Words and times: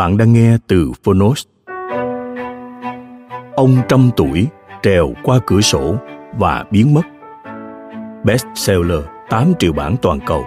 Bạn 0.00 0.16
đang 0.16 0.32
nghe 0.32 0.56
từ 0.66 0.92
Phonos. 1.04 1.46
Ông 3.56 3.76
trăm 3.88 4.10
tuổi, 4.16 4.46
trèo 4.82 5.12
qua 5.22 5.38
cửa 5.46 5.60
sổ 5.60 5.94
và 6.38 6.64
biến 6.70 6.94
mất. 6.94 7.02
Bestseller 8.24 9.00
8 9.30 9.52
triệu 9.58 9.72
bản 9.72 9.96
toàn 10.02 10.18
cầu. 10.26 10.44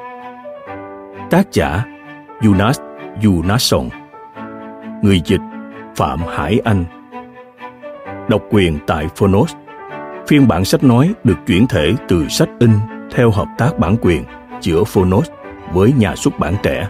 Tác 1.29 1.51
giả, 1.51 1.85
Jonas 2.41 2.73
Jonasson 3.21 3.89
Người 5.01 5.21
dịch, 5.25 5.41
Phạm 5.95 6.19
Hải 6.19 6.59
Anh 6.63 6.85
Độc 8.29 8.41
quyền 8.49 8.79
tại 8.87 9.07
Phonos 9.15 9.53
Phiên 10.27 10.47
bản 10.47 10.65
sách 10.65 10.83
nói 10.83 11.13
được 11.23 11.37
chuyển 11.47 11.67
thể 11.67 11.93
từ 12.07 12.27
sách 12.27 12.49
in 12.59 12.71
theo 13.11 13.31
hợp 13.31 13.47
tác 13.57 13.79
bản 13.79 13.95
quyền 14.01 14.23
giữa 14.61 14.83
Phonos 14.83 15.29
với 15.73 15.93
nhà 15.97 16.15
xuất 16.15 16.39
bản 16.39 16.55
trẻ 16.63 16.87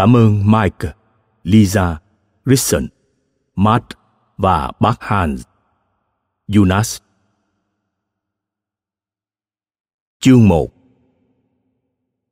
Cảm 0.00 0.16
ơn 0.16 0.50
Mike, 0.50 0.92
Lisa, 1.44 1.98
Christian, 2.46 2.86
Matt 3.56 3.84
và 4.38 4.72
bác 4.80 5.00
Hans. 5.00 5.42
Jonas 6.48 6.98
Chương 10.20 10.48
1 10.48 10.68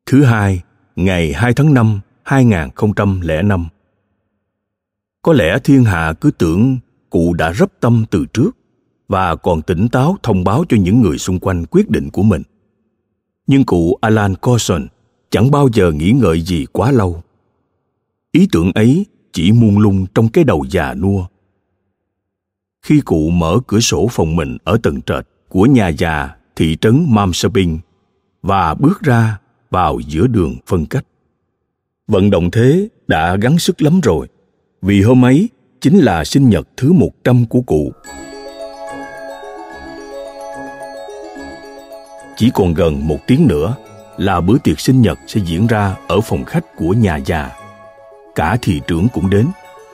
Thứ 0.07 0.25
hai, 0.25 0.63
ngày 0.97 1.33
2 1.33 1.55
tháng 1.55 1.75
5, 1.75 2.01
2005 2.23 3.69
Có 5.23 5.33
lẽ 5.33 5.59
thiên 5.65 5.85
hạ 5.85 6.13
cứ 6.21 6.31
tưởng 6.31 6.79
cụ 7.11 7.35
đã 7.35 7.53
rấp 7.53 7.81
tâm 7.81 8.05
từ 8.11 8.27
trước 8.33 8.51
và 9.09 9.37
còn 9.37 9.63
tỉnh 9.63 9.89
táo 9.89 10.17
thông 10.23 10.45
báo 10.45 10.65
cho 10.69 10.77
những 10.81 11.03
người 11.03 11.19
xung 11.19 11.39
quanh 11.39 11.67
quyết 11.67 11.91
định 11.91 12.11
của 12.11 12.23
mình. 12.23 12.43
Nhưng 13.47 13.65
cụ 13.65 13.99
Alan 14.01 14.35
Corson 14.35 14.87
chẳng 15.31 15.51
bao 15.51 15.69
giờ 15.73 15.93
nghĩ 15.93 16.13
ngợi 16.13 16.41
gì 16.41 16.67
quá 16.73 16.91
lâu 16.91 17.23
ý 18.33 18.49
tưởng 18.53 18.73
ấy 18.75 19.07
chỉ 19.33 19.53
muôn 19.53 19.79
lung 19.79 20.07
trong 20.15 20.29
cái 20.29 20.45
đầu 20.45 20.65
già 20.71 20.95
nua 20.95 21.27
khi 22.89 23.01
cụ 23.01 23.31
mở 23.31 23.59
cửa 23.67 23.81
sổ 23.81 24.09
phòng 24.11 24.37
mình 24.37 24.57
ở 24.65 24.79
tầng 24.83 25.03
trệt 25.03 25.25
của 25.49 25.67
nhà 25.67 25.89
già 25.89 26.31
thị 26.57 26.77
trấn 26.81 27.07
Mamsaping 27.09 27.79
và 28.43 28.75
bước 28.75 29.01
ra 29.01 29.39
vào 29.71 30.01
giữa 30.07 30.27
đường 30.27 30.57
phân 30.67 30.87
cách. 30.87 31.05
Vận 32.07 32.31
động 32.31 32.51
thế 32.51 32.89
đã 33.07 33.37
gắng 33.37 33.59
sức 33.59 33.83
lắm 33.83 34.01
rồi, 34.01 34.27
vì 34.83 35.03
hôm 35.03 35.25
ấy 35.25 35.49
chính 35.81 35.99
là 35.99 36.25
sinh 36.25 36.49
nhật 36.49 36.69
thứ 36.77 36.93
một 36.93 37.11
trăm 37.25 37.47
của 37.47 37.61
cụ. 37.61 37.93
Chỉ 42.37 42.51
còn 42.55 42.75
gần 42.75 43.09
một 43.09 43.19
tiếng 43.27 43.47
nữa 43.47 43.77
là 44.17 44.41
bữa 44.41 44.59
tiệc 44.59 44.81
sinh 44.81 45.03
nhật 45.03 45.19
sẽ 45.27 45.41
diễn 45.45 45.67
ra 45.67 45.97
ở 46.09 46.21
phòng 46.21 46.45
khách 46.45 46.77
của 46.77 46.93
nhà 46.93 47.17
già 47.17 47.51
cả 48.39 48.57
thị 48.63 48.81
trưởng 48.87 49.09
cũng 49.13 49.31
đến, 49.31 49.47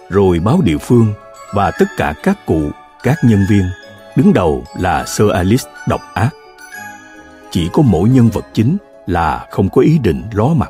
rồi 0.09 0.41
báo 0.41 0.61
địa 0.65 0.79
phương 0.79 1.13
và 1.55 1.71
tất 1.71 1.85
cả 1.97 2.15
các 2.23 2.47
cụ, 2.47 2.71
các 3.03 3.19
nhân 3.23 3.47
viên, 3.51 3.65
đứng 4.17 4.33
đầu 4.33 4.65
là 4.79 5.05
Sir 5.07 5.29
Alice 5.31 5.65
độc 5.89 6.01
ác. 6.15 6.31
Chỉ 7.51 7.69
có 7.73 7.83
mỗi 7.83 8.09
nhân 8.09 8.29
vật 8.29 8.45
chính 8.55 8.77
là 9.07 9.47
không 9.51 9.69
có 9.69 9.83
ý 9.83 9.99
định 9.99 10.23
ló 10.33 10.49
mặt. 10.57 10.69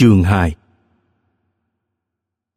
Chương 0.00 0.22
2 0.22 0.54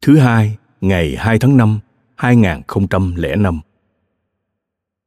Thứ 0.02 0.18
hai, 0.18 0.56
ngày 0.80 1.16
2 1.18 1.38
tháng 1.38 1.56
5, 1.56 1.80
2005 2.14 3.60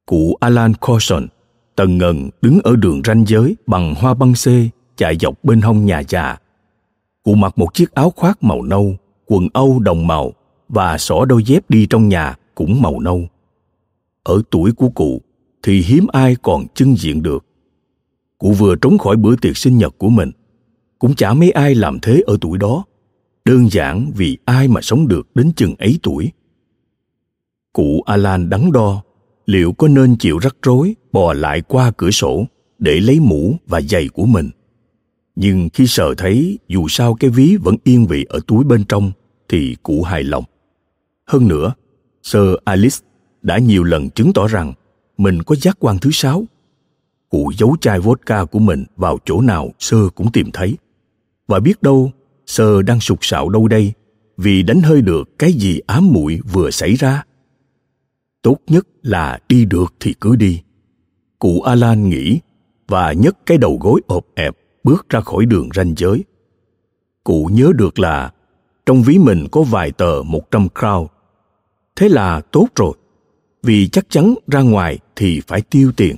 Cụ 0.05 0.37
Alan 0.39 0.73
Corson 0.73 1.27
tần 1.75 1.97
ngần 1.97 2.29
đứng 2.41 2.59
ở 2.63 2.75
đường 2.75 3.01
ranh 3.05 3.25
giới 3.27 3.55
bằng 3.67 3.95
hoa 3.95 4.13
băng 4.13 4.35
xê 4.35 4.69
chạy 4.95 5.17
dọc 5.19 5.43
bên 5.43 5.61
hông 5.61 5.85
nhà 5.85 6.03
già. 6.09 6.37
Cụ 7.23 7.35
mặc 7.35 7.57
một 7.57 7.73
chiếc 7.73 7.91
áo 7.91 8.13
khoác 8.15 8.43
màu 8.43 8.61
nâu, 8.61 8.95
quần 9.25 9.47
âu 9.53 9.79
đồng 9.79 10.07
màu 10.07 10.33
và 10.69 10.97
xỏ 10.97 11.25
đôi 11.25 11.43
dép 11.43 11.69
đi 11.69 11.87
trong 11.89 12.09
nhà 12.09 12.35
cũng 12.55 12.81
màu 12.81 12.99
nâu. 12.99 13.27
Ở 14.23 14.41
tuổi 14.49 14.71
của 14.71 14.89
cụ 14.89 15.21
thì 15.63 15.81
hiếm 15.81 16.07
ai 16.13 16.35
còn 16.41 16.65
chân 16.73 16.95
diện 16.97 17.23
được. 17.23 17.45
Cụ 18.37 18.51
vừa 18.51 18.75
trốn 18.75 18.97
khỏi 18.97 19.15
bữa 19.15 19.35
tiệc 19.35 19.57
sinh 19.57 19.77
nhật 19.77 19.95
của 19.97 20.09
mình– 20.09 20.31
cũng 20.99 21.15
chả 21.15 21.33
mấy 21.33 21.51
ai 21.51 21.75
làm 21.75 21.99
thế 21.99 22.21
ở 22.27 22.37
tuổi 22.41 22.57
đó. 22.57 22.85
Đơn 23.45 23.69
giản 23.71 24.11
vì 24.15 24.37
ai 24.45 24.67
mà 24.67 24.81
sống 24.81 25.07
được 25.07 25.35
đến 25.35 25.51
chừng 25.55 25.75
ấy 25.75 25.99
tuổi. 26.03 26.31
Cụ 27.73 28.01
alan 28.05 28.49
đắn 28.49 28.71
đo, 28.71 29.03
liệu 29.45 29.73
có 29.73 29.87
nên 29.87 30.15
chịu 30.17 30.37
rắc 30.37 30.55
rối 30.63 30.95
bò 31.11 31.33
lại 31.33 31.61
qua 31.61 31.91
cửa 31.97 32.11
sổ 32.11 32.45
để 32.79 32.99
lấy 32.99 33.19
mũ 33.19 33.55
và 33.67 33.81
giày 33.81 34.07
của 34.07 34.25
mình? 34.25 34.49
Nhưng 35.35 35.69
khi 35.73 35.87
sờ 35.87 36.13
thấy 36.17 36.59
dù 36.67 36.87
sao 36.87 37.13
cái 37.13 37.29
ví 37.29 37.55
vẫn 37.55 37.75
yên 37.83 38.05
vị 38.05 38.25
ở 38.29 38.39
túi 38.47 38.63
bên 38.63 38.83
trong 38.89 39.11
thì 39.49 39.75
cụ 39.83 40.03
hài 40.03 40.23
lòng. 40.23 40.43
Hơn 41.25 41.47
nữa, 41.47 41.73
sir 42.23 42.41
alice 42.63 42.97
đã 43.41 43.57
nhiều 43.57 43.83
lần 43.83 44.09
chứng 44.09 44.33
tỏ 44.33 44.47
rằng 44.47 44.73
mình 45.17 45.43
có 45.43 45.55
giác 45.55 45.77
quan 45.79 45.97
thứ 45.99 46.09
sáu. 46.13 46.45
Cụ 47.29 47.51
giấu 47.57 47.75
chai 47.81 47.99
vodka 47.99 48.45
của 48.45 48.59
mình 48.59 48.83
vào 48.95 49.17
chỗ 49.25 49.41
nào 49.41 49.69
sơ 49.79 50.09
cũng 50.15 50.31
tìm 50.31 50.49
thấy 50.53 50.77
và 51.47 51.59
biết 51.59 51.81
đâu, 51.81 52.11
sơ 52.45 52.81
đang 52.81 52.99
sục 52.99 53.19
sạo 53.21 53.49
đâu 53.49 53.67
đây, 53.67 53.93
vì 54.37 54.63
đánh 54.63 54.81
hơi 54.81 55.01
được 55.01 55.39
cái 55.39 55.53
gì 55.53 55.79
ám 55.87 56.13
muội 56.13 56.39
vừa 56.53 56.71
xảy 56.71 56.93
ra. 56.93 57.23
Tốt 58.41 58.57
nhất 58.67 58.87
là 59.01 59.39
đi 59.49 59.65
được 59.65 59.93
thì 59.99 60.13
cứ 60.21 60.35
đi. 60.35 60.61
Cụ 61.39 61.61
alan 61.61 62.09
nghĩ 62.09 62.39
và 62.87 63.11
nhấc 63.11 63.37
cái 63.45 63.57
đầu 63.57 63.77
gối 63.81 64.01
ộp 64.07 64.25
ẹp 64.35 64.57
bước 64.83 65.09
ra 65.09 65.21
khỏi 65.21 65.45
đường 65.45 65.69
ranh 65.75 65.93
giới. 65.97 66.23
Cụ 67.23 67.49
nhớ 67.53 67.71
được 67.75 67.99
là 67.99 68.31
trong 68.85 69.03
ví 69.03 69.17
mình 69.17 69.47
có 69.51 69.61
vài 69.61 69.91
tờ 69.91 70.21
một 70.25 70.51
trăm 70.51 70.67
crown 70.75 71.07
thế 71.97 72.09
là 72.09 72.41
tốt 72.51 72.67
rồi, 72.75 72.93
vì 73.63 73.87
chắc 73.87 74.05
chắn 74.09 74.35
ra 74.47 74.61
ngoài 74.61 74.99
thì 75.15 75.41
phải 75.47 75.61
tiêu 75.61 75.91
tiền. 75.97 76.15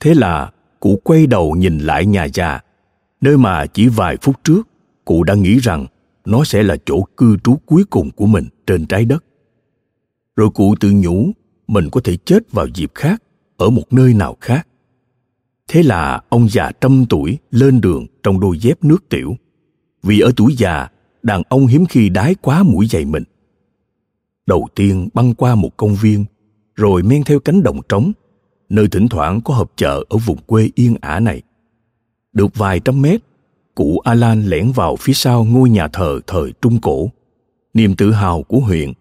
Thế 0.00 0.14
là 0.14 0.50
cụ 0.80 1.00
quay 1.04 1.26
đầu 1.26 1.54
nhìn 1.56 1.78
lại 1.78 2.06
nhà 2.06 2.24
già 2.34 2.60
nơi 3.22 3.36
mà 3.36 3.66
chỉ 3.66 3.88
vài 3.88 4.16
phút 4.22 4.44
trước, 4.44 4.68
cụ 5.04 5.24
đã 5.24 5.34
nghĩ 5.34 5.58
rằng 5.58 5.86
nó 6.24 6.44
sẽ 6.44 6.62
là 6.62 6.76
chỗ 6.84 7.02
cư 7.16 7.36
trú 7.44 7.56
cuối 7.66 7.84
cùng 7.90 8.10
của 8.10 8.26
mình 8.26 8.44
trên 8.66 8.86
trái 8.86 9.04
đất. 9.04 9.24
Rồi 10.36 10.50
cụ 10.50 10.74
tự 10.80 10.90
nhủ 10.94 11.30
mình 11.66 11.88
có 11.92 12.00
thể 12.04 12.16
chết 12.16 12.52
vào 12.52 12.66
dịp 12.74 12.90
khác, 12.94 13.22
ở 13.56 13.70
một 13.70 13.92
nơi 13.92 14.14
nào 14.14 14.36
khác. 14.40 14.68
Thế 15.68 15.82
là 15.82 16.22
ông 16.28 16.48
già 16.48 16.70
trăm 16.80 17.06
tuổi 17.08 17.38
lên 17.50 17.80
đường 17.80 18.06
trong 18.22 18.40
đôi 18.40 18.58
dép 18.58 18.84
nước 18.84 19.08
tiểu, 19.08 19.36
vì 20.02 20.20
ở 20.20 20.32
tuổi 20.36 20.54
già, 20.58 20.88
đàn 21.22 21.42
ông 21.48 21.66
hiếm 21.66 21.86
khi 21.86 22.08
đái 22.08 22.34
quá 22.34 22.62
mũi 22.62 22.86
giày 22.86 23.04
mình. 23.04 23.24
Đầu 24.46 24.68
tiên 24.74 25.08
băng 25.14 25.34
qua 25.34 25.54
một 25.54 25.76
công 25.76 25.94
viên, 25.94 26.24
rồi 26.74 27.02
men 27.02 27.24
theo 27.24 27.40
cánh 27.40 27.62
đồng 27.62 27.80
trống, 27.88 28.12
nơi 28.68 28.88
thỉnh 28.88 29.08
thoảng 29.08 29.40
có 29.44 29.54
họp 29.54 29.72
chợ 29.76 30.04
ở 30.08 30.18
vùng 30.18 30.38
quê 30.46 30.70
yên 30.74 30.96
ả 31.00 31.20
này 31.20 31.42
được 32.32 32.56
vài 32.56 32.80
trăm 32.80 33.02
mét 33.02 33.20
cụ 33.74 33.98
alan 33.98 34.42
lẻn 34.42 34.72
vào 34.72 34.96
phía 34.96 35.12
sau 35.12 35.44
ngôi 35.44 35.70
nhà 35.70 35.88
thờ 35.88 36.20
thời 36.26 36.52
trung 36.62 36.80
cổ. 36.80 37.10
Niềm 37.74 37.96
tự 37.96 38.12
hào 38.12 38.42
của 38.42 38.58
huyện 38.58 38.92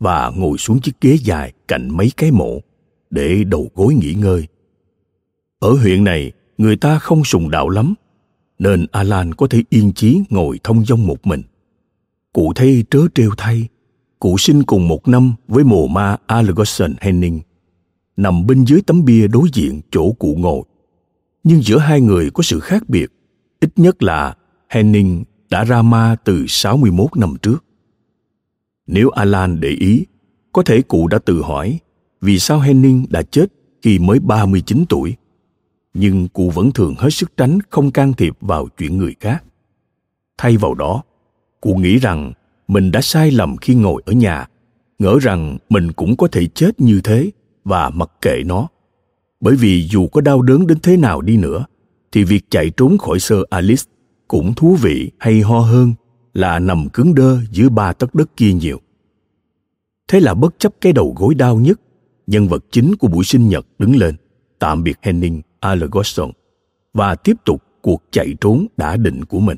và 0.00 0.32
ngồi 0.36 0.58
xuống 0.58 0.80
chiếc 0.80 1.00
ghế 1.00 1.16
dài 1.22 1.52
cạnh 1.68 1.96
mấy 1.96 2.10
cái 2.16 2.30
mộ 2.30 2.60
để 3.10 3.44
đầu 3.44 3.70
gối 3.74 3.94
nghỉ 3.94 4.14
ngơi. 4.14 4.46
Ở 5.58 5.72
huyện 5.72 6.04
này 6.04 6.32
người 6.58 6.76
ta 6.76 6.98
không 6.98 7.24
sùng 7.24 7.50
đạo 7.50 7.68
lắm 7.68 7.94
nên 8.58 8.86
alan 8.92 9.34
có 9.34 9.46
thể 9.46 9.62
yên 9.70 9.92
chí 9.92 10.20
ngồi 10.30 10.60
thông 10.64 10.84
dong 10.84 11.06
một 11.06 11.26
mình. 11.26 11.42
Cụ 12.32 12.52
thấy 12.56 12.84
trớ 12.90 13.00
trêu 13.14 13.30
thay 13.36 13.68
cụ 14.24 14.38
sinh 14.38 14.62
cùng 14.62 14.88
một 14.88 15.08
năm 15.08 15.34
với 15.48 15.64
mồ 15.64 15.86
ma 15.86 16.16
Algerson 16.26 16.94
Henning, 17.00 17.40
nằm 18.16 18.46
bên 18.46 18.64
dưới 18.64 18.80
tấm 18.86 19.04
bia 19.04 19.26
đối 19.26 19.48
diện 19.52 19.80
chỗ 19.90 20.12
cụ 20.12 20.36
ngồi. 20.38 20.62
Nhưng 21.44 21.62
giữa 21.62 21.78
hai 21.78 22.00
người 22.00 22.30
có 22.30 22.42
sự 22.42 22.60
khác 22.60 22.88
biệt, 22.88 23.10
ít 23.60 23.70
nhất 23.76 24.02
là 24.02 24.36
Henning 24.68 25.24
đã 25.50 25.64
ra 25.64 25.82
ma 25.82 26.16
từ 26.24 26.46
61 26.48 27.16
năm 27.16 27.34
trước. 27.42 27.64
Nếu 28.86 29.10
Alan 29.10 29.60
để 29.60 29.68
ý, 29.68 30.04
có 30.52 30.62
thể 30.62 30.82
cụ 30.82 31.08
đã 31.08 31.18
tự 31.18 31.42
hỏi 31.42 31.78
vì 32.20 32.38
sao 32.38 32.60
Henning 32.60 33.06
đã 33.08 33.22
chết 33.22 33.46
khi 33.82 33.98
mới 33.98 34.18
39 34.18 34.84
tuổi. 34.88 35.16
Nhưng 35.94 36.28
cụ 36.28 36.50
vẫn 36.50 36.72
thường 36.72 36.94
hết 36.98 37.10
sức 37.10 37.36
tránh 37.36 37.58
không 37.70 37.90
can 37.90 38.12
thiệp 38.12 38.36
vào 38.40 38.68
chuyện 38.78 38.98
người 38.98 39.14
khác. 39.20 39.44
Thay 40.38 40.56
vào 40.56 40.74
đó, 40.74 41.02
cụ 41.60 41.74
nghĩ 41.74 41.98
rằng 41.98 42.32
mình 42.68 42.90
đã 42.90 43.00
sai 43.00 43.30
lầm 43.30 43.56
khi 43.56 43.74
ngồi 43.74 44.02
ở 44.06 44.12
nhà 44.12 44.48
ngỡ 44.98 45.18
rằng 45.22 45.58
mình 45.68 45.92
cũng 45.92 46.16
có 46.16 46.28
thể 46.32 46.46
chết 46.46 46.80
như 46.80 47.00
thế 47.04 47.30
và 47.64 47.90
mặc 47.90 48.10
kệ 48.20 48.42
nó 48.46 48.68
bởi 49.44 49.56
vì 49.56 49.88
dù 49.90 50.06
có 50.06 50.20
đau 50.20 50.42
đớn 50.42 50.66
đến 50.66 50.78
thế 50.82 50.96
nào 50.96 51.20
đi 51.20 51.36
nữa 51.36 51.64
thì 52.12 52.24
việc 52.24 52.44
chạy 52.50 52.70
trốn 52.76 52.98
khỏi 52.98 53.20
sơ 53.20 53.36
alice 53.50 53.82
cũng 54.28 54.54
thú 54.54 54.76
vị 54.82 55.10
hay 55.18 55.40
ho 55.40 55.58
hơn 55.58 55.92
là 56.34 56.58
nằm 56.58 56.88
cứng 56.88 57.14
đơ 57.14 57.38
dưới 57.50 57.68
ba 57.68 57.92
tấc 57.92 58.14
đất 58.14 58.36
kia 58.36 58.52
nhiều 58.52 58.80
thế 60.08 60.20
là 60.20 60.34
bất 60.34 60.54
chấp 60.58 60.72
cái 60.80 60.92
đầu 60.92 61.14
gối 61.16 61.34
đau 61.34 61.56
nhất 61.56 61.80
nhân 62.26 62.48
vật 62.48 62.64
chính 62.70 62.96
của 62.96 63.08
buổi 63.08 63.24
sinh 63.24 63.48
nhật 63.48 63.66
đứng 63.78 63.96
lên 63.96 64.14
tạm 64.58 64.82
biệt 64.82 64.98
henning 65.02 65.42
algerson 65.60 66.30
và 66.94 67.14
tiếp 67.14 67.36
tục 67.44 67.62
cuộc 67.82 68.02
chạy 68.10 68.34
trốn 68.40 68.66
đã 68.76 68.96
định 68.96 69.24
của 69.24 69.40
mình 69.40 69.56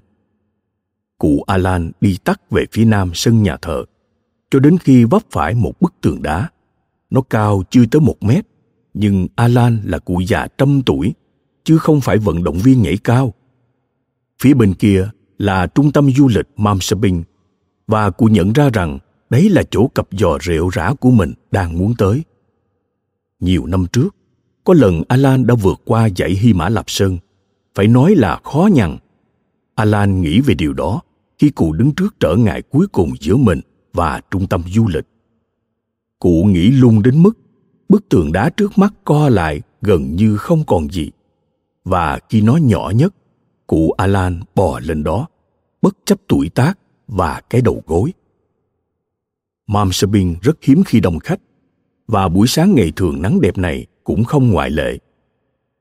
cụ 1.18 1.44
Alan 1.46 1.92
đi 2.00 2.18
tắt 2.24 2.50
về 2.50 2.64
phía 2.72 2.84
nam 2.84 3.10
sân 3.14 3.42
nhà 3.42 3.56
thờ, 3.62 3.84
cho 4.50 4.58
đến 4.58 4.78
khi 4.78 5.04
vấp 5.04 5.22
phải 5.30 5.54
một 5.54 5.80
bức 5.80 5.94
tường 6.00 6.22
đá. 6.22 6.48
Nó 7.10 7.20
cao 7.20 7.62
chưa 7.70 7.86
tới 7.90 8.00
một 8.00 8.22
mét, 8.22 8.46
nhưng 8.98 9.26
Alan 9.34 9.80
là 9.84 9.98
cụ 9.98 10.20
già 10.20 10.46
trăm 10.58 10.82
tuổi, 10.86 11.14
chứ 11.64 11.78
không 11.78 12.00
phải 12.00 12.18
vận 12.18 12.44
động 12.44 12.58
viên 12.58 12.82
nhảy 12.82 12.96
cao. 12.96 13.34
Phía 14.42 14.54
bên 14.54 14.74
kia 14.74 15.08
là 15.38 15.66
trung 15.66 15.92
tâm 15.92 16.10
du 16.16 16.28
lịch 16.28 16.46
Mamsabing, 16.56 17.24
và 17.86 18.10
cụ 18.10 18.26
nhận 18.26 18.52
ra 18.52 18.70
rằng 18.72 18.98
đấy 19.30 19.50
là 19.50 19.62
chỗ 19.70 19.88
cặp 19.94 20.08
giò 20.10 20.38
rượu 20.40 20.68
rã 20.68 20.94
của 21.00 21.10
mình 21.10 21.32
đang 21.50 21.78
muốn 21.78 21.94
tới. 21.98 22.22
Nhiều 23.40 23.66
năm 23.66 23.86
trước, 23.92 24.16
có 24.64 24.74
lần 24.74 25.02
Alan 25.08 25.46
đã 25.46 25.54
vượt 25.54 25.80
qua 25.84 26.08
dãy 26.16 26.30
Hy 26.30 26.52
Mã 26.52 26.68
Lạp 26.68 26.90
Sơn, 26.90 27.18
phải 27.74 27.86
nói 27.86 28.14
là 28.14 28.40
khó 28.44 28.68
nhằn. 28.72 28.96
Alan 29.74 30.20
nghĩ 30.20 30.40
về 30.40 30.54
điều 30.54 30.72
đó 30.72 31.00
khi 31.38 31.50
cụ 31.50 31.72
đứng 31.72 31.94
trước 31.94 32.14
trở 32.20 32.36
ngại 32.36 32.62
cuối 32.62 32.86
cùng 32.92 33.12
giữa 33.20 33.36
mình 33.36 33.60
và 33.92 34.20
trung 34.30 34.46
tâm 34.46 34.62
du 34.74 34.88
lịch. 34.88 35.06
Cụ 36.18 36.44
nghĩ 36.44 36.70
lung 36.70 37.02
đến 37.02 37.22
mức 37.22 37.32
bức 37.88 38.08
tường 38.08 38.32
đá 38.32 38.50
trước 38.50 38.78
mắt 38.78 38.94
co 39.04 39.28
lại 39.28 39.62
gần 39.82 40.16
như 40.16 40.36
không 40.36 40.64
còn 40.66 40.88
gì. 40.90 41.10
Và 41.84 42.18
khi 42.28 42.40
nó 42.40 42.56
nhỏ 42.56 42.92
nhất, 42.94 43.14
cụ 43.66 43.90
Alan 43.90 44.40
bò 44.54 44.80
lên 44.80 45.04
đó, 45.04 45.28
bất 45.82 45.96
chấp 46.04 46.20
tuổi 46.28 46.48
tác 46.48 46.78
và 47.08 47.40
cái 47.50 47.60
đầu 47.60 47.82
gối. 47.86 48.12
Mamsabin 49.66 50.34
rất 50.42 50.56
hiếm 50.62 50.82
khi 50.86 51.00
đông 51.00 51.18
khách, 51.18 51.40
và 52.06 52.28
buổi 52.28 52.46
sáng 52.46 52.74
ngày 52.74 52.92
thường 52.96 53.22
nắng 53.22 53.40
đẹp 53.40 53.58
này 53.58 53.86
cũng 54.04 54.24
không 54.24 54.50
ngoại 54.50 54.70
lệ. 54.70 54.98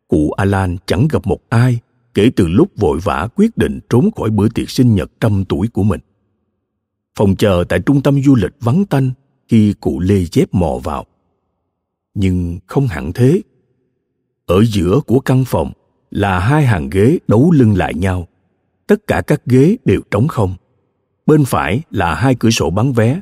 Cụ 0.07 0.31
Alan 0.31 0.77
chẳng 0.85 1.07
gặp 1.11 1.27
một 1.27 1.39
ai 1.49 1.79
kể 2.13 2.31
từ 2.35 2.47
lúc 2.47 2.71
vội 2.75 2.99
vã 3.03 3.27
quyết 3.35 3.57
định 3.57 3.79
trốn 3.89 4.09
khỏi 4.15 4.29
bữa 4.29 4.49
tiệc 4.49 4.69
sinh 4.69 4.95
nhật 4.95 5.11
trăm 5.19 5.45
tuổi 5.45 5.67
của 5.67 5.83
mình. 5.83 5.99
Phòng 7.17 7.35
chờ 7.35 7.63
tại 7.69 7.79
trung 7.79 8.01
tâm 8.01 8.23
du 8.23 8.35
lịch 8.35 8.51
vắng 8.59 8.85
tanh 8.85 9.11
khi 9.47 9.73
cụ 9.73 9.99
lê 9.99 10.25
dép 10.31 10.53
mò 10.53 10.79
vào. 10.83 11.05
Nhưng 12.15 12.59
không 12.67 12.87
hẳn 12.87 13.13
thế. 13.13 13.41
Ở 14.45 14.63
giữa 14.65 14.99
của 15.07 15.19
căn 15.19 15.45
phòng 15.45 15.71
là 16.11 16.39
hai 16.39 16.65
hàng 16.65 16.89
ghế 16.89 17.17
đấu 17.27 17.51
lưng 17.51 17.77
lại 17.77 17.93
nhau. 17.93 18.27
Tất 18.87 19.07
cả 19.07 19.21
các 19.21 19.45
ghế 19.45 19.77
đều 19.85 20.01
trống 20.11 20.27
không. 20.27 20.55
Bên 21.25 21.45
phải 21.45 21.81
là 21.91 22.15
hai 22.15 22.35
cửa 22.35 22.49
sổ 22.49 22.69
bán 22.69 22.93
vé. 22.93 23.21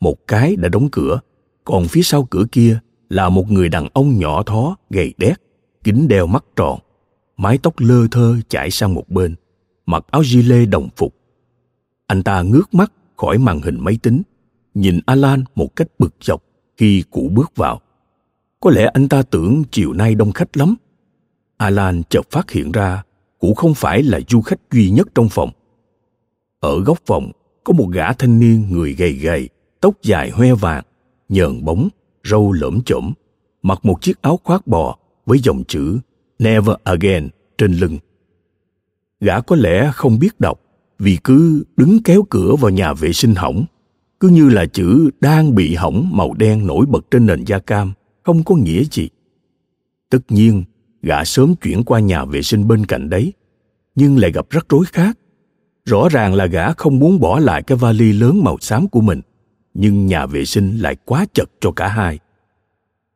Một 0.00 0.26
cái 0.26 0.56
đã 0.56 0.68
đóng 0.68 0.88
cửa, 0.92 1.20
còn 1.64 1.88
phía 1.88 2.02
sau 2.02 2.24
cửa 2.30 2.44
kia 2.52 2.78
là 3.08 3.28
một 3.28 3.50
người 3.50 3.68
đàn 3.68 3.88
ông 3.92 4.18
nhỏ 4.18 4.42
thó, 4.42 4.76
gầy 4.90 5.14
đét, 5.18 5.40
kính 5.84 6.08
đeo 6.08 6.26
mắt 6.26 6.44
tròn 6.56 6.78
mái 7.40 7.58
tóc 7.58 7.74
lơ 7.78 8.06
thơ 8.10 8.40
chảy 8.48 8.70
sang 8.70 8.94
một 8.94 9.08
bên, 9.08 9.34
mặc 9.86 10.04
áo 10.10 10.24
gilet 10.24 10.68
đồng 10.68 10.88
phục. 10.96 11.14
Anh 12.06 12.22
ta 12.22 12.42
ngước 12.42 12.74
mắt 12.74 12.92
khỏi 13.16 13.38
màn 13.38 13.60
hình 13.60 13.80
máy 13.80 13.98
tính, 14.02 14.22
nhìn 14.74 15.00
Alan 15.06 15.44
một 15.54 15.76
cách 15.76 15.88
bực 15.98 16.14
dọc 16.20 16.42
khi 16.76 17.04
cụ 17.10 17.30
bước 17.34 17.52
vào. 17.56 17.80
Có 18.60 18.70
lẽ 18.70 18.90
anh 18.94 19.08
ta 19.08 19.22
tưởng 19.22 19.62
chiều 19.70 19.92
nay 19.92 20.14
đông 20.14 20.32
khách 20.32 20.56
lắm. 20.56 20.74
Alan 21.56 22.02
chợt 22.08 22.30
phát 22.30 22.50
hiện 22.50 22.72
ra 22.72 23.02
cũng 23.38 23.54
không 23.54 23.74
phải 23.74 24.02
là 24.02 24.20
du 24.28 24.40
khách 24.40 24.60
duy 24.72 24.90
nhất 24.90 25.08
trong 25.14 25.28
phòng. 25.28 25.50
Ở 26.60 26.80
góc 26.80 26.98
phòng 27.06 27.32
có 27.64 27.72
một 27.72 27.86
gã 27.92 28.12
thanh 28.12 28.40
niên 28.40 28.66
người 28.70 28.94
gầy 28.94 29.12
gầy, 29.12 29.48
tóc 29.80 29.94
dài 30.02 30.30
hoe 30.30 30.54
vàng, 30.54 30.84
nhờn 31.28 31.64
bóng, 31.64 31.88
râu 32.24 32.52
lởm 32.52 32.82
chởm, 32.82 33.12
mặc 33.62 33.78
một 33.82 34.02
chiếc 34.02 34.22
áo 34.22 34.40
khoác 34.44 34.66
bò 34.66 34.96
với 35.26 35.38
dòng 35.38 35.64
chữ 35.64 35.98
Never 36.38 36.76
Again 36.84 37.28
trên 37.58 37.72
lưng. 37.72 37.98
Gã 39.20 39.40
có 39.40 39.56
lẽ 39.56 39.90
không 39.94 40.18
biết 40.18 40.40
đọc 40.40 40.60
vì 40.98 41.18
cứ 41.24 41.64
đứng 41.76 42.02
kéo 42.02 42.22
cửa 42.30 42.54
vào 42.60 42.70
nhà 42.70 42.92
vệ 42.92 43.12
sinh 43.12 43.34
hỏng, 43.34 43.64
cứ 44.20 44.28
như 44.28 44.48
là 44.48 44.66
chữ 44.66 45.10
đang 45.20 45.54
bị 45.54 45.74
hỏng 45.74 46.10
màu 46.12 46.34
đen 46.34 46.66
nổi 46.66 46.86
bật 46.86 47.10
trên 47.10 47.26
nền 47.26 47.44
da 47.44 47.58
cam, 47.58 47.92
không 48.22 48.44
có 48.44 48.54
nghĩa 48.54 48.84
gì. 48.84 49.08
Tất 50.10 50.18
nhiên, 50.28 50.64
gã 51.02 51.24
sớm 51.24 51.54
chuyển 51.54 51.84
qua 51.84 52.00
nhà 52.00 52.24
vệ 52.24 52.42
sinh 52.42 52.68
bên 52.68 52.86
cạnh 52.86 53.10
đấy, 53.10 53.32
nhưng 53.94 54.18
lại 54.18 54.32
gặp 54.32 54.46
rắc 54.50 54.66
rối 54.68 54.84
khác. 54.84 55.18
Rõ 55.84 56.08
ràng 56.10 56.34
là 56.34 56.46
gã 56.46 56.72
không 56.72 56.98
muốn 56.98 57.20
bỏ 57.20 57.38
lại 57.38 57.62
cái 57.62 57.78
vali 57.78 58.12
lớn 58.12 58.44
màu 58.44 58.58
xám 58.60 58.88
của 58.88 59.00
mình, 59.00 59.20
nhưng 59.74 60.06
nhà 60.06 60.26
vệ 60.26 60.44
sinh 60.44 60.78
lại 60.78 60.96
quá 61.04 61.26
chật 61.34 61.50
cho 61.60 61.72
cả 61.72 61.88
hai. 61.88 62.18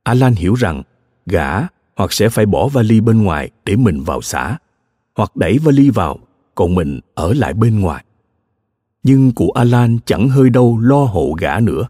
Alan 0.02 0.34
hiểu 0.34 0.54
rằng 0.54 0.82
gã 1.26 1.60
hoặc 1.96 2.12
sẽ 2.12 2.28
phải 2.28 2.46
bỏ 2.46 2.68
vali 2.68 3.00
bên 3.00 3.22
ngoài 3.22 3.50
để 3.64 3.76
mình 3.76 4.02
vào 4.02 4.22
xã, 4.22 4.58
hoặc 5.14 5.36
đẩy 5.36 5.58
vali 5.58 5.90
vào, 5.90 6.18
còn 6.54 6.74
mình 6.74 7.00
ở 7.14 7.34
lại 7.34 7.54
bên 7.54 7.80
ngoài. 7.80 8.04
Nhưng 9.02 9.32
cụ 9.32 9.50
Alan 9.50 9.98
chẳng 10.06 10.28
hơi 10.28 10.50
đâu 10.50 10.78
lo 10.78 11.04
hộ 11.04 11.34
gã 11.38 11.60
nữa. 11.60 11.88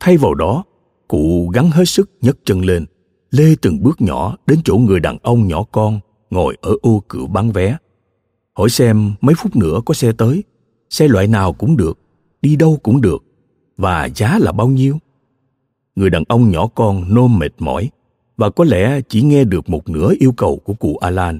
Thay 0.00 0.16
vào 0.16 0.34
đó, 0.34 0.64
cụ 1.10 1.50
gắng 1.54 1.70
hết 1.70 1.84
sức 1.84 2.10
nhấc 2.20 2.38
chân 2.44 2.64
lên, 2.64 2.86
lê 3.30 3.54
từng 3.62 3.82
bước 3.82 4.00
nhỏ 4.00 4.36
đến 4.46 4.60
chỗ 4.64 4.76
người 4.76 5.00
đàn 5.00 5.18
ông 5.22 5.48
nhỏ 5.48 5.64
con 5.72 6.00
ngồi 6.30 6.56
ở 6.60 6.72
ô 6.82 7.02
cửa 7.08 7.26
bán 7.26 7.52
vé. 7.52 7.76
Hỏi 8.52 8.70
xem 8.70 9.14
mấy 9.20 9.34
phút 9.38 9.56
nữa 9.56 9.80
có 9.86 9.94
xe 9.94 10.12
tới, 10.12 10.44
xe 10.90 11.08
loại 11.08 11.26
nào 11.26 11.52
cũng 11.52 11.76
được, 11.76 11.98
đi 12.42 12.56
đâu 12.56 12.78
cũng 12.82 13.00
được, 13.00 13.24
và 13.76 14.08
giá 14.14 14.38
là 14.38 14.52
bao 14.52 14.68
nhiêu? 14.68 14.98
Người 15.96 16.10
đàn 16.10 16.24
ông 16.28 16.50
nhỏ 16.50 16.66
con 16.66 17.14
nôm 17.14 17.38
mệt 17.38 17.52
mỏi, 17.58 17.90
và 18.36 18.50
có 18.50 18.64
lẽ 18.64 19.00
chỉ 19.08 19.22
nghe 19.22 19.44
được 19.44 19.68
một 19.68 19.88
nửa 19.88 20.12
yêu 20.18 20.32
cầu 20.32 20.60
của 20.64 20.74
cụ 20.74 20.96
Alan. 20.96 21.38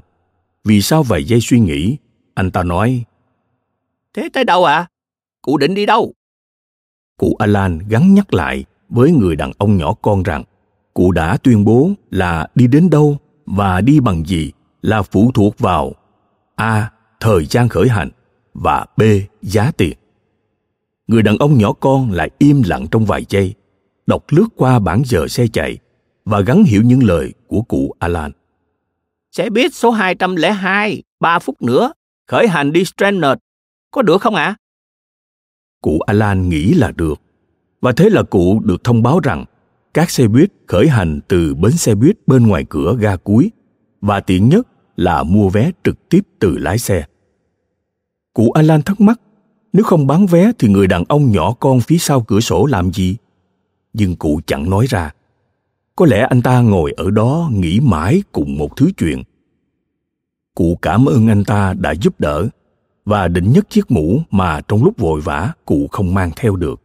Vì 0.64 0.80
sao 0.80 1.02
vài 1.02 1.24
giây 1.24 1.40
suy 1.42 1.60
nghĩ, 1.60 1.96
anh 2.34 2.50
ta 2.50 2.62
nói, 2.62 3.04
Thế 4.14 4.28
tới 4.32 4.44
đâu 4.44 4.64
ạ? 4.64 4.74
À? 4.74 4.88
Cụ 5.42 5.56
định 5.56 5.74
đi 5.74 5.86
đâu? 5.86 6.12
Cụ 7.16 7.36
Alan 7.38 7.78
gắn 7.88 8.14
nhắc 8.14 8.34
lại 8.34 8.64
với 8.90 9.12
người 9.12 9.36
đàn 9.36 9.52
ông 9.58 9.76
nhỏ 9.76 9.94
con 10.02 10.22
rằng 10.22 10.44
cụ 10.94 11.12
đã 11.12 11.36
tuyên 11.42 11.64
bố 11.64 11.90
là 12.10 12.46
đi 12.54 12.66
đến 12.66 12.90
đâu 12.90 13.18
và 13.46 13.80
đi 13.80 14.00
bằng 14.00 14.24
gì 14.26 14.52
là 14.82 15.02
phụ 15.02 15.30
thuộc 15.34 15.58
vào 15.58 15.92
A. 16.56 16.90
Thời 17.20 17.46
gian 17.46 17.68
khởi 17.68 17.88
hành 17.88 18.10
và 18.54 18.86
B. 18.96 19.02
Giá 19.42 19.72
tiền. 19.76 19.98
người 21.06 21.22
đàn 21.22 21.36
ông 21.38 21.58
nhỏ 21.58 21.72
con 21.72 22.10
lại 22.10 22.30
im 22.38 22.62
lặng 22.66 22.86
trong 22.90 23.04
vài 23.04 23.26
giây, 23.28 23.54
đọc 24.06 24.24
lướt 24.28 24.46
qua 24.56 24.78
bản 24.78 25.02
giờ 25.04 25.28
xe 25.28 25.46
chạy 25.52 25.78
và 26.24 26.40
gắn 26.40 26.64
hiểu 26.64 26.82
những 26.82 27.02
lời 27.02 27.32
của 27.46 27.62
cụ 27.62 27.94
Alan. 27.98 28.32
Xe 29.32 29.50
buýt 29.50 29.74
số 29.74 29.90
202, 29.90 31.02
3 31.20 31.38
phút 31.38 31.62
nữa, 31.62 31.92
khởi 32.26 32.48
hành 32.48 32.72
đi 32.72 32.84
Stranraer. 32.84 33.38
Có 33.90 34.02
được 34.02 34.22
không 34.22 34.34
ạ? 34.34 34.44
À? 34.44 34.56
Cụ 35.82 36.00
Alan 36.00 36.48
nghĩ 36.48 36.72
là 36.74 36.92
được. 36.96 37.20
Và 37.80 37.92
thế 37.92 38.10
là 38.10 38.22
cụ 38.22 38.60
được 38.64 38.84
thông 38.84 39.02
báo 39.02 39.20
rằng 39.20 39.44
các 39.94 40.10
xe 40.10 40.28
buýt 40.28 40.52
khởi 40.66 40.88
hành 40.88 41.20
từ 41.28 41.54
bến 41.54 41.72
xe 41.72 41.94
buýt 41.94 42.16
bên 42.26 42.46
ngoài 42.46 42.64
cửa 42.68 42.96
ga 43.00 43.16
cuối 43.16 43.50
và 44.00 44.20
tiện 44.20 44.48
nhất 44.48 44.68
là 44.96 45.22
mua 45.22 45.48
vé 45.48 45.70
trực 45.84 46.08
tiếp 46.08 46.20
từ 46.38 46.58
lái 46.58 46.78
xe. 46.78 47.04
Cụ 48.34 48.50
Alan 48.50 48.82
thắc 48.82 49.00
mắc, 49.00 49.20
nếu 49.72 49.84
không 49.84 50.06
bán 50.06 50.26
vé 50.26 50.52
thì 50.58 50.68
người 50.68 50.86
đàn 50.86 51.04
ông 51.08 51.30
nhỏ 51.32 51.52
con 51.52 51.80
phía 51.80 51.98
sau 51.98 52.20
cửa 52.20 52.40
sổ 52.40 52.66
làm 52.66 52.92
gì? 52.92 53.16
Nhưng 53.92 54.16
cụ 54.16 54.40
chẳng 54.46 54.70
nói 54.70 54.86
ra. 54.86 55.12
Có 55.96 56.06
lẽ 56.06 56.26
anh 56.30 56.42
ta 56.42 56.60
ngồi 56.60 56.92
ở 56.96 57.10
đó 57.10 57.50
nghĩ 57.52 57.80
mãi 57.80 58.22
cùng 58.32 58.58
một 58.58 58.76
thứ 58.76 58.90
chuyện. 58.96 59.22
Cụ 60.54 60.78
cảm 60.82 61.06
ơn 61.06 61.28
anh 61.28 61.44
ta 61.44 61.74
đã 61.74 61.94
giúp 61.94 62.20
đỡ 62.20 62.48
và 63.04 63.28
định 63.28 63.52
nhất 63.52 63.66
chiếc 63.70 63.90
mũ 63.90 64.22
mà 64.30 64.60
trong 64.68 64.84
lúc 64.84 64.98
vội 64.98 65.20
vã 65.20 65.52
cụ 65.64 65.88
không 65.92 66.14
mang 66.14 66.30
theo 66.36 66.56
được. 66.56 66.82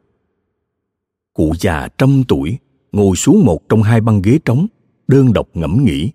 Cụ 1.36 1.54
già 1.60 1.88
trăm 1.98 2.24
tuổi 2.28 2.58
ngồi 2.92 3.16
xuống 3.16 3.46
một 3.46 3.70
trong 3.70 3.84
hai 3.84 4.02
băng 4.02 4.22
ghế 4.22 4.40
trống, 4.46 4.68
đơn 5.08 5.34
độc 5.34 5.48
ngẫm 5.54 5.84
nghĩ. 5.84 6.12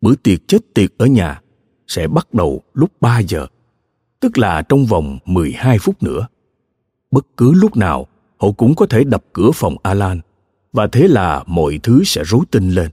Bữa 0.00 0.14
tiệc 0.14 0.48
chết 0.48 0.74
tiệc 0.74 0.98
ở 0.98 1.06
nhà 1.06 1.40
sẽ 1.86 2.08
bắt 2.08 2.34
đầu 2.34 2.62
lúc 2.74 2.90
3 3.00 3.18
giờ, 3.18 3.46
tức 4.20 4.38
là 4.38 4.62
trong 4.62 4.86
vòng 4.86 5.18
12 5.24 5.78
phút 5.78 6.02
nữa. 6.02 6.26
Bất 7.10 7.26
cứ 7.36 7.52
lúc 7.52 7.76
nào, 7.76 8.06
họ 8.36 8.50
cũng 8.50 8.74
có 8.74 8.86
thể 8.86 9.04
đập 9.04 9.24
cửa 9.32 9.50
phòng 9.54 9.76
Alan, 9.82 10.20
và 10.72 10.86
thế 10.86 11.08
là 11.08 11.44
mọi 11.46 11.80
thứ 11.82 12.04
sẽ 12.04 12.22
rối 12.24 12.40
tinh 12.50 12.70
lên. 12.70 12.90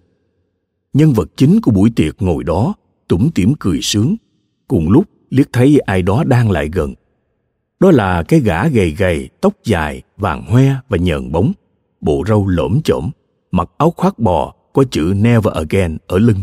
Nhân 0.93 1.13
vật 1.13 1.29
chính 1.35 1.61
của 1.61 1.71
buổi 1.71 1.91
tiệc 1.95 2.21
ngồi 2.21 2.43
đó, 2.43 2.73
tủm 3.07 3.29
tỉm 3.35 3.53
cười 3.59 3.79
sướng, 3.81 4.15
cùng 4.67 4.89
lúc 4.89 5.05
liếc 5.29 5.53
thấy 5.53 5.79
ai 5.79 6.01
đó 6.01 6.23
đang 6.27 6.51
lại 6.51 6.69
gần. 6.73 6.93
Đó 7.83 7.91
là 7.91 8.23
cái 8.23 8.39
gã 8.39 8.67
gầy 8.67 8.91
gầy, 8.91 9.29
tóc 9.41 9.53
dài, 9.63 10.01
vàng 10.17 10.45
hoe 10.45 10.63
và 10.89 10.97
nhờn 10.97 11.31
bóng, 11.31 11.51
bộ 12.01 12.23
râu 12.27 12.47
lổm 12.47 12.81
chổm, 12.83 13.11
mặc 13.51 13.69
áo 13.77 13.93
khoác 13.97 14.19
bò 14.19 14.55
có 14.73 14.83
chữ 14.91 15.13
Never 15.15 15.53
Again 15.53 15.97
ở 16.07 16.19
lưng. 16.19 16.41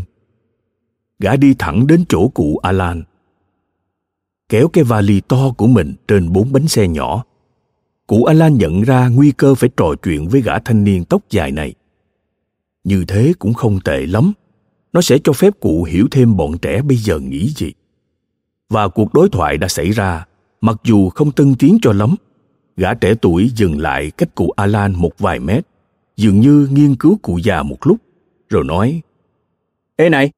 Gã 1.19 1.35
đi 1.35 1.53
thẳng 1.59 1.87
đến 1.87 2.03
chỗ 2.09 2.27
cụ 2.27 2.57
Alan. 2.57 3.03
Kéo 4.49 4.67
cái 4.67 4.83
vali 4.83 5.21
to 5.21 5.51
của 5.57 5.67
mình 5.67 5.95
trên 6.07 6.33
bốn 6.33 6.51
bánh 6.51 6.67
xe 6.67 6.87
nhỏ. 6.87 7.23
Cụ 8.07 8.23
Alan 8.23 8.57
nhận 8.57 8.81
ra 8.81 9.07
nguy 9.07 9.31
cơ 9.31 9.55
phải 9.55 9.69
trò 9.77 9.95
chuyện 10.03 10.27
với 10.27 10.41
gã 10.41 10.59
thanh 10.59 10.83
niên 10.83 11.05
tóc 11.05 11.21
dài 11.29 11.51
này. 11.51 11.73
Như 12.83 13.05
thế 13.07 13.33
cũng 13.39 13.53
không 13.53 13.79
tệ 13.79 14.05
lắm. 14.05 14.33
Nó 14.93 15.01
sẽ 15.01 15.17
cho 15.23 15.33
phép 15.33 15.53
cụ 15.59 15.83
hiểu 15.83 16.07
thêm 16.11 16.37
bọn 16.37 16.57
trẻ 16.57 16.81
bây 16.81 16.97
giờ 16.97 17.19
nghĩ 17.19 17.49
gì. 17.49 17.73
Và 18.69 18.87
cuộc 18.87 19.13
đối 19.13 19.29
thoại 19.29 19.57
đã 19.57 19.67
xảy 19.67 19.91
ra, 19.91 20.25
mặc 20.61 20.77
dù 20.83 21.09
không 21.09 21.31
tân 21.31 21.55
tiến 21.55 21.77
cho 21.81 21.93
lắm 21.93 22.15
gã 22.77 22.93
trẻ 22.93 23.13
tuổi 23.21 23.51
dừng 23.55 23.79
lại 23.79 24.11
cách 24.11 24.35
cụ 24.35 24.51
Alan 24.55 24.93
một 24.95 25.11
vài 25.19 25.39
mét, 25.39 25.67
dường 26.17 26.39
như 26.39 26.69
nghiên 26.71 26.95
cứu 26.95 27.19
cụ 27.21 27.37
già 27.37 27.63
một 27.63 27.77
lúc, 27.87 27.97
rồi 28.49 28.63
nói, 28.63 29.01
Ê 29.95 30.09
này! 30.09 30.31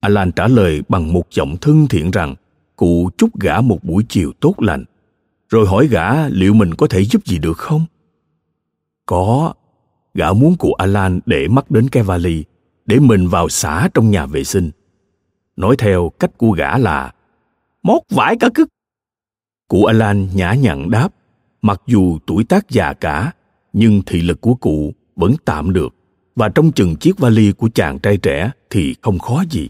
Alan 0.00 0.32
trả 0.32 0.48
lời 0.48 0.82
bằng 0.88 1.12
một 1.12 1.24
giọng 1.30 1.56
thân 1.60 1.86
thiện 1.90 2.10
rằng 2.10 2.34
cụ 2.76 3.10
chúc 3.16 3.40
gã 3.40 3.60
một 3.60 3.84
buổi 3.84 4.04
chiều 4.08 4.32
tốt 4.40 4.54
lành, 4.58 4.84
rồi 5.48 5.66
hỏi 5.66 5.86
gã 5.86 6.28
liệu 6.28 6.54
mình 6.54 6.74
có 6.74 6.86
thể 6.86 7.04
giúp 7.04 7.26
gì 7.26 7.38
được 7.38 7.58
không? 7.58 7.84
Có, 9.06 9.54
gã 10.14 10.32
muốn 10.32 10.56
cụ 10.56 10.72
Alan 10.72 11.20
để 11.26 11.48
mắt 11.48 11.70
đến 11.70 11.88
cái 11.88 12.02
vali, 12.02 12.44
để 12.86 12.98
mình 12.98 13.28
vào 13.28 13.48
xả 13.48 13.88
trong 13.94 14.10
nhà 14.10 14.26
vệ 14.26 14.44
sinh. 14.44 14.70
Nói 15.56 15.76
theo 15.78 16.12
cách 16.18 16.38
của 16.38 16.50
gã 16.50 16.78
là 16.78 17.12
móc 17.82 18.02
vải 18.10 18.36
cả 18.40 18.48
cứt 18.54 18.68
Cụ 19.70 19.84
Alan 19.84 20.28
nhã 20.34 20.54
nhặn 20.54 20.90
đáp, 20.90 21.08
mặc 21.62 21.82
dù 21.86 22.18
tuổi 22.26 22.44
tác 22.44 22.70
già 22.70 22.92
cả, 22.92 23.32
nhưng 23.72 24.02
thị 24.06 24.22
lực 24.22 24.40
của 24.40 24.54
cụ 24.54 24.94
vẫn 25.16 25.34
tạm 25.44 25.72
được 25.72 25.94
và 26.36 26.48
trong 26.48 26.72
chừng 26.72 26.96
chiếc 26.96 27.18
vali 27.18 27.52
của 27.52 27.68
chàng 27.74 27.98
trai 27.98 28.16
trẻ 28.16 28.50
thì 28.70 28.94
không 29.02 29.18
khó 29.18 29.44
gì. 29.50 29.68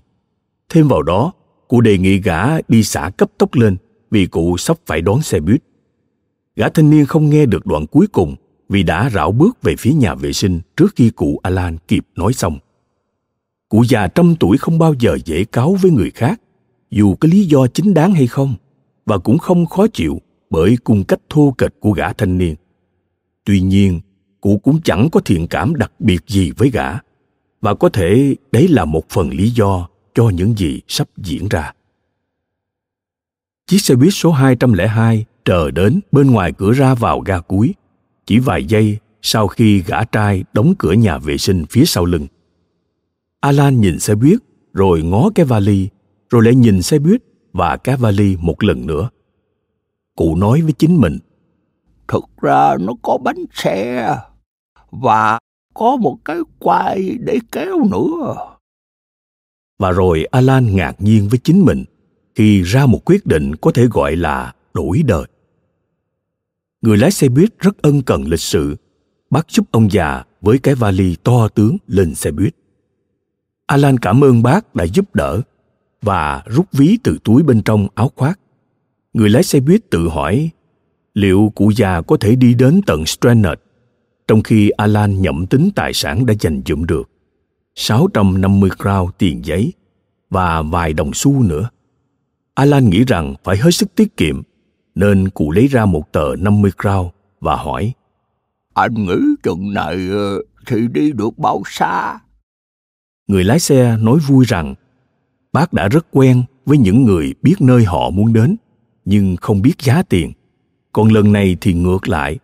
Thêm 0.68 0.88
vào 0.88 1.02
đó, 1.02 1.32
cụ 1.68 1.80
đề 1.80 1.98
nghị 1.98 2.18
gã 2.18 2.60
đi 2.68 2.82
xả 2.82 3.10
cấp 3.16 3.30
tốc 3.38 3.54
lên 3.54 3.76
vì 4.10 4.26
cụ 4.26 4.56
sắp 4.56 4.76
phải 4.86 5.00
đón 5.00 5.22
xe 5.22 5.40
buýt. 5.40 5.62
Gã 6.56 6.68
thanh 6.68 6.90
niên 6.90 7.06
không 7.06 7.30
nghe 7.30 7.46
được 7.46 7.66
đoạn 7.66 7.86
cuối 7.86 8.06
cùng 8.06 8.36
vì 8.68 8.82
đã 8.82 9.10
rảo 9.10 9.32
bước 9.32 9.62
về 9.62 9.76
phía 9.78 9.92
nhà 9.92 10.14
vệ 10.14 10.32
sinh 10.32 10.60
trước 10.76 10.92
khi 10.96 11.10
cụ 11.10 11.40
Alan 11.42 11.78
kịp 11.88 12.06
nói 12.16 12.32
xong. 12.32 12.58
Cụ 13.68 13.84
già 13.88 14.06
trăm 14.06 14.34
tuổi 14.40 14.58
không 14.58 14.78
bao 14.78 14.94
giờ 14.98 15.18
dễ 15.24 15.44
cáo 15.44 15.74
với 15.74 15.90
người 15.90 16.10
khác, 16.10 16.40
dù 16.90 17.14
có 17.14 17.28
lý 17.32 17.44
do 17.44 17.66
chính 17.66 17.94
đáng 17.94 18.12
hay 18.12 18.26
không– 18.26 18.54
và 19.10 19.18
cũng 19.18 19.38
không 19.38 19.66
khó 19.66 19.86
chịu 19.86 20.20
bởi 20.50 20.76
cung 20.84 21.04
cách 21.04 21.20
thô 21.28 21.54
kệch 21.58 21.80
của 21.80 21.92
gã 21.92 22.12
thanh 22.12 22.38
niên. 22.38 22.54
Tuy 23.44 23.60
nhiên, 23.60 24.00
cụ 24.40 24.60
cũng 24.62 24.80
chẳng 24.82 25.08
có 25.12 25.20
thiện 25.20 25.46
cảm 25.46 25.74
đặc 25.74 25.92
biệt 25.98 26.20
gì 26.26 26.50
với 26.56 26.70
gã, 26.70 26.88
và 27.60 27.74
có 27.74 27.88
thể 27.88 28.34
đấy 28.52 28.68
là 28.68 28.84
một 28.84 29.08
phần 29.08 29.30
lý 29.30 29.50
do 29.50 29.88
cho 30.14 30.28
những 30.28 30.54
gì 30.58 30.80
sắp 30.88 31.08
diễn 31.16 31.48
ra. 31.48 31.72
Chiếc 33.66 33.78
xe 33.78 33.94
buýt 33.94 34.14
số 34.14 34.32
202 34.32 35.24
chờ 35.44 35.70
đến 35.70 36.00
bên 36.12 36.30
ngoài 36.30 36.52
cửa 36.52 36.72
ra 36.72 36.94
vào 36.94 37.20
ga 37.20 37.40
cuối, 37.40 37.74
chỉ 38.26 38.38
vài 38.38 38.64
giây 38.64 38.98
sau 39.22 39.48
khi 39.48 39.82
gã 39.82 40.04
trai 40.04 40.44
đóng 40.52 40.74
cửa 40.78 40.92
nhà 40.92 41.18
vệ 41.18 41.38
sinh 41.38 41.64
phía 41.70 41.84
sau 41.84 42.04
lưng. 42.04 42.26
Alan 43.40 43.80
nhìn 43.80 43.98
xe 43.98 44.14
buýt, 44.14 44.38
rồi 44.72 45.02
ngó 45.02 45.30
cái 45.34 45.46
vali, 45.46 45.88
rồi 46.30 46.44
lại 46.44 46.54
nhìn 46.54 46.82
xe 46.82 46.98
buýt 46.98 47.22
và 47.52 47.76
cá 47.76 47.96
vali 47.96 48.36
một 48.40 48.64
lần 48.64 48.86
nữa. 48.86 49.10
Cụ 50.16 50.36
nói 50.36 50.62
với 50.62 50.72
chính 50.72 50.96
mình, 50.96 51.18
Thực 52.08 52.24
ra 52.42 52.76
nó 52.80 52.92
có 53.02 53.18
bánh 53.18 53.44
xe 53.52 54.16
và 54.90 55.38
có 55.74 55.96
một 55.96 56.16
cái 56.24 56.38
quai 56.58 57.16
để 57.20 57.38
kéo 57.52 57.78
nữa. 57.90 58.36
Và 59.78 59.90
rồi 59.90 60.24
Alan 60.24 60.76
ngạc 60.76 60.96
nhiên 60.98 61.28
với 61.28 61.38
chính 61.38 61.64
mình 61.64 61.84
khi 62.34 62.62
ra 62.62 62.86
một 62.86 63.00
quyết 63.04 63.26
định 63.26 63.56
có 63.56 63.72
thể 63.74 63.86
gọi 63.86 64.16
là 64.16 64.54
đổi 64.74 65.02
đời. 65.06 65.24
Người 66.82 66.96
lái 66.96 67.10
xe 67.10 67.28
buýt 67.28 67.58
rất 67.58 67.82
ân 67.82 68.02
cần 68.02 68.24
lịch 68.26 68.40
sự, 68.40 68.76
bắt 69.30 69.46
giúp 69.48 69.66
ông 69.70 69.90
già 69.90 70.24
với 70.40 70.58
cái 70.58 70.74
vali 70.74 71.16
to 71.16 71.48
tướng 71.48 71.76
lên 71.86 72.14
xe 72.14 72.30
buýt. 72.30 72.54
Alan 73.66 73.98
cảm 73.98 74.24
ơn 74.24 74.42
bác 74.42 74.74
đã 74.74 74.84
giúp 74.84 75.14
đỡ 75.14 75.40
và 76.02 76.42
rút 76.46 76.66
ví 76.72 76.98
từ 77.02 77.18
túi 77.24 77.42
bên 77.42 77.62
trong 77.62 77.88
áo 77.94 78.10
khoác. 78.16 78.40
Người 79.12 79.28
lái 79.28 79.42
xe 79.42 79.60
buýt 79.60 79.90
tự 79.90 80.08
hỏi 80.08 80.50
liệu 81.14 81.52
cụ 81.54 81.72
già 81.76 82.00
có 82.00 82.16
thể 82.20 82.36
đi 82.36 82.54
đến 82.54 82.80
tận 82.86 83.06
Stranraer 83.06 83.58
trong 84.30 84.42
khi 84.42 84.70
Alan 84.70 85.22
nhậm 85.22 85.46
tính 85.46 85.70
tài 85.74 85.92
sản 85.92 86.26
đã 86.26 86.34
dành 86.40 86.62
dụm 86.66 86.84
được. 86.84 87.10
650 87.74 88.70
crown 88.78 89.10
tiền 89.18 89.44
giấy 89.44 89.72
và 90.30 90.62
vài 90.62 90.92
đồng 90.92 91.10
xu 91.14 91.42
nữa. 91.42 91.70
Alan 92.54 92.90
nghĩ 92.90 93.04
rằng 93.04 93.34
phải 93.44 93.56
hết 93.56 93.70
sức 93.70 93.94
tiết 93.94 94.16
kiệm, 94.16 94.42
nên 94.94 95.28
cụ 95.30 95.52
lấy 95.52 95.66
ra 95.66 95.86
một 95.86 96.12
tờ 96.12 96.36
50 96.38 96.70
crown 96.78 97.08
và 97.40 97.56
hỏi 97.56 97.92
Anh 98.74 98.94
nghĩ 98.94 99.18
chừng 99.42 99.74
này 99.74 100.08
ờ, 100.10 100.42
thì 100.66 100.88
đi 100.88 101.12
được 101.12 101.38
bao 101.38 101.62
xa? 101.66 102.18
Người 103.26 103.44
lái 103.44 103.58
xe 103.58 103.96
nói 104.00 104.18
vui 104.18 104.44
rằng 104.48 104.74
bác 105.52 105.72
đã 105.72 105.88
rất 105.88 106.06
quen 106.10 106.42
với 106.66 106.78
những 106.78 107.04
người 107.04 107.34
biết 107.42 107.54
nơi 107.60 107.84
họ 107.84 108.10
muốn 108.10 108.32
đến 108.32 108.56
nhưng 109.04 109.36
không 109.36 109.62
biết 109.62 109.74
giá 109.78 110.02
tiền 110.02 110.32
còn 110.92 111.08
lần 111.08 111.32
này 111.32 111.56
thì 111.60 111.72
ngược 111.72 112.08
lại 112.08 112.38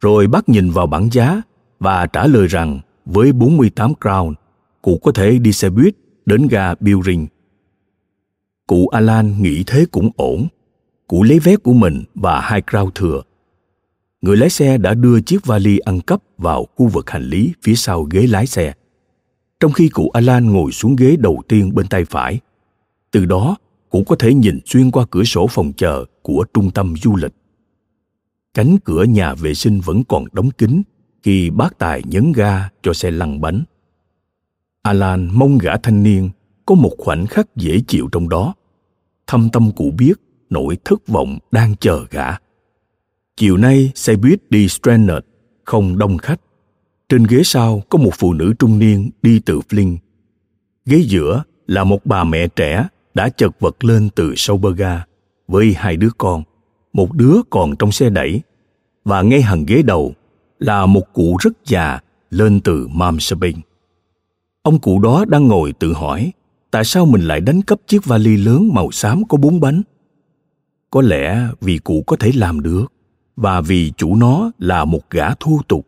rồi 0.00 0.26
bác 0.26 0.48
nhìn 0.48 0.70
vào 0.70 0.86
bảng 0.86 1.08
giá 1.12 1.42
và 1.80 2.06
trả 2.06 2.26
lời 2.26 2.46
rằng 2.46 2.80
với 3.04 3.32
48 3.32 3.92
crown, 4.00 4.34
cụ 4.82 5.00
có 5.02 5.12
thể 5.12 5.38
đi 5.38 5.52
xe 5.52 5.70
buýt 5.70 5.94
đến 6.26 6.48
ga 6.48 6.74
Building. 6.74 7.26
Cụ 8.66 8.88
Alan 8.88 9.42
nghĩ 9.42 9.64
thế 9.66 9.86
cũng 9.90 10.10
ổn. 10.16 10.46
Cụ 11.06 11.22
lấy 11.22 11.38
vé 11.38 11.56
của 11.56 11.72
mình 11.72 12.04
và 12.14 12.40
hai 12.40 12.62
crown 12.62 12.90
thừa. 12.90 13.22
Người 14.22 14.36
lái 14.36 14.50
xe 14.50 14.78
đã 14.78 14.94
đưa 14.94 15.20
chiếc 15.20 15.46
vali 15.46 15.78
ăn 15.78 16.00
cắp 16.00 16.22
vào 16.38 16.66
khu 16.76 16.86
vực 16.86 17.10
hành 17.10 17.22
lý 17.22 17.52
phía 17.62 17.74
sau 17.74 18.02
ghế 18.02 18.26
lái 18.26 18.46
xe 18.46 18.72
trong 19.62 19.72
khi 19.72 19.88
cụ 19.88 20.10
Alan 20.10 20.52
ngồi 20.52 20.72
xuống 20.72 20.96
ghế 20.96 21.16
đầu 21.18 21.42
tiên 21.48 21.74
bên 21.74 21.86
tay 21.86 22.04
phải. 22.04 22.40
Từ 23.10 23.26
đó, 23.26 23.56
cụ 23.90 24.04
có 24.06 24.16
thể 24.16 24.34
nhìn 24.34 24.58
xuyên 24.66 24.90
qua 24.90 25.06
cửa 25.10 25.24
sổ 25.24 25.46
phòng 25.50 25.72
chờ 25.76 26.04
của 26.22 26.44
trung 26.54 26.70
tâm 26.70 26.94
du 26.96 27.16
lịch. 27.16 27.32
Cánh 28.54 28.76
cửa 28.84 29.04
nhà 29.04 29.34
vệ 29.34 29.54
sinh 29.54 29.80
vẫn 29.80 30.04
còn 30.08 30.24
đóng 30.32 30.50
kín 30.50 30.82
khi 31.22 31.50
bác 31.50 31.78
tài 31.78 32.02
nhấn 32.04 32.32
ga 32.32 32.68
cho 32.82 32.92
xe 32.92 33.10
lăn 33.10 33.40
bánh. 33.40 33.64
Alan 34.82 35.30
mong 35.32 35.58
gã 35.58 35.76
thanh 35.76 36.02
niên 36.02 36.30
có 36.66 36.74
một 36.74 36.92
khoảnh 36.98 37.26
khắc 37.26 37.56
dễ 37.56 37.80
chịu 37.86 38.08
trong 38.12 38.28
đó. 38.28 38.54
Thâm 39.26 39.48
tâm 39.52 39.70
cụ 39.76 39.92
biết 39.98 40.14
nỗi 40.50 40.76
thất 40.84 41.08
vọng 41.08 41.38
đang 41.50 41.76
chờ 41.76 42.04
gã. 42.10 42.26
Chiều 43.36 43.56
nay 43.56 43.92
xe 43.94 44.16
buýt 44.16 44.50
đi 44.50 44.68
Stranraer 44.68 45.22
không 45.64 45.98
đông 45.98 46.18
khách. 46.18 46.40
Trên 47.12 47.24
ghế 47.24 47.42
sau 47.44 47.82
có 47.88 47.98
một 47.98 48.10
phụ 48.18 48.32
nữ 48.32 48.54
trung 48.58 48.78
niên 48.78 49.10
đi 49.22 49.40
từ 49.44 49.60
Flint. 49.68 49.96
Ghế 50.86 50.98
giữa 50.98 51.42
là 51.66 51.84
một 51.84 52.06
bà 52.06 52.24
mẹ 52.24 52.48
trẻ 52.48 52.88
đã 53.14 53.28
chật 53.28 53.60
vật 53.60 53.84
lên 53.84 54.08
từ 54.14 54.34
sau 54.36 54.56
bơ 54.56 54.72
ga 54.72 55.04
với 55.48 55.74
hai 55.76 55.96
đứa 55.96 56.08
con, 56.18 56.42
một 56.92 57.12
đứa 57.14 57.36
còn 57.50 57.76
trong 57.76 57.92
xe 57.92 58.10
đẩy 58.10 58.40
và 59.04 59.22
ngay 59.22 59.42
hàng 59.42 59.64
ghế 59.66 59.82
đầu 59.82 60.14
là 60.58 60.86
một 60.86 61.12
cụ 61.12 61.36
rất 61.40 61.52
già 61.66 62.00
lên 62.30 62.60
từ 62.60 62.88
Mamsabing. 62.88 63.60
Ông 64.62 64.78
cụ 64.78 64.98
đó 64.98 65.24
đang 65.28 65.48
ngồi 65.48 65.72
tự 65.72 65.92
hỏi 65.92 66.32
tại 66.70 66.84
sao 66.84 67.06
mình 67.06 67.22
lại 67.22 67.40
đánh 67.40 67.62
cắp 67.62 67.78
chiếc 67.86 68.04
vali 68.04 68.36
lớn 68.36 68.70
màu 68.74 68.90
xám 68.90 69.22
có 69.28 69.36
bốn 69.36 69.60
bánh. 69.60 69.82
Có 70.90 71.02
lẽ 71.02 71.48
vì 71.60 71.78
cụ 71.78 72.04
có 72.06 72.16
thể 72.16 72.30
làm 72.34 72.60
được 72.60 72.92
và 73.36 73.60
vì 73.60 73.92
chủ 73.96 74.16
nó 74.16 74.50
là 74.58 74.84
một 74.84 75.10
gã 75.10 75.34
thô 75.34 75.60
tục 75.68 75.86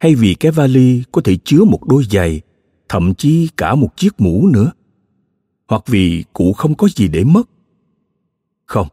hay 0.00 0.14
vì 0.14 0.34
cái 0.34 0.52
vali 0.52 1.02
có 1.12 1.20
thể 1.24 1.36
chứa 1.44 1.64
một 1.64 1.84
đôi 1.84 2.04
giày 2.10 2.40
thậm 2.88 3.14
chí 3.14 3.48
cả 3.56 3.74
một 3.74 3.96
chiếc 3.96 4.20
mũ 4.20 4.48
nữa? 4.48 4.72
Hoặc 5.68 5.82
vì 5.86 6.24
cụ 6.32 6.52
không 6.52 6.74
có 6.74 6.88
gì 6.88 7.08
để 7.08 7.24
mất? 7.24 7.48
Không 8.66 8.88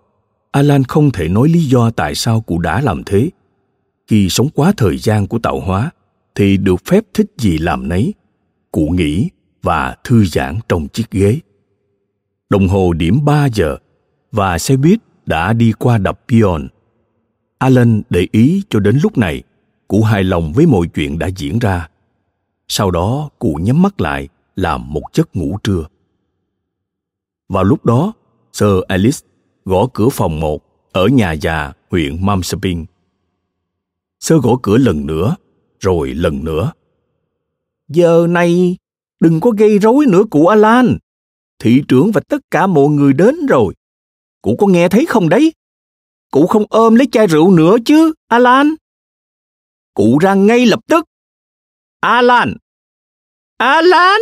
alan 0.51 0.83
không 0.83 1.11
thể 1.11 1.29
nói 1.29 1.49
lý 1.49 1.63
do 1.63 1.89
tại 1.89 2.15
sao 2.15 2.41
cụ 2.41 2.59
đã 2.59 2.81
làm 2.81 3.03
thế. 3.03 3.29
Khi 4.07 4.29
sống 4.29 4.49
quá 4.49 4.73
thời 4.77 4.97
gian 4.97 5.27
của 5.27 5.39
tạo 5.39 5.59
hóa 5.59 5.91
thì 6.35 6.57
được 6.57 6.85
phép 6.85 7.03
thích 7.13 7.31
gì 7.37 7.57
làm 7.57 7.89
nấy 7.89 8.13
cụ 8.71 8.87
nghĩ 8.87 9.29
và 9.63 9.95
thư 10.03 10.25
giãn 10.25 10.59
trong 10.69 10.87
chiếc 10.87 11.11
ghế. 11.11 11.39
Đồng 12.49 12.67
hồ 12.67 12.93
điểm 12.93 13.25
3 13.25 13.45
giờ 13.45 13.77
và 14.31 14.57
xe 14.57 14.77
buýt 14.77 14.99
đã 15.25 15.53
đi 15.53 15.71
qua 15.71 15.97
đập 15.97 16.19
Pion. 16.27 16.67
Alan 17.57 18.01
để 18.09 18.27
ý 18.31 18.63
cho 18.69 18.79
đến 18.79 18.99
lúc 19.03 19.17
này, 19.17 19.43
cụ 19.93 20.01
hài 20.01 20.23
lòng 20.23 20.53
với 20.53 20.65
mọi 20.65 20.87
chuyện 20.95 21.19
đã 21.19 21.29
diễn 21.35 21.59
ra. 21.59 21.89
Sau 22.67 22.91
đó, 22.91 23.29
cụ 23.39 23.59
nhắm 23.61 23.81
mắt 23.81 24.01
lại 24.01 24.29
làm 24.55 24.93
một 24.93 25.03
giấc 25.13 25.35
ngủ 25.35 25.57
trưa. 25.63 25.85
Vào 27.49 27.63
lúc 27.63 27.85
đó, 27.85 28.13
Sir 28.53 28.69
Alice 28.87 29.17
gõ 29.65 29.87
cửa 29.93 30.09
phòng 30.09 30.39
một 30.39 30.63
ở 30.91 31.07
nhà 31.07 31.31
già 31.31 31.73
huyện 31.91 32.25
mamsapin 32.25 32.85
Sơ 34.19 34.37
gõ 34.43 34.57
cửa 34.63 34.77
lần 34.77 35.05
nữa, 35.05 35.35
rồi 35.79 36.13
lần 36.13 36.43
nữa. 36.43 36.71
Giờ 37.87 38.27
này, 38.29 38.77
đừng 39.19 39.39
có 39.39 39.51
gây 39.57 39.79
rối 39.79 40.05
nữa 40.05 40.23
cụ 40.29 40.47
Alan. 40.47 40.97
Thị 41.59 41.83
trưởng 41.87 42.11
và 42.11 42.21
tất 42.29 42.41
cả 42.51 42.67
mọi 42.67 42.87
người 42.87 43.13
đến 43.13 43.45
rồi. 43.45 43.73
Cụ 44.41 44.55
có 44.59 44.67
nghe 44.67 44.89
thấy 44.89 45.05
không 45.05 45.29
đấy? 45.29 45.53
Cụ 46.31 46.47
không 46.47 46.65
ôm 46.69 46.95
lấy 46.95 47.07
chai 47.11 47.27
rượu 47.27 47.51
nữa 47.51 47.77
chứ, 47.85 48.13
Alan. 48.27 48.75
Cụ 49.93 50.17
ra 50.21 50.33
ngay 50.33 50.65
lập 50.65 50.79
tức. 50.87 51.05
Alan! 51.99 52.53
Alan! 53.57 54.21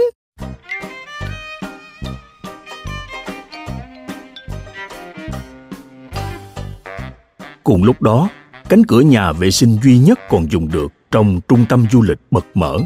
Cùng 7.63 7.83
lúc 7.83 8.01
đó, 8.01 8.29
cánh 8.69 8.83
cửa 8.87 9.01
nhà 9.01 9.31
vệ 9.31 9.51
sinh 9.51 9.77
duy 9.83 9.97
nhất 9.97 10.19
còn 10.29 10.51
dùng 10.51 10.71
được 10.71 10.91
trong 11.11 11.39
trung 11.47 11.65
tâm 11.69 11.85
du 11.91 12.01
lịch 12.01 12.19
bật 12.31 12.45
mở. 12.53 12.77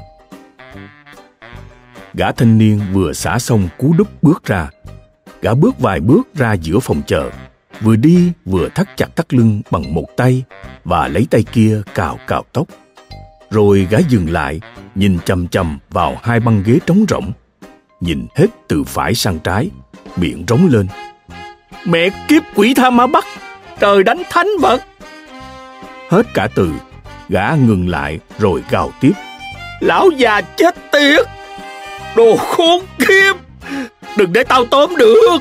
Gã 2.14 2.32
thanh 2.32 2.58
niên 2.58 2.82
vừa 2.94 3.14
xả 3.14 3.40
xong 3.40 3.70
cú 3.78 3.94
đúp 3.98 4.08
bước 4.22 4.44
ra. 4.44 4.70
Gã 5.42 5.54
bước 5.54 5.80
vài 5.80 6.00
bước 6.00 6.34
ra 6.34 6.54
giữa 6.54 6.80
phòng 6.80 7.02
chờ, 7.08 7.32
vừa 7.82 7.96
đi 7.96 8.32
vừa 8.46 8.70
thắt 8.70 8.98
chặt 8.98 9.16
thắt 9.16 9.34
lưng 9.34 9.62
bằng 9.72 9.94
một 9.94 10.06
tay 10.18 10.44
và 10.84 11.08
lấy 11.08 11.28
tay 11.32 11.44
kia 11.52 11.82
cào 11.96 12.20
cào 12.28 12.44
tóc. 12.54 12.68
Rồi 13.50 13.88
gã 13.90 13.98
dừng 14.10 14.30
lại, 14.30 14.62
nhìn 14.96 15.20
chầm 15.26 15.48
chầm 15.48 15.80
vào 15.90 16.18
hai 16.24 16.40
băng 16.40 16.64
ghế 16.66 16.80
trống 16.86 17.06
rỗng. 17.10 17.32
Nhìn 18.02 18.28
hết 18.36 18.48
từ 18.68 18.84
phải 18.84 19.16
sang 19.16 19.40
trái, 19.40 19.70
miệng 20.16 20.46
rống 20.48 20.68
lên. 20.72 20.88
Mẹ 21.86 22.10
kiếp 22.28 22.44
quỷ 22.56 22.74
tha 22.74 22.90
ma 22.90 23.08
bắt, 23.08 23.26
trời 23.80 24.04
đánh 24.04 24.24
thánh 24.30 24.48
vật. 24.62 24.82
Hết 26.10 26.26
cả 26.34 26.48
từ, 26.56 26.72
gã 27.30 27.56
ngừng 27.56 27.90
lại 27.90 28.20
rồi 28.40 28.64
gào 28.70 28.92
tiếp. 29.02 29.14
Lão 29.80 30.10
già 30.10 30.42
chết 30.42 30.76
tiệt! 30.92 31.26
Đồ 32.16 32.38
khốn 32.38 32.86
kiếp! 33.00 33.36
Đừng 34.18 34.34
để 34.34 34.44
tao 34.44 34.66
tóm 34.66 34.96
được! 34.98 35.40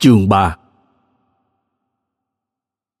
Chương 0.00 0.28
3 0.28 0.56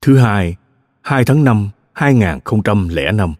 Thứ 0.02 0.18
hai, 0.18 0.56
2 1.02 1.24
tháng 1.24 1.44
5, 1.44 1.70
2005 1.92 3.34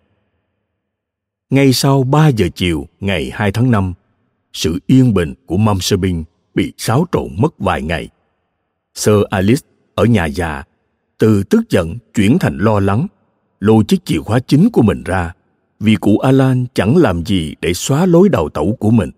Ngay 1.51 1.73
sau 1.73 2.03
3 2.03 2.29
giờ 2.29 2.49
chiều 2.55 2.87
ngày 3.01 3.31
2 3.35 3.53
tháng 3.53 3.71
5, 3.71 3.95
sự 4.53 4.79
yên 4.87 5.15
bình 5.15 5.35
của 5.47 5.57
Mâm 5.57 5.81
Sơ 5.81 5.97
Binh 5.97 6.25
bị 6.55 6.73
xáo 6.77 7.07
trộn 7.13 7.29
mất 7.39 7.59
vài 7.59 7.83
ngày. 7.83 8.09
Sơ 8.95 9.13
Alice 9.31 9.67
ở 9.95 10.05
nhà 10.05 10.27
già, 10.27 10.63
từ 11.19 11.43
tức 11.43 11.71
giận 11.71 11.97
chuyển 12.15 12.39
thành 12.39 12.59
lo 12.59 12.81
lắng, 12.81 13.07
lôi 13.61 13.85
chiếc 13.89 14.05
chìa 14.05 14.21
khóa 14.21 14.39
chính 14.39 14.71
của 14.73 14.83
mình 14.83 15.03
ra, 15.05 15.33
vì 15.81 15.95
cụ 15.95 16.19
Alan 16.19 16.67
chẳng 16.75 16.97
làm 16.97 17.25
gì 17.27 17.55
để 17.61 17.75
xóa 17.75 18.07
lối 18.07 18.29
đào 18.29 18.49
tẩu 18.49 18.77
của 18.81 18.91
mình. 18.91 19.11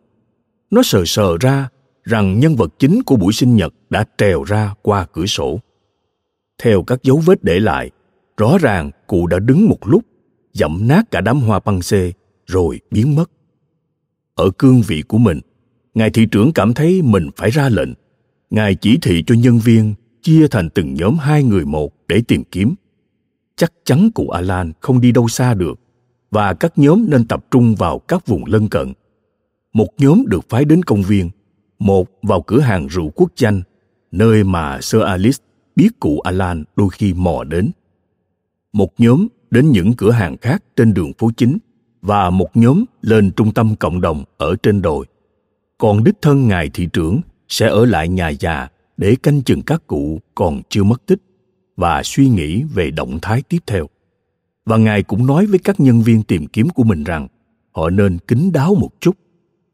Nó 0.70 0.82
sờ 0.82 1.02
sờ 1.06 1.36
ra 1.40 1.68
rằng 2.10 2.40
nhân 2.40 2.56
vật 2.56 2.72
chính 2.78 3.02
của 3.02 3.16
buổi 3.16 3.32
sinh 3.32 3.56
nhật 3.56 3.74
đã 3.90 4.04
trèo 4.18 4.44
ra 4.44 4.74
qua 4.82 5.06
cửa 5.12 5.26
sổ. 5.26 5.60
Theo 6.62 6.82
các 6.82 7.02
dấu 7.02 7.16
vết 7.26 7.44
để 7.44 7.60
lại, 7.60 7.90
rõ 8.36 8.58
ràng 8.58 8.90
cụ 9.06 9.26
đã 9.26 9.38
đứng 9.38 9.68
một 9.68 9.78
lúc, 9.86 10.04
dẫm 10.52 10.88
nát 10.88 11.10
cả 11.10 11.20
đám 11.20 11.40
hoa 11.40 11.60
băng 11.64 11.82
xê, 11.82 12.12
rồi 12.46 12.80
biến 12.90 13.14
mất. 13.14 13.30
Ở 14.34 14.50
cương 14.58 14.82
vị 14.82 15.02
của 15.02 15.18
mình, 15.18 15.40
ngài 15.94 16.10
thị 16.10 16.26
trưởng 16.26 16.52
cảm 16.52 16.74
thấy 16.74 17.02
mình 17.02 17.30
phải 17.36 17.50
ra 17.50 17.68
lệnh. 17.68 17.90
Ngài 18.50 18.74
chỉ 18.74 18.98
thị 19.02 19.24
cho 19.26 19.34
nhân 19.34 19.58
viên 19.58 19.94
chia 20.22 20.48
thành 20.48 20.70
từng 20.70 20.94
nhóm 20.94 21.16
hai 21.18 21.42
người 21.42 21.64
một 21.64 21.94
để 22.08 22.22
tìm 22.28 22.44
kiếm. 22.44 22.74
Chắc 23.56 23.72
chắn 23.84 24.10
cụ 24.14 24.28
Alan 24.28 24.72
không 24.80 25.00
đi 25.00 25.12
đâu 25.12 25.28
xa 25.28 25.54
được, 25.54 25.80
và 26.30 26.54
các 26.54 26.78
nhóm 26.78 27.06
nên 27.10 27.26
tập 27.26 27.44
trung 27.50 27.74
vào 27.74 27.98
các 27.98 28.26
vùng 28.26 28.44
lân 28.46 28.68
cận. 28.68 28.92
Một 29.72 29.88
nhóm 29.98 30.24
được 30.26 30.48
phái 30.48 30.64
đến 30.64 30.82
công 30.82 31.02
viên, 31.02 31.30
một 31.80 32.08
vào 32.22 32.42
cửa 32.42 32.60
hàng 32.60 32.86
rượu 32.86 33.10
quốc 33.14 33.32
chanh, 33.34 33.62
nơi 34.12 34.44
mà 34.44 34.78
Sir 34.80 35.02
Alice 35.02 35.44
biết 35.76 35.88
cụ 36.00 36.20
Alan 36.20 36.64
đôi 36.76 36.88
khi 36.92 37.14
mò 37.14 37.44
đến. 37.44 37.70
Một 38.72 39.00
nhóm 39.00 39.28
đến 39.50 39.70
những 39.70 39.92
cửa 39.92 40.10
hàng 40.10 40.36
khác 40.36 40.64
trên 40.76 40.94
đường 40.94 41.12
phố 41.18 41.30
chính 41.36 41.58
và 42.02 42.30
một 42.30 42.56
nhóm 42.56 42.84
lên 43.02 43.30
trung 43.36 43.52
tâm 43.52 43.76
cộng 43.76 44.00
đồng 44.00 44.24
ở 44.36 44.56
trên 44.62 44.82
đồi. 44.82 45.06
Còn 45.78 46.04
đích 46.04 46.14
thân 46.22 46.48
ngài 46.48 46.70
thị 46.74 46.88
trưởng 46.92 47.20
sẽ 47.48 47.68
ở 47.68 47.84
lại 47.86 48.08
nhà 48.08 48.28
già 48.28 48.68
để 48.96 49.16
canh 49.22 49.42
chừng 49.42 49.62
các 49.62 49.86
cụ 49.86 50.20
còn 50.34 50.62
chưa 50.68 50.82
mất 50.82 51.06
tích 51.06 51.20
và 51.76 52.02
suy 52.04 52.28
nghĩ 52.28 52.62
về 52.74 52.90
động 52.90 53.18
thái 53.22 53.42
tiếp 53.42 53.58
theo. 53.66 53.86
Và 54.64 54.76
ngài 54.76 55.02
cũng 55.02 55.26
nói 55.26 55.46
với 55.46 55.58
các 55.58 55.80
nhân 55.80 56.02
viên 56.02 56.22
tìm 56.22 56.46
kiếm 56.46 56.68
của 56.68 56.84
mình 56.84 57.04
rằng 57.04 57.28
họ 57.72 57.90
nên 57.90 58.18
kín 58.18 58.50
đáo 58.52 58.74
một 58.74 58.90
chút 59.00 59.16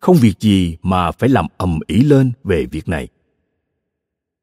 không 0.01 0.17
việc 0.17 0.41
gì 0.41 0.77
mà 0.83 1.11
phải 1.11 1.29
làm 1.29 1.47
ầm 1.57 1.79
ĩ 1.87 1.97
lên 1.97 2.33
về 2.45 2.67
việc 2.67 2.89
này. 2.89 3.09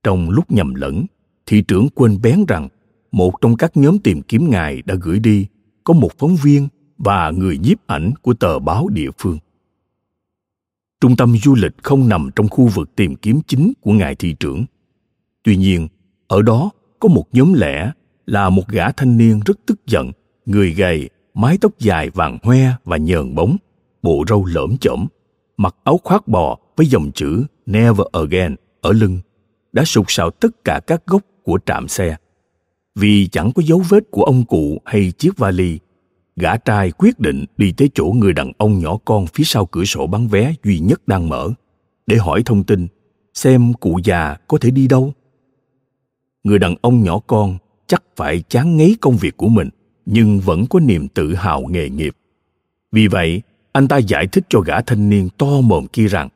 Trong 0.04 0.30
lúc 0.30 0.52
nhầm 0.52 0.76
lẫn, 0.76 1.06
thị 1.46 1.64
trưởng 1.68 1.90
quên 1.90 2.22
bén 2.22 2.46
rằng 2.48 2.70
một 3.12 3.42
trong 3.42 3.58
các 3.58 3.78
nhóm 3.78 4.00
tìm 4.00 4.22
kiếm 4.22 4.50
ngài 4.50 4.82
đã 4.82 4.96
gửi 5.02 5.20
đi 5.20 5.48
có 5.84 5.94
một 5.94 6.12
phóng 6.18 6.36
viên 6.36 6.68
và 6.98 7.32
người 7.32 7.58
nhiếp 7.58 7.88
ảnh 7.88 8.12
của 8.22 8.34
tờ 8.34 8.60
báo 8.60 8.88
địa 8.88 9.10
phương. 9.18 9.38
Trung 11.02 11.16
tâm 11.16 11.38
du 11.38 11.56
lịch 11.56 11.84
không 11.84 12.10
nằm 12.10 12.30
trong 12.36 12.48
khu 12.50 12.68
vực 12.68 12.96
tìm 12.96 13.16
kiếm 13.16 13.42
chính 13.48 13.74
của 13.82 13.92
ngài 13.92 14.16
thị 14.16 14.36
trưởng. 14.40 14.66
Tuy 15.44 15.58
nhiên, 15.58 15.88
ở 16.28 16.42
đó 16.42 16.72
có 17.00 17.10
một 17.10 17.26
nhóm 17.32 17.54
lẻ 17.54 17.92
là 18.26 18.50
một 18.50 18.68
gã 18.68 18.92
thanh 18.92 19.18
niên 19.18 19.40
rất 19.46 19.60
tức 19.66 19.88
giận, 19.88 20.12
người 20.46 20.72
gầy, 20.72 21.10
mái 21.34 21.58
tóc 21.62 21.80
dài 21.80 22.10
vàng 22.10 22.38
hoe 22.44 22.72
và 22.84 22.98
nhờn 22.98 23.36
bóng, 23.36 23.58
bộ 24.04 24.24
râu 24.28 24.46
lởm 24.46 24.78
chởm 24.78 25.08
mặc 25.58 25.76
áo 25.84 26.00
khoác 26.04 26.28
bò 26.28 26.58
với 26.76 26.88
dòng 26.88 27.12
chữ 27.12 27.44
Never 27.66 28.08
Again 28.12 28.56
ở 28.82 28.92
lưng, 28.92 29.20
đã 29.74 29.84
sụt 29.86 30.06
sạo 30.08 30.32
tất 30.32 30.64
cả 30.64 30.80
các 30.88 31.08
gốc 31.08 31.22
của 31.44 31.60
trạm 31.66 31.88
xe. 31.88 32.16
Vì 32.96 33.28
chẳng 33.28 33.52
có 33.56 33.64
dấu 33.66 33.82
vết 33.90 34.04
của 34.12 34.24
ông 34.24 34.46
cụ 34.46 34.82
hay 34.86 35.12
chiếc 35.12 35.38
vali, 35.38 35.80
gã 36.36 36.58
trai 36.58 36.92
quyết 36.92 37.20
định 37.20 37.46
đi 37.58 37.72
tới 37.72 37.90
chỗ 37.94 38.06
người 38.06 38.34
đàn 38.34 38.52
ông 38.58 38.80
nhỏ 38.80 38.98
con 39.06 39.26
phía 39.28 39.44
sau 39.44 39.66
cửa 39.66 39.84
sổ 39.84 40.08
bán 40.08 40.28
vé 40.28 40.54
duy 40.64 40.80
nhất 40.80 41.08
đang 41.08 41.30
mở, 41.30 41.50
để 42.08 42.18
hỏi 42.18 42.44
thông 42.46 42.64
tin, 42.64 42.88
xem 43.34 43.74
cụ 43.74 44.00
già 44.04 44.38
có 44.48 44.58
thể 44.58 44.72
đi 44.72 44.88
đâu. 44.88 45.14
Người 46.44 46.60
đàn 46.60 46.76
ông 46.82 47.04
nhỏ 47.04 47.20
con 47.28 47.58
chắc 47.88 48.04
phải 48.16 48.44
chán 48.50 48.78
ngấy 48.78 48.98
công 49.02 49.18
việc 49.18 49.38
của 49.38 49.48
mình, 49.48 49.70
nhưng 50.06 50.40
vẫn 50.40 50.66
có 50.70 50.80
niềm 50.80 51.08
tự 51.08 51.36
hào 51.36 51.62
nghề 51.62 51.90
nghiệp 51.90 52.16
Vì 52.92 53.08
vậy, 53.08 53.42
anh 53.74 53.88
ta 53.88 53.98
giải 53.98 54.28
thích 54.28 54.46
cho 54.50 54.60
gã 54.60 54.82
thanh 54.82 55.10
niên 55.10 55.30
to 55.38 55.62
mồm 55.64 55.88
kia 55.88 56.08
rằng 56.08 56.30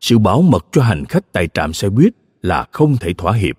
sự 0.00 0.18
bảo 0.18 0.42
mật 0.42 0.66
cho 0.72 0.82
hành 0.82 1.04
khách 1.04 1.32
tại 1.32 1.48
trạm 1.54 1.72
xe 1.72 1.88
buýt 1.88 2.12
là 2.42 2.66
không 2.72 2.96
thể 2.96 3.12
thỏa 3.18 3.32
hiệp. 3.32 3.58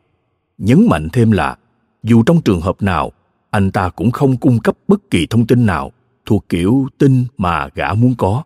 Nhấn 0.58 0.88
mạnh 0.90 1.08
thêm 1.14 1.32
là 1.32 1.58
dù 2.04 2.24
trong 2.24 2.42
trường 2.42 2.62
hợp 2.62 2.82
nào, 2.82 3.12
anh 3.50 3.72
ta 3.72 3.90
cũng 3.90 4.12
không 4.12 4.38
cung 4.38 4.60
cấp 4.60 4.78
bất 4.88 5.10
kỳ 5.10 5.28
thông 5.28 5.48
tin 5.48 5.66
nào 5.66 5.92
thuộc 6.26 6.46
kiểu 6.50 6.88
tin 6.98 7.26
mà 7.38 7.68
gã 7.76 7.94
muốn 7.94 8.16
có. 8.18 8.44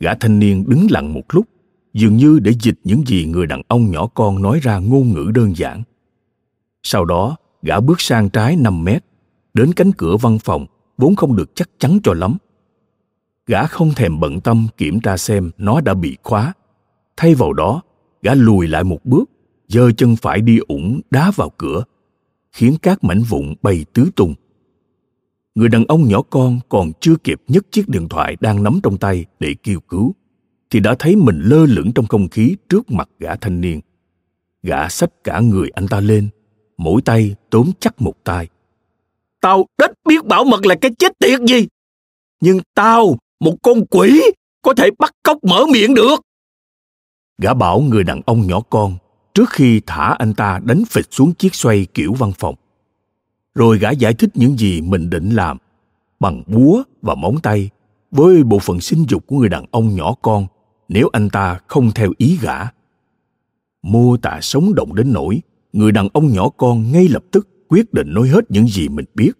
Gã 0.00 0.14
thanh 0.14 0.38
niên 0.38 0.64
đứng 0.68 0.86
lặng 0.90 1.12
một 1.12 1.22
lúc, 1.28 1.46
dường 1.94 2.16
như 2.16 2.38
để 2.38 2.52
dịch 2.60 2.78
những 2.84 3.06
gì 3.06 3.24
người 3.24 3.46
đàn 3.46 3.62
ông 3.68 3.90
nhỏ 3.90 4.06
con 4.06 4.42
nói 4.42 4.60
ra 4.62 4.78
ngôn 4.78 5.12
ngữ 5.12 5.30
đơn 5.34 5.56
giản. 5.56 5.82
Sau 6.82 7.04
đó, 7.04 7.36
gã 7.62 7.80
bước 7.80 8.00
sang 8.00 8.30
trái 8.30 8.56
5 8.56 8.84
mét, 8.84 9.04
đến 9.54 9.72
cánh 9.72 9.92
cửa 9.92 10.16
văn 10.16 10.38
phòng, 10.38 10.66
vốn 10.98 11.16
không 11.16 11.36
được 11.36 11.50
chắc 11.54 11.70
chắn 11.78 11.98
cho 12.04 12.14
lắm. 12.14 12.36
Gã 13.46 13.66
không 13.66 13.94
thèm 13.96 14.20
bận 14.20 14.40
tâm 14.40 14.66
kiểm 14.76 15.00
tra 15.00 15.16
xem 15.16 15.50
nó 15.58 15.80
đã 15.80 15.94
bị 15.94 16.16
khóa. 16.22 16.52
Thay 17.16 17.34
vào 17.34 17.52
đó, 17.52 17.82
gã 18.22 18.34
lùi 18.34 18.68
lại 18.68 18.84
một 18.84 19.04
bước, 19.04 19.30
giơ 19.68 19.92
chân 19.92 20.16
phải 20.16 20.40
đi 20.40 20.58
ủng 20.68 21.00
đá 21.10 21.30
vào 21.30 21.50
cửa, 21.50 21.84
khiến 22.52 22.76
các 22.82 23.04
mảnh 23.04 23.22
vụn 23.22 23.54
bay 23.62 23.84
tứ 23.92 24.10
tung. 24.16 24.34
Người 25.54 25.68
đàn 25.68 25.84
ông 25.84 26.08
nhỏ 26.08 26.22
con 26.30 26.60
còn 26.68 26.92
chưa 27.00 27.16
kịp 27.24 27.42
nhấc 27.48 27.72
chiếc 27.72 27.88
điện 27.88 28.08
thoại 28.08 28.36
đang 28.40 28.62
nắm 28.62 28.80
trong 28.82 28.98
tay 28.98 29.24
để 29.40 29.54
kêu 29.62 29.80
cứu, 29.80 30.14
thì 30.70 30.80
đã 30.80 30.94
thấy 30.98 31.16
mình 31.16 31.40
lơ 31.40 31.66
lửng 31.66 31.92
trong 31.92 32.06
không 32.06 32.28
khí 32.28 32.56
trước 32.68 32.90
mặt 32.90 33.08
gã 33.18 33.36
thanh 33.36 33.60
niên. 33.60 33.80
Gã 34.62 34.88
xách 34.88 35.24
cả 35.24 35.40
người 35.40 35.70
anh 35.74 35.88
ta 35.88 36.00
lên, 36.00 36.28
mỗi 36.76 37.02
tay 37.02 37.34
tóm 37.50 37.70
chắc 37.80 38.02
một 38.02 38.24
tay. 38.24 38.48
Tao 39.40 39.66
đích 39.78 39.90
biết 40.04 40.24
bảo 40.24 40.44
mật 40.44 40.66
là 40.66 40.74
cái 40.74 40.90
chết 40.98 41.18
tiệt 41.18 41.40
gì. 41.40 41.66
Nhưng 42.40 42.60
tao, 42.74 43.18
một 43.42 43.54
con 43.62 43.86
quỷ, 43.90 44.22
có 44.62 44.74
thể 44.74 44.90
bắt 44.98 45.14
cóc 45.22 45.44
mở 45.44 45.64
miệng 45.72 45.94
được. 45.94 46.16
Gã 47.42 47.54
bảo 47.54 47.80
người 47.80 48.04
đàn 48.04 48.20
ông 48.26 48.46
nhỏ 48.46 48.60
con 48.70 48.96
trước 49.34 49.50
khi 49.50 49.80
thả 49.86 50.14
anh 50.18 50.34
ta 50.34 50.60
đánh 50.64 50.82
phịch 50.90 51.06
xuống 51.10 51.34
chiếc 51.34 51.54
xoay 51.54 51.86
kiểu 51.94 52.12
văn 52.12 52.32
phòng. 52.38 52.54
Rồi 53.54 53.78
gã 53.78 53.90
giải 53.90 54.14
thích 54.14 54.30
những 54.34 54.58
gì 54.58 54.80
mình 54.80 55.10
định 55.10 55.30
làm 55.30 55.58
bằng 56.20 56.42
búa 56.46 56.82
và 57.02 57.14
móng 57.14 57.36
tay 57.42 57.70
với 58.10 58.42
bộ 58.42 58.58
phận 58.58 58.80
sinh 58.80 59.04
dục 59.08 59.26
của 59.26 59.36
người 59.36 59.48
đàn 59.48 59.64
ông 59.70 59.96
nhỏ 59.96 60.14
con 60.22 60.46
nếu 60.88 61.08
anh 61.12 61.30
ta 61.30 61.60
không 61.66 61.90
theo 61.94 62.12
ý 62.16 62.38
gã. 62.42 62.58
Mô 63.82 64.16
tả 64.16 64.38
sống 64.42 64.74
động 64.74 64.94
đến 64.94 65.12
nỗi 65.12 65.42
người 65.72 65.92
đàn 65.92 66.08
ông 66.12 66.32
nhỏ 66.32 66.48
con 66.48 66.92
ngay 66.92 67.08
lập 67.08 67.22
tức 67.30 67.48
quyết 67.68 67.92
định 67.92 68.14
nói 68.14 68.28
hết 68.28 68.50
những 68.50 68.66
gì 68.66 68.88
mình 68.88 69.06
biết. 69.14 69.32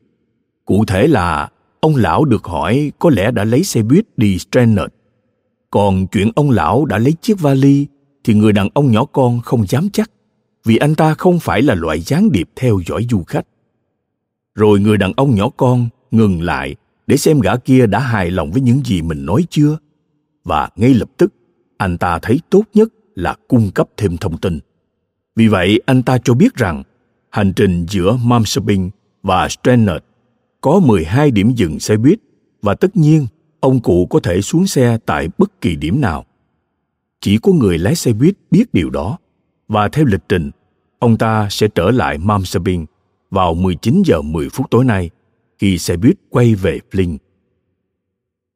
Cụ 0.65 0.85
thể 0.85 1.07
là 1.07 1.51
ông 1.83 1.97
lão 1.97 2.25
được 2.25 2.45
hỏi 2.45 2.93
có 2.99 3.11
lẽ 3.11 3.31
đã 3.31 3.45
lấy 3.45 3.65
xe 3.65 3.83
buýt 3.83 4.05
đi 4.17 4.39
Stranraer. 4.39 4.89
Còn 5.71 6.07
chuyện 6.07 6.31
ông 6.37 6.51
lão 6.51 6.85
đã 6.85 6.99
lấy 6.99 7.13
chiếc 7.13 7.41
vali 7.41 7.87
thì 8.25 8.35
người 8.35 8.53
đàn 8.53 8.69
ông 8.75 8.93
nhỏ 8.93 9.05
con 9.05 9.41
không 9.41 9.67
dám 9.67 9.89
chắc 9.93 10.11
vì 10.65 10.77
anh 10.77 10.95
ta 10.95 11.15
không 11.15 11.41
phải 11.41 11.63
là 11.63 11.75
loại 11.75 12.01
gián 12.01 12.33
điệp 12.33 12.49
theo 12.57 12.81
dõi 12.87 13.07
du 13.11 13.23
khách. 13.23 13.47
Rồi 14.55 14.81
người 14.81 14.97
đàn 14.97 15.13
ông 15.17 15.35
nhỏ 15.35 15.49
con 15.57 15.89
ngừng 16.11 16.43
lại 16.43 16.77
để 17.07 17.17
xem 17.17 17.41
gã 17.41 17.57
kia 17.57 17.87
đã 17.87 17.99
hài 17.99 18.31
lòng 18.31 18.51
với 18.51 18.63
những 18.63 18.81
gì 18.85 19.03
mình 19.03 19.27
nói 19.27 19.45
chưa. 19.51 19.79
Và 20.45 20.69
ngay 20.77 20.95
lập 20.95 21.09
tức, 21.17 21.35
anh 21.77 21.99
ta 21.99 22.19
thấy 22.19 22.41
tốt 22.51 22.63
nhất 22.75 22.89
là 23.15 23.37
cung 23.49 23.71
cấp 23.71 23.89
thêm 23.97 24.17
thông 24.17 24.37
tin. 24.39 24.59
Vì 25.37 25.49
vậy, 25.49 25.81
anh 25.87 26.03
ta 26.03 26.19
cho 26.25 26.35
biết 26.35 26.55
rằng 26.55 26.83
hành 27.31 27.53
trình 27.53 27.87
giữa 27.89 28.19
Mamsabing 28.25 28.91
và 29.23 29.49
Stranraer 29.49 30.03
có 30.63 30.81
12 30.81 31.31
điểm 31.31 31.53
dừng 31.55 31.81
xe 31.81 31.97
buýt 31.97 32.19
và 32.63 32.75
tất 32.75 32.97
nhiên 32.97 33.27
ông 33.61 33.81
cụ 33.81 34.07
có 34.07 34.21
thể 34.21 34.41
xuống 34.41 34.67
xe 34.67 34.99
tại 35.07 35.29
bất 35.39 35.61
kỳ 35.61 35.77
điểm 35.77 36.01
nào. 36.01 36.27
Chỉ 37.21 37.39
có 37.39 37.53
người 37.53 37.79
lái 37.79 37.95
xe 37.95 38.13
buýt 38.13 38.35
biết 38.51 38.65
điều 38.75 38.91
đó 38.91 39.19
và 39.69 39.89
theo 39.89 40.05
lịch 40.05 40.29
trình, 40.29 40.51
ông 40.99 41.19
ta 41.19 41.49
sẽ 41.51 41.69
trở 41.75 41.91
lại 41.91 42.19
Mamsabin 42.19 42.87
vào 43.31 43.55
19 43.55 44.03
giờ 44.07 44.23
10 44.23 44.49
phút 44.49 44.71
tối 44.71 44.85
nay 44.85 45.11
khi 45.59 45.79
xe 45.79 45.97
buýt 45.97 46.17
quay 46.31 46.55
về 46.55 46.79
Flint. 46.91 47.17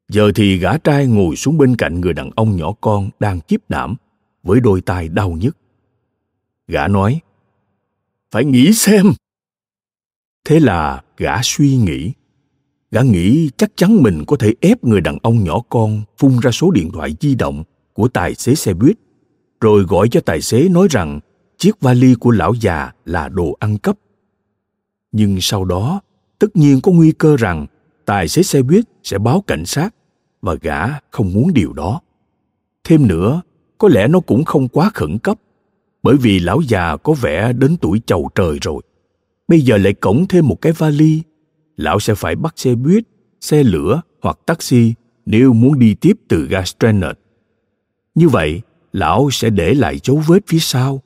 Giờ 0.09 0.33
thì 0.35 0.59
gã 0.59 0.79
trai 0.79 1.07
ngồi 1.07 1.37
xuống 1.37 1.59
bên 1.59 1.77
cạnh 1.77 2.01
người 2.01 2.13
đàn 2.13 2.31
ông 2.37 2.57
nhỏ 2.57 2.73
con 2.81 3.11
đang 3.21 3.41
kiếp 3.41 3.71
đảm 3.71 3.97
với 4.43 4.61
đôi 4.61 4.81
tai 4.81 5.09
đau 5.09 5.31
nhức. 5.31 5.57
Gã 6.69 6.89
nói, 6.89 7.21
phải 8.31 8.45
nghĩ 8.45 8.73
xem. 8.73 9.07
Thế 10.49 10.61
là 10.61 11.03
gã 11.17 11.43
suy 11.43 11.77
nghĩ. 11.77 12.13
Gã 12.91 13.03
nghĩ 13.03 13.51
chắc 13.57 13.71
chắn 13.77 14.03
mình 14.03 14.25
có 14.27 14.37
thể 14.37 14.55
ép 14.61 14.85
người 14.85 15.01
đàn 15.01 15.19
ông 15.23 15.45
nhỏ 15.45 15.61
con 15.69 16.03
phun 16.19 16.39
ra 16.43 16.51
số 16.51 16.71
điện 16.71 16.91
thoại 16.93 17.17
di 17.21 17.35
động 17.35 17.65
của 17.93 18.09
tài 18.09 18.35
xế 18.35 18.55
xe 18.55 18.75
buýt, 18.75 18.97
rồi 19.61 19.83
gọi 19.83 20.09
cho 20.09 20.21
tài 20.21 20.41
xế 20.41 20.69
nói 20.69 20.89
rằng 20.91 21.21
chiếc 21.59 21.81
vali 21.81 22.15
của 22.15 22.31
lão 22.31 22.55
già 22.55 22.93
là 23.05 23.29
đồ 23.29 23.57
ăn 23.61 23.79
cắp. 23.79 23.97
Nhưng 25.13 25.39
sau 25.41 25.65
đó, 25.65 26.01
tất 26.39 26.57
nhiên 26.57 26.81
có 26.81 26.93
nguy 26.93 27.13
cơ 27.13 27.37
rằng 27.37 27.67
tài 28.05 28.29
xế 28.29 28.43
xe 28.43 28.63
buýt 28.63 28.85
sẽ 29.03 29.19
báo 29.19 29.45
cảnh 29.47 29.67
sát 29.67 29.95
và 30.43 30.55
gã 30.55 30.87
không 31.11 31.33
muốn 31.33 31.53
điều 31.55 31.73
đó. 31.73 32.01
Thêm 32.85 33.09
nữa, 33.09 33.43
có 33.79 33.89
lẽ 33.89 34.09
nó 34.09 34.21
cũng 34.21 34.45
không 34.45 34.69
quá 34.69 34.91
khẩn 34.95 35.19
cấp 35.19 35.39
bởi 36.03 36.17
vì 36.17 36.39
lão 36.39 36.61
già 36.61 36.97
có 36.97 37.13
vẻ 37.13 37.53
đến 37.53 37.77
tuổi 37.77 38.01
chầu 38.07 38.31
trời 38.35 38.59
rồi. 38.63 38.83
Bây 39.49 39.61
giờ 39.61 39.77
lại 39.77 39.93
cổng 39.93 40.27
thêm 40.29 40.49
một 40.49 40.61
cái 40.61 40.73
vali, 40.73 41.23
lão 41.77 42.01
sẽ 42.01 42.15
phải 42.15 42.37
bắt 42.37 42.55
xe 42.57 42.75
buýt, 42.75 43.05
xe 43.41 43.63
lửa 43.63 44.03
hoặc 44.23 44.39
taxi 44.47 44.95
nếu 45.27 45.53
muốn 45.53 45.79
đi 45.79 45.95
tiếp 45.95 46.17
từ 46.29 46.47
ga 46.47 46.65
Stranraer. 46.65 47.17
Như 48.15 48.29
vậy, 48.29 48.61
lão 48.93 49.29
sẽ 49.31 49.51
để 49.51 49.75
lại 49.75 50.01
dấu 50.03 50.23
vết 50.27 50.47
phía 50.47 50.59
sau 50.59 51.03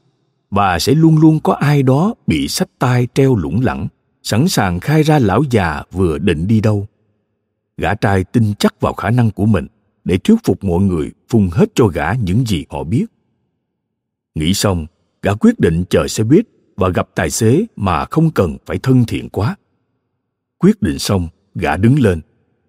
và 0.50 0.79
sẽ 0.79 0.94
luôn 0.94 1.18
luôn 1.18 1.40
có 1.40 1.53
ai 1.53 1.83
đó 1.83 2.14
bị 2.26 2.48
sách 2.48 2.68
tay 2.79 3.09
treo 3.14 3.37
lủng 3.37 3.61
lẳng, 3.61 3.88
sẵn 4.22 4.48
sàng 4.48 4.81
khai 4.81 5.03
ra 5.03 5.18
lão 5.18 5.42
già 5.50 5.83
vừa 5.92 6.18
định 6.18 6.46
đi 6.46 6.61
đâu. 6.61 6.87
Gã 7.76 7.94
trai 7.94 8.24
tin 8.24 8.55
chắc 8.59 8.81
vào 8.81 8.92
khả 8.92 9.11
năng 9.11 9.31
của 9.31 9.46
mình 9.46 9.66
để 10.05 10.18
thuyết 10.18 10.37
phục 10.44 10.64
mọi 10.64 10.81
người 10.81 11.11
phun 11.29 11.48
hết 11.53 11.70
cho 11.74 11.87
gã 11.87 12.12
những 12.12 12.46
gì 12.46 12.64
họ 12.70 12.85
biết. 12.85 13.07
Nghĩ 14.35 14.55
xong, 14.55 14.87
gã 15.22 15.35
quyết 15.35 15.61
định 15.61 15.85
chờ 15.90 16.09
xe 16.09 16.24
buýt 16.24 16.46
và 16.81 16.88
gặp 16.88 17.09
tài 17.14 17.31
xế 17.31 17.66
mà 17.77 18.05
không 18.05 18.31
cần 18.31 18.57
phải 18.66 18.79
thân 18.79 19.05
thiện 19.05 19.29
quá. 19.29 19.57
Quyết 20.59 20.83
định 20.83 20.99
xong, 20.99 21.29
gã 21.55 21.77
đứng 21.77 21.99
lên, 21.99 22.21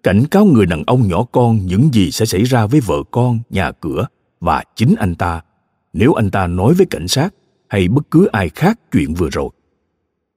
cảnh 0.02 0.24
cáo 0.30 0.44
người 0.44 0.66
đàn 0.66 0.82
ông 0.86 1.08
nhỏ 1.08 1.24
con 1.32 1.66
những 1.66 1.88
gì 1.92 2.10
sẽ 2.10 2.26
xảy 2.26 2.42
ra 2.42 2.66
với 2.66 2.80
vợ 2.80 3.02
con, 3.10 3.38
nhà 3.50 3.72
cửa 3.72 4.06
và 4.40 4.64
chính 4.76 4.94
anh 4.98 5.14
ta 5.14 5.40
nếu 5.92 6.12
anh 6.12 6.30
ta 6.30 6.46
nói 6.46 6.74
với 6.74 6.86
cảnh 6.86 7.08
sát 7.08 7.34
hay 7.68 7.88
bất 7.88 8.10
cứ 8.10 8.26
ai 8.26 8.48
khác 8.48 8.80
chuyện 8.92 9.14
vừa 9.14 9.28
rồi. 9.30 9.48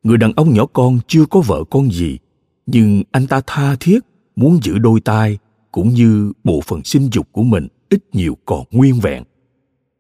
Người 0.04 0.18
đàn 0.18 0.34
ông 0.36 0.54
nhỏ 0.54 0.66
con 0.66 1.00
chưa 1.08 1.26
có 1.26 1.42
vợ 1.42 1.64
con 1.70 1.92
gì, 1.92 2.18
nhưng 2.66 3.04
anh 3.12 3.28
ta 3.28 3.42
tha 3.48 3.76
thiết 3.80 4.00
muốn 4.36 4.60
giữ 4.64 4.78
đôi 4.78 5.00
tai 5.00 5.38
cũng 5.72 5.90
như 5.90 6.32
bộ 6.44 6.62
phận 6.62 6.84
sinh 6.84 7.10
dục 7.12 7.28
của 7.32 7.44
mình 7.44 7.68
ít 7.90 8.00
nhiều 8.14 8.38
còn 8.46 8.64
nguyên 8.72 9.00
vẹn. 9.00 9.24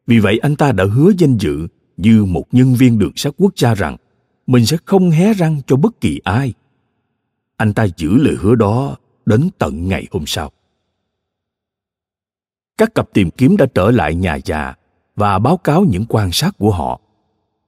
Vì 0.07 0.19
vậy 0.19 0.39
anh 0.41 0.55
ta 0.55 0.71
đã 0.71 0.85
hứa 0.85 1.11
danh 1.17 1.37
dự 1.37 1.67
như 1.97 2.25
một 2.25 2.43
nhân 2.51 2.75
viên 2.75 2.99
đường 2.99 3.11
sắt 3.15 3.33
quốc 3.37 3.53
gia 3.55 3.73
rằng, 3.73 3.97
mình 4.47 4.65
sẽ 4.65 4.77
không 4.85 5.09
hé 5.11 5.33
răng 5.33 5.61
cho 5.67 5.75
bất 5.75 6.01
kỳ 6.01 6.21
ai. 6.23 6.53
Anh 7.57 7.73
ta 7.73 7.87
giữ 7.97 8.17
lời 8.17 8.35
hứa 8.39 8.55
đó 8.55 8.95
đến 9.25 9.49
tận 9.57 9.87
ngày 9.87 10.07
hôm 10.11 10.23
sau. 10.25 10.51
Các 12.77 12.95
cặp 12.95 13.13
tìm 13.13 13.29
kiếm 13.31 13.57
đã 13.57 13.65
trở 13.73 13.91
lại 13.91 14.15
nhà 14.15 14.37
già 14.45 14.73
và 15.15 15.39
báo 15.39 15.57
cáo 15.57 15.83
những 15.83 16.05
quan 16.09 16.31
sát 16.31 16.57
của 16.57 16.71
họ. 16.71 17.01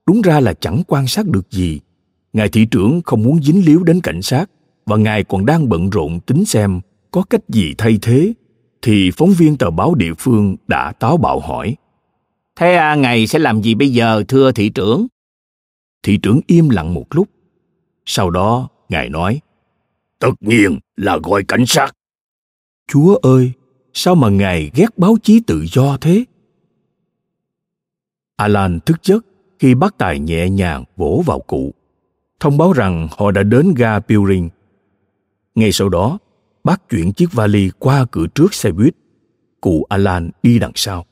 Đúng 0.06 0.22
ra 0.22 0.40
là 0.40 0.54
chẳng 0.54 0.82
quan 0.88 1.08
sát 1.08 1.26
được 1.26 1.52
gì. 1.52 1.80
Ngài 2.34 2.50
thị 2.50 2.66
trưởng 2.66 3.02
không 3.06 3.24
muốn 3.24 3.44
dính 3.44 3.66
líu 3.66 3.84
đến 3.84 4.02
cảnh 4.02 4.22
sát 4.22 4.50
và 4.86 4.98
ngài 4.98 5.24
còn 5.24 5.46
đang 5.46 5.70
bận 5.70 5.90
rộn 5.90 6.20
tính 6.20 6.46
xem 6.46 6.80
có 7.12 7.24
cách 7.24 7.50
gì 7.50 7.74
thay 7.78 8.00
thế 8.02 8.34
thì 8.82 9.12
phóng 9.18 9.30
viên 9.30 9.58
tờ 9.58 9.72
báo 9.72 9.96
địa 9.96 10.13
phương 10.20 10.56
đã 10.68 10.92
táo 10.92 11.18
bạo 11.18 11.40
hỏi 11.40 11.76
Thế 12.58 12.76
à, 12.76 12.96
ngài 12.96 13.28
sẽ 13.28 13.39
làm 13.39 13.62
gì 13.62 13.76
bây 13.76 13.89
giờ, 13.89 14.24
thưa 14.28 14.52
thị 14.52 14.70
trưởng? 14.70 15.08
Thị 16.04 16.17
trưởng 16.24 16.39
im 16.48 16.70
lặng 16.70 16.93
một 16.93 17.06
lúc. 17.10 17.30
Sau 18.06 18.30
đó, 18.30 18.70
ngài 18.89 19.10
nói, 19.10 19.39
Tất 20.20 20.32
nhiên 20.39 20.80
là 20.96 21.17
gọi 21.24 21.43
cảnh 21.43 21.65
sát. 21.67 21.91
Chúa 22.88 23.15
ơi, 23.15 23.52
sao 23.93 24.15
mà 24.15 24.30
ngài 24.30 24.72
ghét 24.76 24.98
báo 24.98 25.17
chí 25.24 25.39
tự 25.48 25.65
do 25.72 25.98
thế? 26.02 26.26
Alan 28.36 28.80
thức 28.80 29.04
giấc 29.04 29.26
khi 29.60 29.76
bác 29.76 29.98
tài 29.98 30.20
nhẹ 30.20 30.50
nhàng 30.50 30.84
vỗ 30.96 31.24
vào 31.26 31.39
cụ, 31.39 31.74
thông 32.39 32.58
báo 32.58 32.74
rằng 32.74 33.08
họ 33.12 33.32
đã 33.32 33.43
đến 33.43 33.74
ga 33.74 34.00
Pilring. 34.00 34.50
Ngay 35.56 35.72
sau 35.72 35.89
đó, 35.89 36.17
bác 36.63 36.89
chuyển 36.89 37.13
chiếc 37.13 37.34
vali 37.34 37.70
qua 37.80 38.06
cửa 38.12 38.28
trước 38.36 38.54
xe 38.54 38.72
buýt. 38.72 38.96
Cụ 39.62 39.86
Alan 39.89 40.30
đi 40.43 40.60
đằng 40.60 40.72
sau. 40.76 41.06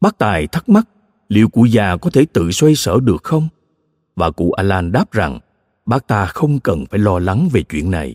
Bác 0.00 0.18
Tài 0.18 0.46
thắc 0.46 0.68
mắc, 0.68 0.88
liệu 1.28 1.48
cụ 1.48 1.64
già 1.64 1.96
có 1.96 2.10
thể 2.10 2.26
tự 2.32 2.50
xoay 2.50 2.74
sở 2.74 3.00
được 3.00 3.24
không? 3.24 3.48
Và 4.16 4.30
cụ 4.30 4.52
Alan 4.52 4.92
đáp 4.92 5.12
rằng, 5.12 5.38
bác 5.86 6.06
ta 6.06 6.26
không 6.26 6.58
cần 6.60 6.86
phải 6.90 6.98
lo 6.98 7.18
lắng 7.18 7.48
về 7.52 7.62
chuyện 7.62 7.90
này. 7.90 8.14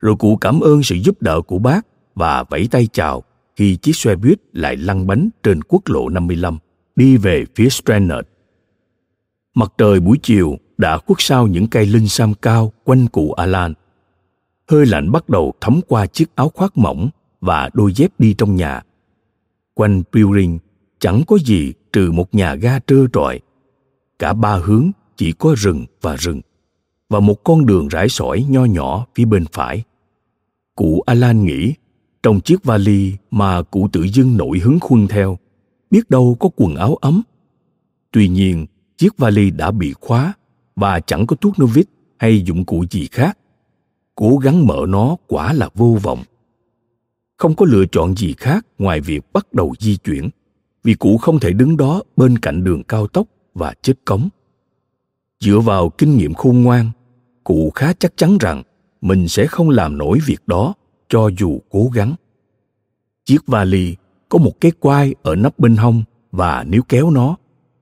Rồi 0.00 0.16
cụ 0.16 0.36
cảm 0.36 0.60
ơn 0.60 0.82
sự 0.82 0.94
giúp 0.94 1.22
đỡ 1.22 1.40
của 1.40 1.58
bác 1.58 1.86
và 2.14 2.42
vẫy 2.42 2.68
tay 2.70 2.88
chào 2.92 3.22
khi 3.56 3.76
chiếc 3.76 3.96
xe 3.96 4.16
buýt 4.16 4.38
lại 4.52 4.76
lăn 4.76 5.06
bánh 5.06 5.28
trên 5.42 5.62
quốc 5.62 5.82
lộ 5.86 6.08
55 6.08 6.58
đi 6.96 7.16
về 7.16 7.44
phía 7.54 7.68
Stranraer. 7.68 8.24
Mặt 9.54 9.72
trời 9.78 10.00
buổi 10.00 10.18
chiều 10.22 10.56
đã 10.78 10.98
khuất 10.98 11.16
sau 11.18 11.46
những 11.46 11.66
cây 11.66 11.86
linh 11.86 12.08
sam 12.08 12.34
cao 12.34 12.72
quanh 12.84 13.06
cụ 13.06 13.32
Alan. 13.32 13.74
Hơi 14.70 14.86
lạnh 14.86 15.12
bắt 15.12 15.28
đầu 15.28 15.52
thấm 15.60 15.80
qua 15.88 16.06
chiếc 16.06 16.34
áo 16.34 16.48
khoác 16.54 16.78
mỏng 16.78 17.08
và 17.40 17.70
đôi 17.72 17.92
dép 17.92 18.10
đi 18.18 18.34
trong 18.34 18.56
nhà. 18.56 18.82
Quanh 19.74 20.02
Pewring 20.12 20.58
chẳng 20.98 21.22
có 21.26 21.38
gì 21.38 21.72
trừ 21.92 22.12
một 22.12 22.34
nhà 22.34 22.54
ga 22.54 22.78
trơ 22.78 23.06
trọi. 23.12 23.40
Cả 24.18 24.32
ba 24.32 24.56
hướng 24.56 24.90
chỉ 25.16 25.32
có 25.32 25.54
rừng 25.58 25.86
và 26.00 26.16
rừng 26.16 26.40
và 27.08 27.20
một 27.20 27.44
con 27.44 27.66
đường 27.66 27.88
rải 27.88 28.08
sỏi 28.08 28.46
nho 28.48 28.64
nhỏ 28.64 29.06
phía 29.14 29.24
bên 29.24 29.44
phải. 29.52 29.84
Cụ 30.74 31.02
Alan 31.06 31.44
nghĩ 31.44 31.74
trong 32.22 32.40
chiếc 32.40 32.64
vali 32.64 33.12
mà 33.30 33.62
cụ 33.62 33.88
tự 33.92 34.02
dưng 34.02 34.36
nổi 34.36 34.58
hứng 34.58 34.80
khuân 34.80 35.08
theo, 35.08 35.38
biết 35.90 36.10
đâu 36.10 36.36
có 36.40 36.48
quần 36.56 36.76
áo 36.76 36.94
ấm. 36.94 37.22
Tuy 38.10 38.28
nhiên, 38.28 38.66
chiếc 38.96 39.18
vali 39.18 39.50
đã 39.50 39.70
bị 39.70 39.92
khóa 40.00 40.34
và 40.76 41.00
chẳng 41.00 41.26
có 41.26 41.36
thuốc 41.36 41.54
Novit 41.62 41.86
hay 42.18 42.42
dụng 42.42 42.64
cụ 42.64 42.84
gì 42.90 43.06
khác. 43.06 43.38
Cố 44.14 44.36
gắng 44.36 44.66
mở 44.66 44.84
nó 44.88 45.16
quả 45.26 45.52
là 45.52 45.68
vô 45.74 45.98
vọng. 46.02 46.22
Không 47.36 47.54
có 47.54 47.66
lựa 47.68 47.84
chọn 47.92 48.16
gì 48.16 48.34
khác 48.38 48.66
ngoài 48.78 49.00
việc 49.00 49.32
bắt 49.32 49.52
đầu 49.52 49.74
di 49.78 49.96
chuyển, 49.96 50.28
vì 50.86 50.94
cụ 50.94 51.18
không 51.18 51.40
thể 51.40 51.52
đứng 51.52 51.76
đó 51.76 52.02
bên 52.16 52.38
cạnh 52.38 52.64
đường 52.64 52.82
cao 52.82 53.06
tốc 53.06 53.26
và 53.54 53.74
chết 53.82 53.94
cống. 54.04 54.28
Dựa 55.40 55.58
vào 55.58 55.90
kinh 55.90 56.16
nghiệm 56.16 56.34
khôn 56.34 56.62
ngoan, 56.62 56.90
cụ 57.44 57.72
khá 57.74 57.92
chắc 57.92 58.16
chắn 58.16 58.38
rằng 58.40 58.62
mình 59.00 59.28
sẽ 59.28 59.46
không 59.46 59.70
làm 59.70 59.98
nổi 59.98 60.18
việc 60.26 60.40
đó 60.46 60.74
cho 61.08 61.30
dù 61.38 61.60
cố 61.70 61.90
gắng. 61.94 62.14
Chiếc 63.24 63.46
vali 63.46 63.96
có 64.28 64.38
một 64.38 64.60
cái 64.60 64.72
quai 64.80 65.14
ở 65.22 65.36
nắp 65.36 65.58
bên 65.58 65.76
hông 65.76 66.02
và 66.32 66.64
nếu 66.68 66.82
kéo 66.88 67.10
nó, 67.10 67.36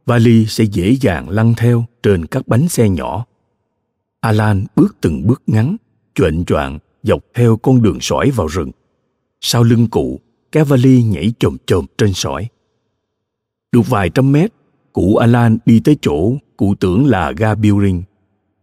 vali 0.06 0.46
sẽ 0.46 0.64
dễ 0.64 0.96
dàng 1.00 1.28
lăn 1.28 1.54
theo 1.56 1.84
trên 2.02 2.26
các 2.26 2.48
bánh 2.48 2.68
xe 2.68 2.88
nhỏ. 2.88 3.24
Alan 4.20 4.64
bước 4.76 4.96
từng 5.00 5.26
bước 5.26 5.42
ngắn, 5.46 5.76
choạng 6.14 6.44
choạng 6.44 6.78
dọc 7.02 7.20
theo 7.34 7.56
con 7.56 7.82
đường 7.82 7.98
sỏi 8.00 8.30
vào 8.30 8.46
rừng. 8.46 8.70
Sau 9.40 9.62
lưng 9.62 9.86
cụ, 9.86 10.20
cái 10.52 10.64
vali 10.64 11.02
nhảy 11.02 11.32
chồm 11.38 11.56
chồm 11.66 11.86
trên 11.98 12.12
sỏi. 12.12 12.48
Được 13.74 13.88
vài 13.88 14.10
trăm 14.10 14.32
mét, 14.32 14.52
cụ 14.92 15.16
Alan 15.16 15.58
đi 15.66 15.80
tới 15.80 15.96
chỗ 16.00 16.32
cụ 16.56 16.74
tưởng 16.80 17.06
là 17.06 17.32
ga 17.36 17.54
Building. 17.54 18.02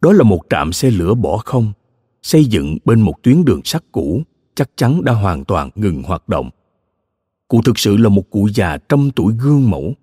Đó 0.02 0.14
là 0.14 0.24
một 0.24 0.40
trạm 0.50 0.74
xe 0.74 0.90
lửa 0.90 1.14
bỏ 1.14 1.38
không, 1.38 1.74
xây 2.22 2.46
dựng 2.46 2.78
bên 2.86 3.02
một 3.02 3.24
tuyến 3.24 3.46
đường 3.46 3.62
sắt 3.64 3.84
cũ, 3.92 4.22
chắc 4.56 4.70
chắn 4.76 5.04
đã 5.04 5.14
hoàn 5.14 5.46
toàn 5.46 5.70
ngừng 5.76 6.04
hoạt 6.04 6.30
động. 6.30 6.50
Cụ 7.48 7.62
thực 7.62 7.80
sự 7.80 7.98
là 7.98 8.10
một 8.10 8.30
cụ 8.30 8.50
già 8.56 8.78
trăm 8.90 9.12
tuổi 9.16 9.34
gương 9.40 9.70
mẫu, 9.70 9.94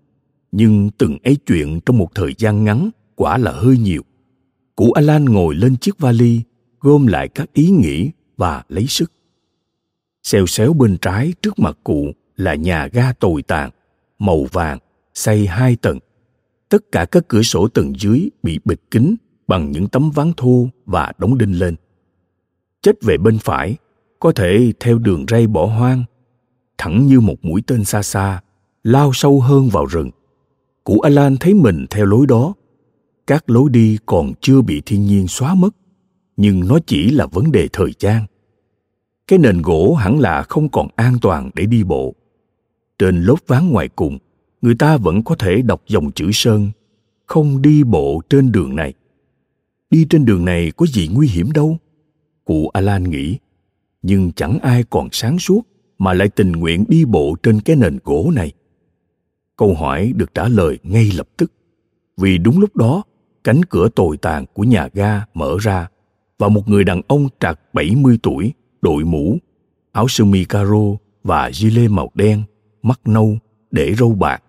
nhưng 0.52 0.90
từng 0.98 1.18
ấy 1.24 1.36
chuyện 1.46 1.80
trong 1.86 1.98
một 1.98 2.14
thời 2.14 2.34
gian 2.38 2.64
ngắn 2.64 2.90
quả 3.14 3.38
là 3.38 3.52
hơi 3.52 3.78
nhiều. 3.78 4.02
Cụ 4.76 4.92
Alan 4.92 5.24
ngồi 5.24 5.54
lên 5.54 5.76
chiếc 5.76 5.98
vali, 5.98 6.42
gom 6.80 7.06
lại 7.06 7.28
các 7.28 7.52
ý 7.52 7.70
nghĩ 7.70 8.10
và 8.36 8.62
lấy 8.68 8.86
sức. 8.86 9.12
Xèo 10.22 10.46
xéo 10.46 10.72
bên 10.72 10.96
trái 11.00 11.32
trước 11.42 11.58
mặt 11.58 11.78
cụ 11.84 12.12
là 12.36 12.54
nhà 12.54 12.86
ga 12.86 13.12
tồi 13.12 13.42
tàn, 13.42 13.70
màu 14.18 14.44
vàng, 14.52 14.78
xây 15.18 15.46
hai 15.46 15.76
tầng. 15.76 15.98
Tất 16.68 16.92
cả 16.92 17.04
các 17.04 17.28
cửa 17.28 17.42
sổ 17.42 17.68
tầng 17.68 17.92
dưới 18.00 18.31
bị 18.42 18.59
bịt 18.64 18.81
kín 18.90 19.14
bằng 19.46 19.72
những 19.72 19.88
tấm 19.88 20.11
ván 20.11 20.33
thô 20.37 20.68
và 20.87 21.12
đóng 21.18 21.38
đinh 21.38 21.59
lên. 21.59 21.76
Chết 22.83 23.02
về 23.02 23.18
bên 23.18 23.38
phải, 23.38 23.76
có 24.20 24.33
thể 24.33 24.72
theo 24.81 24.98
đường 24.98 25.24
ray 25.28 25.46
bỏ 25.46 25.66
hoang, 25.66 26.04
thẳng 26.78 27.07
như 27.07 27.20
một 27.20 27.35
mũi 27.42 27.62
tên 27.66 27.85
xa 27.85 28.02
xa, 28.02 28.40
lao 28.83 29.11
sâu 29.14 29.40
hơn 29.40 29.68
vào 29.68 29.87
rừng. 29.87 30.11
Cụ 30.85 31.00
Alan 31.00 31.37
thấy 31.37 31.54
mình 31.54 31.87
theo 31.90 32.07
lối 32.07 32.26
đó. 32.26 32.54
Các 33.26 33.50
lối 33.50 33.70
đi 33.70 33.98
còn 34.07 34.33
chưa 34.40 34.61
bị 34.61 34.83
thiên 34.87 35.04
nhiên 35.07 35.28
xóa 35.28 35.54
mất, 35.54 35.76
nhưng 36.37 36.68
nó 36.68 36.78
chỉ 36.87 37.11
là 37.11 37.26
vấn 37.26 37.52
đề 37.52 37.68
thời 37.72 37.92
gian. 37.98 38.26
Cái 39.26 39.38
nền 39.38 39.62
gỗ 39.62 39.94
hẳn 39.94 40.20
là 40.20 40.42
không 40.42 40.68
còn 40.68 40.88
an 40.96 41.16
toàn 41.22 41.50
để 41.54 41.66
đi 41.66 41.85
bộ. 41.85 42.14
Trên 42.98 43.22
lớp 43.22 43.37
ván 43.46 43.70
ngoài 43.70 43.88
cùng, 43.88 44.18
người 44.62 44.74
ta 44.74 44.96
vẫn 44.96 45.22
có 45.22 45.34
thể 45.34 45.62
đọc 45.62 45.82
dòng 45.88 46.12
chữ 46.12 46.30
sơn 46.32 46.70
không 47.26 47.62
đi 47.62 47.84
bộ 47.84 48.20
trên 48.30 48.52
đường 48.52 48.76
này. 48.76 48.94
Đi 49.90 50.06
trên 50.10 50.24
đường 50.24 50.44
này 50.44 50.72
có 50.76 50.86
gì 50.86 51.08
nguy 51.08 51.28
hiểm 51.28 51.52
đâu? 51.52 51.76
Cụ 52.44 52.68
alan 52.68 53.10
nghĩ. 53.10 53.38
Nhưng 54.02 54.32
chẳng 54.32 54.58
ai 54.62 54.84
còn 54.90 55.08
sáng 55.12 55.38
suốt 55.38 55.60
mà 55.98 56.12
lại 56.12 56.28
tình 56.28 56.52
nguyện 56.52 56.84
đi 56.88 57.04
bộ 57.04 57.36
trên 57.42 57.60
cái 57.60 57.76
nền 57.76 57.98
gỗ 58.04 58.30
này. 58.34 58.52
Câu 59.56 59.74
hỏi 59.74 60.12
được 60.16 60.34
trả 60.34 60.48
lời 60.48 60.78
ngay 60.82 61.10
lập 61.16 61.28
tức. 61.36 61.52
Vì 62.16 62.38
đúng 62.38 62.60
lúc 62.60 62.76
đó 62.76 63.02
cánh 63.44 63.64
cửa 63.64 63.88
tồi 63.88 64.16
tàn 64.16 64.44
của 64.54 64.64
nhà 64.64 64.88
ga 64.92 65.24
mở 65.34 65.56
ra 65.60 65.88
và 66.38 66.48
một 66.48 66.68
người 66.68 66.84
đàn 66.84 67.00
ông 67.08 67.28
trạc 67.40 67.74
70 67.74 68.18
tuổi, 68.22 68.52
đội 68.80 69.04
mũ, 69.04 69.38
áo 69.92 70.08
sơ 70.08 70.24
mi 70.24 70.44
caro 70.44 70.96
và 71.24 71.50
gilet 71.52 71.90
màu 71.90 72.10
đen, 72.14 72.42
mắt 72.82 73.00
nâu, 73.04 73.38
để 73.70 73.94
râu 73.94 74.14
bạc, 74.14 74.42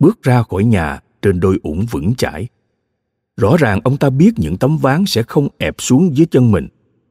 bước 0.00 0.22
ra 0.22 0.42
khỏi 0.42 0.64
nhà 0.64 1.00
trên 1.22 1.40
đôi 1.40 1.58
ủng 1.62 1.86
vững 1.90 2.14
chãi. 2.14 2.48
Rõ 3.36 3.56
ràng 3.56 3.80
ông 3.84 3.96
ta 3.96 4.10
biết 4.10 4.30
những 4.36 4.56
tấm 4.56 4.78
ván 4.78 5.06
sẽ 5.06 5.22
không 5.22 5.48
ẹp 5.58 5.74
xuống 5.78 6.16
dưới 6.16 6.26
chân 6.26 6.50
mình, 6.50 6.68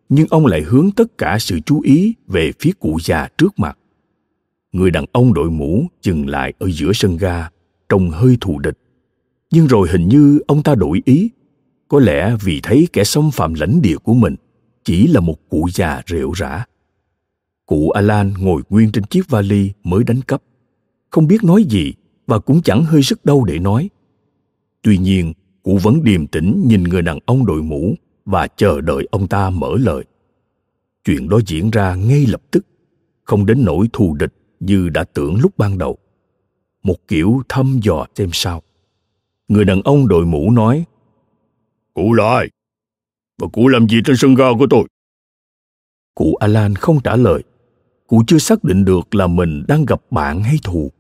nhưng 0.10 0.28
ông 0.30 0.46
lại 0.46 0.62
hướng 0.62 0.92
tất 0.92 1.18
cả 1.18 1.38
sự 1.40 1.60
chú 1.60 1.82
ý 1.82 2.14
về 2.28 2.52
phía 2.60 2.72
cụ 2.80 2.98
già 3.04 3.28
trước 3.38 3.60
mặt. 3.60 3.78
Người 4.72 4.92
đàn 4.92 5.06
ông 5.12 5.34
đội 5.34 5.52
mũ 5.52 5.88
dừng 6.02 6.28
lại 6.28 6.54
ở 6.60 6.70
giữa 6.70 6.92
sân 6.94 7.18
ga, 7.18 7.50
trông 7.90 8.10
hơi 8.10 8.38
thù 8.42 8.60
địch. 8.60 8.78
Nhưng 9.52 9.68
rồi 9.68 9.88
hình 9.92 10.08
như 10.08 10.40
ông 10.48 10.64
ta 10.64 10.76
đổi 10.76 11.02
ý, 11.06 11.30
có 11.88 12.00
lẽ 12.00 12.36
vì 12.42 12.60
thấy 12.64 12.88
kẻ 12.94 13.04
xâm 13.04 13.32
phạm 13.32 13.54
lãnh 13.54 13.82
địa 13.82 13.98
của 13.98 14.14
mình 14.14 14.36
chỉ 14.84 15.08
là 15.08 15.20
một 15.20 15.50
cụ 15.50 15.68
già 15.74 16.02
rệu 16.08 16.32
rã. 16.32 16.66
Cụ 17.66 17.90
Alan 17.90 18.34
ngồi 18.40 18.62
nguyên 18.70 18.92
trên 18.92 19.04
chiếc 19.04 19.30
vali 19.30 19.72
mới 19.84 20.04
đánh 20.04 20.22
cắp, 20.22 20.44
không 21.10 21.28
biết 21.28 21.44
nói 21.44 21.64
gì 21.64 21.94
và 22.30 22.40
cũng 22.40 22.62
chẳng 22.62 22.84
hơi 22.84 23.04
sức 23.04 23.26
đâu 23.26 23.46
để 23.46 23.60
nói. 23.60 23.90
Tuy 24.82 24.98
nhiên, 24.98 25.34
cụ 25.64 25.78
vẫn 25.84 26.04
điềm 26.04 26.28
tĩnh 26.28 26.64
nhìn 26.68 26.84
người 26.84 27.02
đàn 27.02 27.20
ông 27.26 27.46
đội 27.46 27.62
mũ 27.62 27.96
và 28.26 28.48
chờ 28.48 28.82
đợi 28.82 29.08
ông 29.12 29.28
ta 29.28 29.50
mở 29.50 29.70
lời. 29.80 30.04
Chuyện 31.06 31.30
đó 31.30 31.40
diễn 31.46 31.70
ra 31.72 31.96
ngay 31.96 32.26
lập 32.26 32.42
tức, 32.52 32.66
không 33.24 33.46
đến 33.46 33.66
nỗi 33.66 33.88
thù 33.94 34.14
địch 34.14 34.34
như 34.60 34.90
đã 34.90 35.04
tưởng 35.04 35.36
lúc 35.42 35.58
ban 35.58 35.78
đầu. 35.78 35.98
Một 36.84 37.08
kiểu 37.08 37.42
thăm 37.50 37.80
dò 37.84 38.06
xem 38.16 38.30
sao. 38.34 38.62
Người 39.48 39.66
đàn 39.66 39.82
ông 39.82 40.08
đội 40.08 40.26
mũ 40.26 40.52
nói, 40.52 40.86
Cụ 41.94 42.14
là 42.14 42.30
ai? 42.30 42.50
Và 43.38 43.48
cụ 43.54 43.68
làm 43.68 43.90
gì 43.90 43.98
trên 44.06 44.16
sân 44.18 44.36
ga 44.36 44.46
của 44.60 44.68
tôi? 44.70 44.84
Cụ 46.16 46.36
Alan 46.36 46.76
không 46.76 47.00
trả 47.04 47.16
lời. 47.16 47.44
Cụ 48.08 48.24
chưa 48.28 48.38
xác 48.38 48.64
định 48.64 48.86
được 48.86 49.16
là 49.16 49.28
mình 49.28 49.64
đang 49.68 49.86
gặp 49.86 50.02
bạn 50.12 50.44
hay 50.44 50.58
thù 50.64 50.92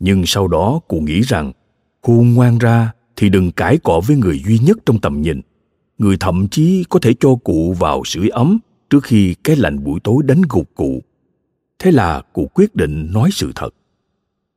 nhưng 0.00 0.26
sau 0.26 0.48
đó 0.48 0.80
cụ 0.88 1.00
nghĩ 1.00 1.20
rằng 1.20 1.52
khôn 2.02 2.34
ngoan 2.34 2.58
ra 2.58 2.92
thì 3.16 3.28
đừng 3.28 3.52
cãi 3.52 3.78
cọ 3.78 4.00
với 4.06 4.16
người 4.16 4.42
duy 4.46 4.58
nhất 4.58 4.78
trong 4.86 4.98
tầm 4.98 5.22
nhìn. 5.22 5.40
Người 5.98 6.16
thậm 6.20 6.48
chí 6.48 6.84
có 6.88 7.00
thể 7.02 7.14
cho 7.20 7.34
cụ 7.44 7.72
vào 7.78 8.02
sưởi 8.04 8.28
ấm 8.28 8.58
trước 8.90 9.04
khi 9.04 9.34
cái 9.44 9.56
lạnh 9.56 9.84
buổi 9.84 10.00
tối 10.00 10.22
đánh 10.22 10.42
gục 10.48 10.70
cụ. 10.74 11.02
Thế 11.78 11.90
là 11.90 12.22
cụ 12.32 12.50
quyết 12.54 12.74
định 12.74 13.12
nói 13.12 13.30
sự 13.32 13.52
thật. 13.54 13.74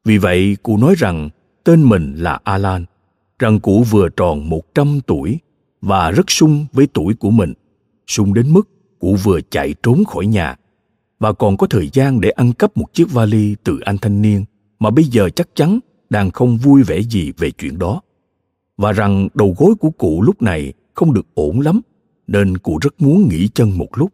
Vì 0.06 0.18
vậy, 0.18 0.58
cụ 0.64 0.78
nói 0.78 0.96
rằng 0.98 1.30
tên 1.64 1.84
mình 1.84 2.16
là 2.16 2.40
alan, 2.44 2.86
rằng 3.40 3.60
cụ 3.60 3.84
vừa 3.84 4.10
tròn 4.10 4.50
một 4.50 4.76
trăm 4.76 5.00
tuổi 5.08 5.40
và 5.82 6.12
rất 6.12 6.32
sung 6.32 6.66
với 6.74 6.88
tuổi 6.94 7.14
của 7.14 7.32
mình. 7.32 7.54
Sung 8.08 8.34
đến 8.34 8.54
mức 8.54 8.70
cụ 9.00 9.16
vừa 9.24 9.40
chạy 9.42 9.76
trốn 9.84 10.04
khỏi 10.06 10.26
nhà 10.26 10.56
và 11.20 11.34
còn 11.34 11.58
có 11.58 11.68
thời 11.68 11.90
gian 11.94 12.22
để 12.22 12.30
ăn 12.30 12.54
cắp 12.54 12.78
một 12.78 12.94
chiếc 12.94 13.12
vali 13.12 13.56
từ 13.64 13.80
anh 13.80 13.98
thanh 13.98 14.22
niên 14.22 14.46
mà 14.84 14.90
bây 14.90 15.06
giờ 15.06 15.30
chắc 15.30 15.50
chắn 15.56 15.80
đang 16.10 16.32
không 16.32 16.58
vui 16.58 16.84
vẻ 16.84 17.02
gì 17.02 17.32
về 17.38 17.52
chuyện 17.52 17.80
đó. 17.80 18.02
Và 18.78 18.92
rằng 18.92 19.28
đầu 19.34 19.56
gối 19.58 19.76
của 19.80 19.92
cụ 19.92 20.22
lúc 20.22 20.42
này 20.42 20.74
không 20.94 21.14
được 21.14 21.26
ổn 21.34 21.60
lắm, 21.60 21.82
nên 22.28 22.58
cụ 22.58 22.78
rất 22.82 23.02
muốn 23.02 23.30
nghỉ 23.30 23.48
chân 23.48 23.78
một 23.78 23.88
lúc. 23.98 24.14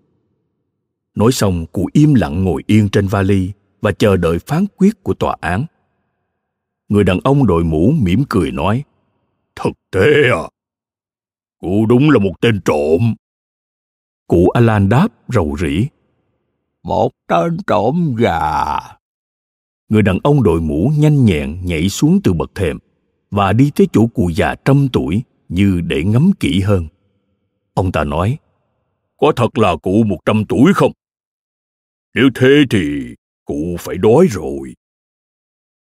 Nói 1.16 1.32
xong, 1.32 1.66
cụ 1.72 1.90
im 1.94 2.14
lặng 2.14 2.44
ngồi 2.44 2.64
yên 2.68 2.90
trên 2.90 3.08
vali 3.08 3.52
và 3.82 3.92
chờ 3.92 4.18
đợi 4.18 4.40
phán 4.40 4.66
quyết 4.78 5.04
của 5.04 5.14
tòa 5.14 5.36
án. 5.42 5.66
Người 6.90 7.04
đàn 7.04 7.20
ông 7.24 7.48
đội 7.48 7.64
mũ 7.64 7.94
mỉm 8.02 8.24
cười 8.30 8.52
nói 8.52 8.84
thật 9.56 9.72
thế 9.92 10.12
à 10.32 10.44
cụ 11.62 11.86
đúng 11.86 12.10
là 12.10 12.20
một 12.20 12.42
tên 12.42 12.62
trộm. 12.66 13.16
Cụ 14.28 14.50
alan 14.50 14.90
đáp 14.90 15.08
rầu 15.28 15.56
rĩ, 15.60 15.88
một 16.84 17.12
tên 17.28 17.58
trộm 17.68 18.16
gà 18.18 18.80
người 19.90 20.02
đàn 20.02 20.20
ông 20.24 20.44
đội 20.44 20.62
mũ 20.62 20.92
nhanh 20.98 21.26
nhẹn 21.26 21.66
nhảy 21.66 21.90
xuống 21.90 22.20
từ 22.24 22.34
bậc 22.34 22.56
thềm 22.56 22.80
và 23.32 23.54
đi 23.54 23.72
tới 23.76 23.88
chỗ 23.94 24.08
cụ 24.08 24.30
già 24.36 24.56
trăm 24.66 24.88
tuổi 24.94 25.24
như 25.50 25.82
để 25.82 26.04
ngắm 26.04 26.32
kỹ 26.40 26.62
hơn. 26.62 26.88
Ông 27.74 27.92
ta 27.92 28.04
nói, 28.04 28.38
có 29.18 29.32
thật 29.36 29.58
là 29.58 29.76
cụ 29.76 30.04
một 30.04 30.18
trăm 30.26 30.46
tuổi 30.46 30.74
không? 30.76 30.92
Nếu 32.16 32.30
thế 32.36 32.64
thì 32.70 33.16
cụ 33.46 33.76
phải 33.80 33.98
đói 33.98 34.28
rồi. 34.32 34.74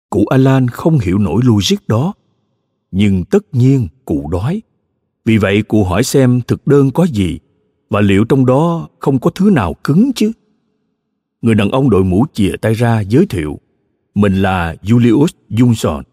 Cụ 0.10 0.26
Alan 0.26 0.68
không 0.68 1.00
hiểu 1.00 1.18
nổi 1.18 1.42
logic 1.46 1.88
đó. 1.88 2.14
Nhưng 2.92 3.26
tất 3.26 3.46
nhiên 3.52 3.88
cụ 4.06 4.30
đói. 4.32 4.62
Vì 5.26 5.38
vậy 5.38 5.64
cụ 5.64 5.84
hỏi 5.84 6.04
xem 6.04 6.42
thực 6.48 6.68
đơn 6.68 6.92
có 6.92 7.04
gì 7.04 7.40
và 7.90 8.02
liệu 8.02 8.26
trong 8.26 8.46
đó 8.46 8.90
không 9.00 9.20
có 9.20 9.32
thứ 9.36 9.50
nào 9.50 9.74
cứng 9.84 10.12
chứ. 10.16 10.32
Người 11.42 11.56
đàn 11.56 11.72
ông 11.72 11.90
đội 11.90 12.04
mũ 12.04 12.26
chìa 12.34 12.52
tay 12.62 12.74
ra 12.74 13.02
giới 13.02 13.26
thiệu 13.26 13.60
mình 14.16 14.34
là 14.34 14.76
Julius 14.84 15.28
Johnson 15.50 16.04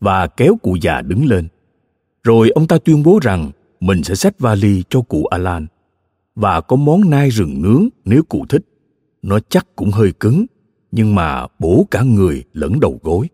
và 0.00 0.26
kéo 0.26 0.56
cụ 0.62 0.76
già 0.80 1.00
đứng 1.00 1.26
lên. 1.26 1.48
Rồi 2.24 2.50
ông 2.50 2.66
ta 2.66 2.78
tuyên 2.78 3.02
bố 3.02 3.18
rằng 3.22 3.50
mình 3.80 4.02
sẽ 4.02 4.14
xách 4.14 4.40
vali 4.40 4.82
cho 4.90 5.00
cụ 5.00 5.24
Alan 5.24 5.66
và 6.34 6.60
có 6.60 6.76
món 6.76 7.10
nai 7.10 7.30
rừng 7.30 7.62
nướng 7.62 7.88
nếu 8.04 8.22
cụ 8.22 8.46
thích. 8.48 8.62
Nó 9.22 9.38
chắc 9.48 9.66
cũng 9.76 9.90
hơi 9.90 10.12
cứng, 10.12 10.46
nhưng 10.92 11.14
mà 11.14 11.46
bổ 11.58 11.86
cả 11.90 12.02
người 12.02 12.44
lẫn 12.52 12.80
đầu 12.80 13.00
gối. 13.02 13.28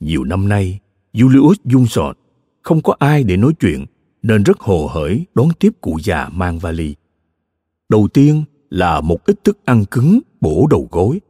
Nhiều 0.00 0.24
năm 0.24 0.48
nay, 0.48 0.78
Julius 1.12 1.54
Johnson 1.64 2.12
không 2.62 2.82
có 2.82 2.96
ai 2.98 3.24
để 3.24 3.36
nói 3.36 3.52
chuyện 3.60 3.84
nên 4.22 4.42
rất 4.42 4.60
hồ 4.60 4.86
hởi 4.86 5.26
đón 5.34 5.48
tiếp 5.58 5.70
cụ 5.80 5.98
già 6.02 6.28
mang 6.32 6.58
vali. 6.58 6.94
Đầu 7.88 8.08
tiên 8.08 8.44
là 8.70 9.00
một 9.00 9.24
ít 9.24 9.44
thức 9.44 9.58
ăn 9.64 9.84
cứng 9.84 10.20
bổ 10.40 10.66
đầu 10.70 10.88
gối, 10.90 11.20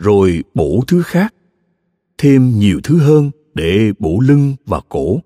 rồi 0.00 0.44
bổ 0.54 0.80
thứ 0.86 1.02
khác, 1.02 1.34
thêm 2.18 2.58
nhiều 2.58 2.80
thứ 2.84 2.98
hơn 2.98 3.30
để 3.54 3.92
bổ 3.98 4.20
lưng 4.20 4.54
và 4.66 4.80
cổ, 4.88 5.20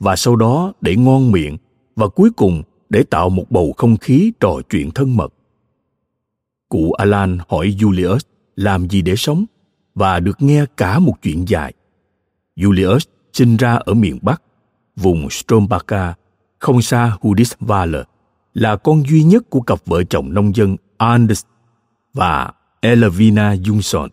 và 0.00 0.16
sau 0.16 0.36
đó 0.36 0.72
để 0.80 0.96
ngon 0.96 1.32
miệng 1.32 1.56
và 1.96 2.08
cuối 2.08 2.30
cùng 2.36 2.62
để 2.88 3.02
tạo 3.02 3.28
một 3.28 3.50
bầu 3.50 3.74
không 3.76 3.96
khí 3.96 4.32
trò 4.40 4.60
chuyện 4.70 4.90
thân 4.90 5.16
mật. 5.16 5.34
Cụ 6.68 6.92
Alan 6.92 7.38
hỏi 7.48 7.76
Julius 7.78 8.18
làm 8.56 8.88
gì 8.88 9.02
để 9.02 9.16
sống 9.16 9.44
và 9.94 10.20
được 10.20 10.42
nghe 10.42 10.64
cả 10.76 10.98
một 10.98 11.14
chuyện 11.22 11.44
dài. 11.48 11.72
Julius 12.56 12.98
sinh 13.32 13.56
ra 13.56 13.74
ở 13.74 13.94
miền 13.94 14.18
Bắc, 14.22 14.42
vùng 14.96 15.30
Strombaka, 15.30 16.14
không 16.58 16.82
xa 16.82 17.16
Hudisvaler, 17.20 18.02
là 18.54 18.76
con 18.76 19.02
duy 19.08 19.22
nhất 19.22 19.50
của 19.50 19.60
cặp 19.60 19.78
vợ 19.86 20.04
chồng 20.04 20.34
nông 20.34 20.56
dân 20.56 20.76
Anders 20.96 21.44
và 22.14 22.52
elvina 22.86 23.54
Johnson. 23.54 24.08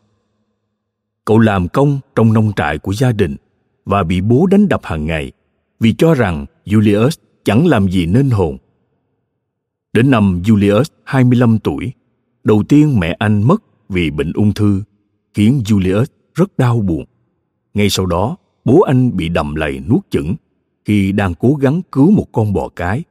Cậu 1.26 1.40
làm 1.40 1.68
công 1.68 2.00
trong 2.16 2.34
nông 2.34 2.54
trại 2.56 2.78
của 2.78 2.94
gia 2.94 3.12
đình 3.12 3.36
và 3.86 4.04
bị 4.04 4.22
bố 4.22 4.46
đánh 4.46 4.68
đập 4.68 4.82
hàng 4.84 5.06
ngày 5.06 5.32
vì 5.80 5.94
cho 5.94 6.14
rằng 6.14 6.46
Julius 6.66 7.10
chẳng 7.44 7.68
làm 7.68 7.88
gì 7.88 8.06
nên 8.06 8.30
hồn. 8.30 8.58
Đến 9.94 10.12
năm 10.12 10.42
Julius 10.46 10.84
25 11.04 11.60
tuổi, 11.60 11.92
đầu 12.44 12.64
tiên 12.70 13.00
mẹ 13.00 13.16
anh 13.20 13.44
mất 13.44 13.64
vì 13.90 14.12
bệnh 14.12 14.34
ung 14.34 14.54
thư, 14.54 14.84
khiến 15.34 15.62
Julius 15.66 16.06
rất 16.34 16.58
đau 16.58 16.80
buồn. 16.80 17.06
Ngay 17.74 17.90
sau 17.90 18.06
đó, 18.06 18.38
bố 18.66 18.82
anh 18.82 19.18
bị 19.18 19.30
đầm 19.30 19.56
lầy 19.56 19.80
nuốt 19.90 20.10
chửng 20.10 20.36
khi 20.86 21.12
đang 21.12 21.34
cố 21.36 21.54
gắng 21.54 21.82
cứu 21.92 22.12
một 22.12 22.26
con 22.32 22.54
bò 22.54 22.70
cái. 22.70 23.04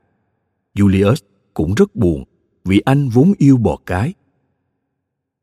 Julius 0.74 1.16
cũng 1.54 1.74
rất 1.74 1.96
buồn 1.96 2.24
vì 2.64 2.80
anh 2.84 3.08
vốn 3.08 3.32
yêu 3.38 3.56
bò 3.56 3.76
cái. 3.86 4.14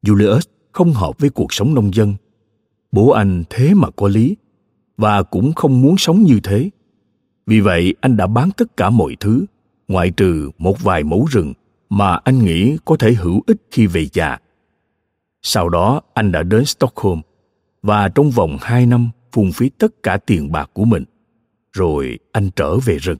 Julius 0.03 0.41
không 0.71 0.91
hợp 0.91 1.19
với 1.19 1.29
cuộc 1.29 1.53
sống 1.53 1.73
nông 1.73 1.93
dân. 1.93 2.15
Bố 2.91 3.11
anh 3.11 3.43
thế 3.49 3.73
mà 3.73 3.89
có 3.95 4.07
lý 4.07 4.35
và 4.97 5.23
cũng 5.23 5.53
không 5.53 5.81
muốn 5.81 5.97
sống 5.97 6.23
như 6.23 6.39
thế. 6.43 6.69
Vì 7.45 7.59
vậy 7.59 7.95
anh 8.01 8.17
đã 8.17 8.27
bán 8.27 8.49
tất 8.57 8.77
cả 8.77 8.89
mọi 8.89 9.15
thứ, 9.19 9.45
ngoại 9.87 10.11
trừ 10.11 10.49
một 10.57 10.83
vài 10.83 11.03
mẫu 11.03 11.25
rừng 11.31 11.53
mà 11.89 12.19
anh 12.23 12.39
nghĩ 12.39 12.77
có 12.85 12.95
thể 12.97 13.13
hữu 13.13 13.41
ích 13.47 13.57
khi 13.71 13.87
về 13.87 14.05
già. 14.13 14.37
Sau 15.41 15.69
đó 15.69 16.01
anh 16.13 16.31
đã 16.31 16.43
đến 16.43 16.65
Stockholm 16.65 17.21
và 17.81 18.09
trong 18.09 18.31
vòng 18.31 18.57
hai 18.61 18.85
năm 18.85 19.09
phung 19.31 19.51
phí 19.51 19.69
tất 19.69 20.03
cả 20.03 20.17
tiền 20.17 20.51
bạc 20.51 20.69
của 20.73 20.85
mình. 20.85 21.03
Rồi 21.73 22.19
anh 22.31 22.49
trở 22.55 22.77
về 22.77 22.97
rừng. 22.97 23.17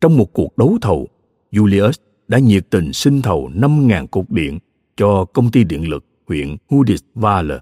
Trong 0.00 0.16
một 0.16 0.32
cuộc 0.32 0.58
đấu 0.58 0.78
thầu, 0.80 1.08
Julius 1.52 1.92
đã 2.28 2.38
nhiệt 2.38 2.70
tình 2.70 2.92
xin 2.92 3.22
thầu 3.22 3.50
5.000 3.54 4.06
cột 4.06 4.24
điện 4.28 4.58
cho 5.00 5.24
công 5.24 5.50
ty 5.50 5.64
điện 5.64 5.88
lực 5.88 6.04
huyện 6.28 6.56
Hudisvaler. 6.68 7.58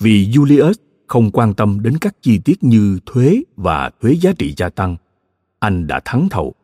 Vì 0.00 0.28
Julius 0.28 0.74
không 1.06 1.30
quan 1.30 1.54
tâm 1.54 1.82
đến 1.82 1.98
các 2.00 2.16
chi 2.22 2.38
tiết 2.38 2.64
như 2.64 2.98
thuế 3.06 3.42
và 3.56 3.90
thuế 4.00 4.12
giá 4.12 4.32
trị 4.38 4.54
gia 4.56 4.68
tăng, 4.68 4.96
anh 5.58 5.86
đã 5.86 6.00
thắng 6.04 6.28
thầu 6.28 6.54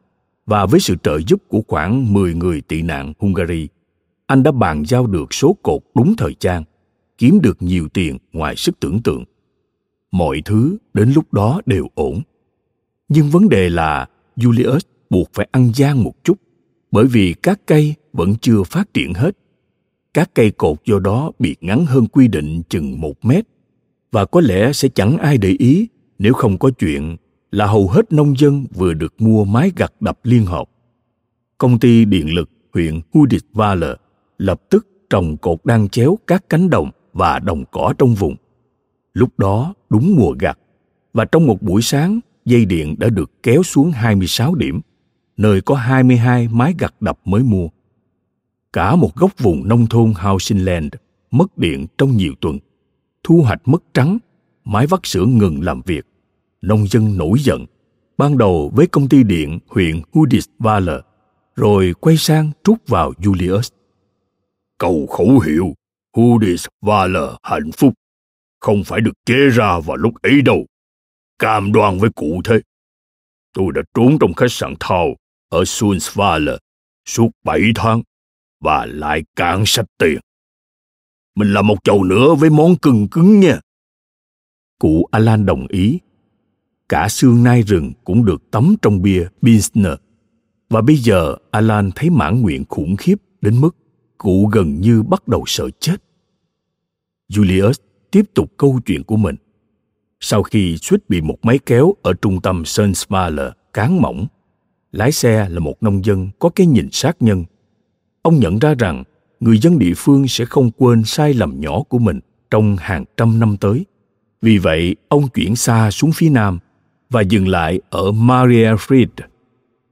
và 0.47 0.67
với 0.67 0.81
sự 0.81 0.97
trợ 1.03 1.19
giúp 1.27 1.43
của 1.49 1.63
khoảng 1.69 2.13
10 2.13 2.35
người 2.35 2.61
tị 2.61 2.83
nạn 2.83 3.13
Hungary, 3.19 3.69
anh 4.27 4.43
đã 4.43 4.53
bàn 4.53 4.83
giao 4.87 5.07
được 5.07 5.35
số 5.35 5.57
cột 5.63 5.83
đúng 5.95 6.15
thời 6.17 6.37
gian, 6.41 6.65
kiếm 7.19 7.41
được 7.43 7.63
nhiều 7.63 7.89
tiền 7.89 8.19
ngoài 8.33 8.57
sức 8.57 8.81
tưởng 8.81 9.03
tượng. 9.03 9.25
Mọi 10.11 10.43
thứ 10.45 10.77
đến 10.95 11.13
lúc 11.13 11.33
đó 11.33 11.61
đều 11.67 11.87
ổn. 11.95 12.21
Nhưng 13.09 13.31
vấn 13.31 13.49
đề 13.49 13.71
là 13.71 14.09
Julius 14.37 14.81
buộc 15.11 15.31
phải 15.33 15.49
ăn 15.53 15.73
gian 15.75 16.05
một 16.05 16.15
chút 16.25 16.41
bởi 16.91 17.07
vì 17.07 17.35
các 17.43 17.61
cây 17.67 17.95
vẫn 18.13 18.35
chưa 18.41 18.63
phát 18.63 18.95
triển 18.95 19.15
hết. 19.15 19.37
Các 20.15 20.31
cây 20.35 20.51
cột 20.51 20.77
do 20.85 20.99
đó 20.99 21.33
bị 21.39 21.57
ngắn 21.61 21.87
hơn 21.87 22.07
quy 22.07 22.29
định 22.29 22.63
chừng 22.69 23.01
một 23.01 23.25
mét 23.25 23.45
và 24.13 24.25
có 24.25 24.41
lẽ 24.41 24.73
sẽ 24.73 24.89
chẳng 24.89 25.19
ai 25.19 25.39
để 25.39 25.49
ý 25.59 25.89
nếu 26.19 26.33
không 26.33 26.59
có 26.59 26.71
chuyện 26.79 27.17
là 27.51 27.67
hầu 27.67 27.89
hết 27.89 28.13
nông 28.13 28.39
dân 28.39 28.67
vừa 28.75 28.95
được 28.95 29.15
mua 29.19 29.45
máy 29.45 29.73
gặt 29.77 29.93
đập 30.01 30.19
liên 30.23 30.47
hợp. 30.47 30.71
Công 31.59 31.79
ty 31.79 32.05
điện 32.05 32.35
lực 32.35 32.51
huyện 32.73 33.01
Huditvaler 33.13 33.91
lập 34.39 34.63
tức 34.71 34.87
trồng 35.11 35.37
cột 35.37 35.65
đang 35.65 35.89
chéo 35.89 36.19
các 36.27 36.49
cánh 36.49 36.71
đồng 36.71 36.91
và 37.13 37.39
đồng 37.39 37.65
cỏ 37.71 37.95
trong 37.99 38.15
vùng. 38.15 38.37
Lúc 39.13 39.39
đó 39.39 39.75
đúng 39.91 40.17
mùa 40.17 40.35
gặt 40.39 40.59
và 41.13 41.25
trong 41.25 41.47
một 41.47 41.63
buổi 41.63 41.83
sáng 41.83 42.21
dây 42.45 42.65
điện 42.65 42.95
đã 42.99 43.09
được 43.09 43.31
kéo 43.43 43.63
xuống 43.63 43.91
26 43.91 44.55
điểm, 44.55 44.81
nơi 45.37 45.61
có 45.61 45.75
22 45.75 46.49
máy 46.49 46.75
gặt 46.79 46.95
đập 47.01 47.19
mới 47.25 47.43
mua. 47.43 47.69
Cả 48.73 48.97
một 48.97 49.17
góc 49.17 49.39
vùng 49.39 49.69
nông 49.69 49.87
thôn 49.87 50.13
Housingland 50.17 50.95
mất 51.31 51.59
điện 51.59 51.87
trong 51.99 52.17
nhiều 52.17 52.35
tuần. 52.41 52.59
Thu 53.25 53.43
hoạch 53.43 53.69
mất 53.69 53.83
trắng, 53.95 54.19
máy 54.65 54.87
vắt 54.87 55.01
sữa 55.03 55.25
ngừng 55.25 55.63
làm 55.63 55.83
việc. 55.83 56.07
Nông 56.63 56.87
dân 56.87 57.19
nổi 57.19 57.39
giận, 57.41 57.67
ban 58.19 58.39
đầu 58.39 58.73
với 58.75 58.87
công 58.87 59.09
ty 59.09 59.23
điện 59.23 59.59
huyện 59.67 60.03
Hudisvaler, 60.13 61.01
rồi 61.57 61.95
quay 62.01 62.17
sang 62.17 62.51
trút 62.65 62.89
vào 62.89 63.13
Julius. 63.13 63.71
Cầu 64.79 65.07
khẩu 65.07 65.39
hiệu 65.41 65.75
Hudisvaler 66.17 67.31
hạnh 67.43 67.73
phúc 67.73 67.95
không 68.61 68.85
phải 68.85 69.01
được 69.01 69.13
chế 69.27 69.49
ra 69.49 69.81
vào 69.81 69.97
lúc 69.97 70.15
ấy 70.23 70.43
đâu. 70.43 70.67
Cam 71.39 71.73
đoan 71.73 71.99
với 71.99 72.11
cụ 72.11 72.41
thế. 72.45 72.61
Tôi 73.55 73.73
đã 73.75 73.83
trốn 73.95 74.19
trong 74.21 74.35
khách 74.35 74.53
sạn 74.53 74.75
Thao 74.81 75.17
ở 75.49 75.65
Sundsvall 75.65 76.49
suốt 77.07 77.31
bảy 77.45 77.61
tháng 77.75 78.03
và 78.61 78.87
lại 78.87 79.23
cạn 79.37 79.63
sạch 79.67 79.87
tiền. 79.99 80.19
Mình 81.35 81.53
làm 81.53 81.67
một 81.67 81.85
chầu 81.85 82.05
nữa 82.05 82.35
với 82.35 82.51
món 82.51 82.77
cưng 82.77 83.09
cứng 83.09 83.41
nha. 83.41 83.61
Cụ 84.79 85.05
Alan 85.11 85.47
đồng 85.47 85.67
ý. 85.67 85.99
Cả 86.89 87.09
xương 87.09 87.43
nai 87.43 87.63
rừng 87.63 87.93
cũng 88.05 88.25
được 88.25 88.51
tắm 88.51 88.75
trong 88.83 89.03
bia 89.03 89.27
Pilsner. 89.43 89.93
Và 90.71 90.81
bây 90.81 90.97
giờ 90.97 91.37
Alan 91.51 91.91
thấy 91.95 92.11
mãn 92.11 92.43
nguyện 92.43 92.65
khủng 92.69 92.97
khiếp 92.97 93.17
đến 93.41 93.61
mức 93.61 93.77
cụ 94.19 94.47
gần 94.53 94.81
như 94.81 95.03
bắt 95.03 95.29
đầu 95.29 95.45
sợ 95.47 95.71
chết. 95.81 95.97
Julius 97.33 97.73
tiếp 98.11 98.23
tục 98.35 98.53
câu 98.57 98.81
chuyện 98.87 99.05
của 99.05 99.17
mình. 99.17 99.37
Sau 100.21 100.43
khi 100.43 100.77
suýt 100.77 101.09
bị 101.09 101.21
một 101.21 101.39
máy 101.43 101.59
kéo 101.67 101.95
ở 102.03 102.13
trung 102.13 102.41
tâm 102.41 102.65
Sundsvall 102.65 103.41
cán 103.73 104.03
mỏng, 104.03 104.27
lái 104.93 105.13
xe 105.13 105.49
là 105.49 105.61
một 105.61 105.83
nông 105.83 106.05
dân 106.05 106.31
có 106.39 106.49
cái 106.49 106.67
nhìn 106.67 106.89
sát 106.93 107.17
nhân. 107.21 107.45
Ông 108.23 108.41
nhận 108.41 108.59
ra 108.59 108.75
rằng 108.79 109.05
người 109.41 109.59
dân 109.59 109.79
địa 109.79 109.93
phương 109.97 110.29
sẽ 110.29 110.45
không 110.45 110.71
quên 110.71 111.05
sai 111.05 111.35
lầm 111.35 111.61
nhỏ 111.61 111.83
của 111.83 111.99
mình 111.99 112.21
trong 112.51 112.77
hàng 112.77 113.05
trăm 113.17 113.41
năm 113.41 113.57
tới. 113.57 113.87
Vì 114.43 114.59
vậy, 114.59 114.97
ông 115.09 115.29
chuyển 115.29 115.57
xa 115.57 115.91
xuống 115.91 116.13
phía 116.13 116.31
nam 116.31 116.59
và 117.11 117.21
dừng 117.21 117.49
lại 117.49 117.81
ở 117.91 118.13
Maria 118.13 118.75
Fried, 118.75 119.07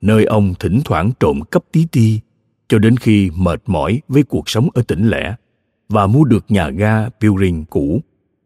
nơi 0.01 0.25
ông 0.25 0.55
thỉnh 0.61 0.81
thoảng 0.85 1.11
trộm 1.21 1.41
cắp 1.51 1.63
tí 1.73 1.87
ti 1.93 2.21
cho 2.69 2.79
đến 2.79 2.97
khi 2.97 3.31
mệt 3.37 3.63
mỏi 3.67 4.01
với 4.09 4.23
cuộc 4.23 4.49
sống 4.49 4.69
ở 4.75 4.83
tỉnh 4.83 5.09
lẻ 5.09 5.35
và 5.89 6.07
mua 6.07 6.25
được 6.25 6.45
nhà 6.49 6.71
ga 6.71 7.09
Pilring 7.21 7.65
cũ 7.65 8.01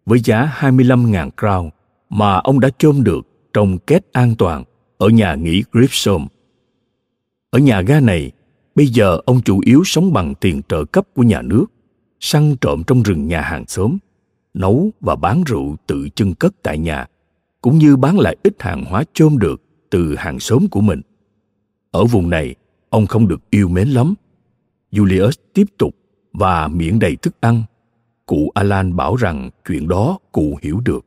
với 0.06 0.20
giá 0.24 0.52
25.000 0.60 1.30
crown 1.36 1.70
mà 2.10 2.34
ông 2.34 2.60
đã 2.60 2.68
chôm 2.78 3.04
được 3.04 3.26
trong 3.52 3.78
két 3.78 4.12
an 4.12 4.34
toàn 4.38 4.64
ở 4.98 5.08
nhà 5.08 5.34
nghỉ 5.34 5.62
Gripsholm. 5.72 6.26
Ở 7.50 7.58
nhà 7.58 7.80
ga 7.80 8.00
này, 8.00 8.32
bây 8.74 8.86
giờ 8.86 9.18
ông 9.26 9.42
chủ 9.42 9.60
yếu 9.64 9.82
sống 9.84 10.12
bằng 10.12 10.34
tiền 10.34 10.60
trợ 10.68 10.84
cấp 10.84 11.06
của 11.14 11.22
nhà 11.22 11.42
nước, 11.42 11.66
săn 12.20 12.56
trộm 12.60 12.82
trong 12.86 13.02
rừng 13.02 13.28
nhà 13.28 13.40
hàng 13.40 13.66
xóm, 13.66 13.98
nấu 14.54 14.90
và 15.00 15.16
bán 15.16 15.44
rượu 15.46 15.76
tự 15.86 16.08
chân 16.14 16.34
cất 16.34 16.54
tại 16.62 16.78
nhà, 16.78 17.06
cũng 17.60 17.78
như 17.78 17.96
bán 17.96 18.18
lại 18.18 18.36
ít 18.42 18.62
hàng 18.62 18.84
hóa 18.84 19.04
chôm 19.12 19.38
được 19.38 19.62
từ 19.90 20.14
hàng 20.16 20.40
xóm 20.40 20.68
của 20.70 20.80
mình. 20.80 21.00
Ở 21.90 22.04
vùng 22.04 22.30
này, 22.30 22.54
ông 22.90 23.06
không 23.06 23.28
được 23.28 23.50
yêu 23.50 23.68
mến 23.68 23.88
lắm. 23.88 24.14
Julius 24.92 25.32
tiếp 25.52 25.66
tục 25.78 25.96
và 26.32 26.68
miệng 26.68 26.98
đầy 26.98 27.16
thức 27.16 27.34
ăn 27.40 27.62
cụ 28.26 28.50
alan 28.54 28.96
bảo 28.96 29.16
rằng 29.16 29.50
chuyện 29.68 29.88
đó 29.88 30.18
cụ 30.32 30.58
hiểu 30.62 30.80
được 30.84 31.06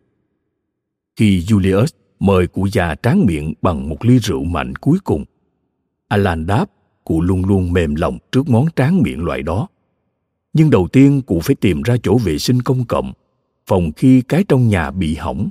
khi 1.16 1.40
julius 1.48 1.88
mời 2.20 2.48
cụ 2.48 2.68
già 2.72 2.96
tráng 2.96 3.26
miệng 3.26 3.54
bằng 3.62 3.90
một 3.90 4.06
ly 4.06 4.20
rượu 4.20 4.44
mạnh 4.44 4.76
cuối 4.76 4.98
cùng 5.04 5.26
alan 6.08 6.46
đáp 6.46 6.66
cụ 7.06 7.22
luôn 7.22 7.46
luôn 7.46 7.74
mềm 7.74 7.96
lòng 7.96 8.18
trước 8.32 8.50
món 8.50 8.66
tráng 8.76 9.02
miệng 9.02 9.24
loại 9.24 9.42
đó. 9.42 9.68
Nhưng 10.54 10.70
đầu 10.70 10.88
tiên 10.88 11.22
cụ 11.22 11.40
phải 11.44 11.56
tìm 11.56 11.82
ra 11.82 11.96
chỗ 12.04 12.18
vệ 12.18 12.38
sinh 12.38 12.62
công 12.62 12.86
cộng, 12.86 13.14
phòng 13.68 13.92
khi 13.98 14.22
cái 14.22 14.44
trong 14.48 14.68
nhà 14.68 14.92
bị 14.92 15.16
hỏng. 15.16 15.50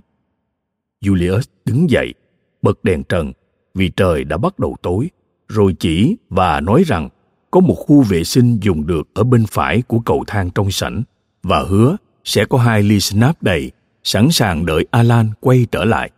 Julius 1.04 1.42
đứng 1.64 1.90
dậy, 1.90 2.14
bật 2.62 2.84
đèn 2.84 3.02
trần, 3.04 3.32
vì 3.74 3.88
trời 3.88 4.24
đã 4.24 4.36
bắt 4.36 4.58
đầu 4.58 4.76
tối, 4.82 5.10
rồi 5.48 5.74
chỉ 5.78 6.16
và 6.30 6.60
nói 6.60 6.82
rằng 6.86 7.08
có 7.50 7.60
một 7.60 7.74
khu 7.74 8.02
vệ 8.02 8.24
sinh 8.24 8.58
dùng 8.62 8.86
được 8.86 9.08
ở 9.14 9.24
bên 9.24 9.44
phải 9.50 9.82
của 9.82 9.98
cầu 9.98 10.24
thang 10.26 10.50
trong 10.54 10.70
sảnh, 10.70 11.02
và 11.42 11.64
hứa 11.68 11.96
sẽ 12.24 12.44
có 12.44 12.58
hai 12.58 12.82
ly 12.82 13.00
snap 13.00 13.42
đầy, 13.42 13.70
sẵn 14.04 14.30
sàng 14.30 14.66
đợi 14.66 14.86
alan 14.90 15.30
quay 15.40 15.66
trở 15.72 15.84
lại. 15.84 16.10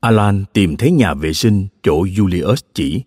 Alan 0.00 0.44
tìm 0.52 0.76
thấy 0.76 0.90
nhà 0.90 1.14
vệ 1.14 1.32
sinh, 1.32 1.66
chỗ 1.82 2.04
julius 2.04 2.56
chỉ 2.74 3.02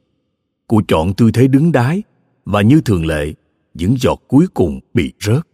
cụ 0.68 0.82
chọn 0.88 1.14
tư 1.14 1.32
thế 1.32 1.48
đứng 1.48 1.72
đái, 1.72 2.04
và 2.46 2.62
như 2.62 2.82
thường 2.82 3.06
lệ, 3.06 3.34
những 3.74 3.96
giọt 4.00 4.22
cuối 4.28 4.48
cùng 4.54 4.80
bị 4.94 5.14
rớt. 5.20 5.48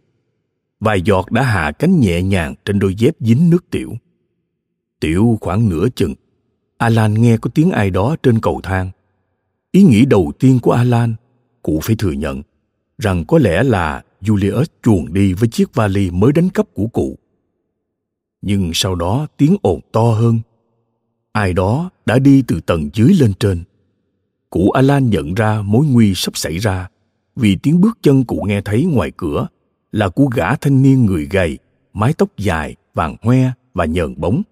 Vài 0.80 1.02
giọt 1.02 1.30
đã 1.30 1.42
hạ 1.42 1.72
cánh 1.72 2.00
nhẹ 2.00 2.22
nhàng 2.22 2.54
trên 2.64 2.78
đôi 2.78 2.94
dép 2.94 3.14
dính 3.20 3.50
nước 3.50 3.70
tiểu. 3.70 3.94
Tiểu 5.00 5.38
khoảng 5.40 5.68
nửa 5.68 5.88
chừng, 5.96 6.14
alan 6.78 7.14
nghe 7.14 7.36
có 7.36 7.50
tiếng 7.54 7.70
ai 7.70 7.90
đó 7.90 8.16
trên 8.22 8.40
cầu 8.40 8.60
thang. 8.62 8.90
Ý 9.70 9.82
nghĩ 9.82 10.04
đầu 10.04 10.32
tiên 10.38 10.58
của 10.62 10.72
alan 10.72 11.14
cụ 11.62 11.80
phải 11.82 11.96
thừa 11.96 12.12
nhận 12.12 12.42
rằng 12.98 13.24
có 13.24 13.38
lẽ 13.38 13.62
là 13.62 14.04
julius 14.20 14.64
chuồn 14.82 15.12
đi 15.12 15.32
với 15.32 15.48
chiếc 15.48 15.74
vali 15.74 16.10
mới 16.10 16.32
đánh 16.32 16.50
cắp 16.50 16.66
của 16.74 16.86
cụ. 16.86 17.18
Nhưng 18.42 18.70
sau 18.74 18.94
đó 18.94 19.26
tiếng 19.36 19.56
ồn 19.62 19.80
to 19.92 20.02
hơn. 20.02 20.40
Ai 21.32 21.52
đó 21.52 21.90
đã 22.06 22.18
đi 22.18 22.42
từ 22.46 22.60
tầng 22.60 22.90
dưới 22.94 23.14
lên 23.20 23.32
trên 23.40 23.64
cụ 24.54 24.70
alan 24.70 25.10
nhận 25.10 25.34
ra 25.34 25.62
mối 25.62 25.86
nguy 25.86 26.12
sắp 26.14 26.36
xảy 26.36 26.58
ra. 26.58 26.88
Vì 27.36 27.56
tiếng 27.56 27.80
bước 27.80 27.98
chân 28.02 28.24
cụ 28.24 28.44
nghe 28.48 28.60
thấy 28.60 28.84
ngoài 28.84 29.12
cửa 29.16 29.46
là 29.92 30.08
của 30.08 30.26
gã 30.26 30.54
thanh 30.56 30.82
niên 30.82 31.06
người 31.06 31.26
gầy, 31.30 31.58
mái 31.92 32.12
tóc 32.12 32.28
dài, 32.36 32.76
vàng 32.94 33.16
hoe 33.22 33.52
và 33.74 33.84
nhờn 33.84 34.14
bóng, 34.20 34.42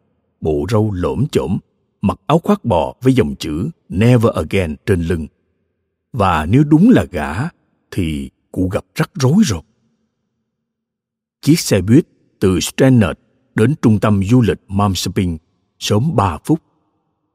bộ 0.41 0.67
râu 0.71 0.91
lổm 0.93 1.27
chổm 1.33 1.59
mặc 2.01 2.21
áo 2.27 2.39
khoác 2.39 2.65
bò 2.65 2.95
với 3.03 3.13
dòng 3.15 3.35
chữ 3.39 3.71
never 3.89 4.33
again 4.35 4.77
trên 4.87 5.03
lưng. 5.03 5.27
Và 6.13 6.47
nếu 6.47 6.65
đúng 6.65 6.91
là 6.91 7.05
gã, 7.11 7.35
thì 7.91 8.31
cụ 8.53 8.69
gặp 8.69 8.85
rắc 8.95 9.11
rối 9.15 9.43
rồi. 9.45 9.63
Chiếc 11.43 11.61
xe 11.61 11.81
buýt 11.81 12.07
từ 12.41 12.61
Stranraer 12.61 13.17
đến 13.55 13.75
trung 13.83 14.01
tâm 14.01 14.23
du 14.25 14.41
lịch 14.41 14.61
Malmsteen 14.69 15.39
sớm 15.79 16.17
3 16.17 16.39
phút. 16.45 16.63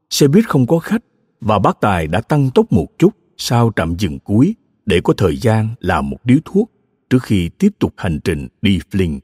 Xe 0.09 0.27
buýt 0.27 0.49
không 0.49 0.67
có 0.67 0.79
khách 0.79 1.03
và 1.41 1.59
bác 1.59 1.81
Tài 1.81 2.07
đã 2.07 2.21
tăng 2.21 2.49
tốc 2.51 2.71
một 2.71 2.87
chút 2.99 3.13
sau 3.37 3.71
trạm 3.75 3.95
dừng 3.97 4.19
cuối 4.19 4.55
để 4.85 5.01
có 5.03 5.13
thời 5.17 5.37
gian 5.37 5.69
làm 5.79 6.09
một 6.09 6.17
điếu 6.23 6.37
thuốc 6.45 6.71
trước 7.09 7.23
khi 7.23 7.49
tiếp 7.49 7.69
tục 7.79 7.93
hành 7.97 8.19
trình 8.23 8.47
đi 8.61 8.79
Flint. 8.91 9.19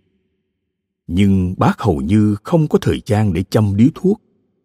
Nhưng 1.07 1.55
bác 1.57 1.79
hầu 1.81 2.01
như 2.01 2.35
không 2.43 2.67
có 2.67 2.79
thời 2.79 3.01
gian 3.05 3.33
để 3.33 3.43
chăm 3.43 3.77
điếu 3.77 3.87
thuốc 3.95 4.21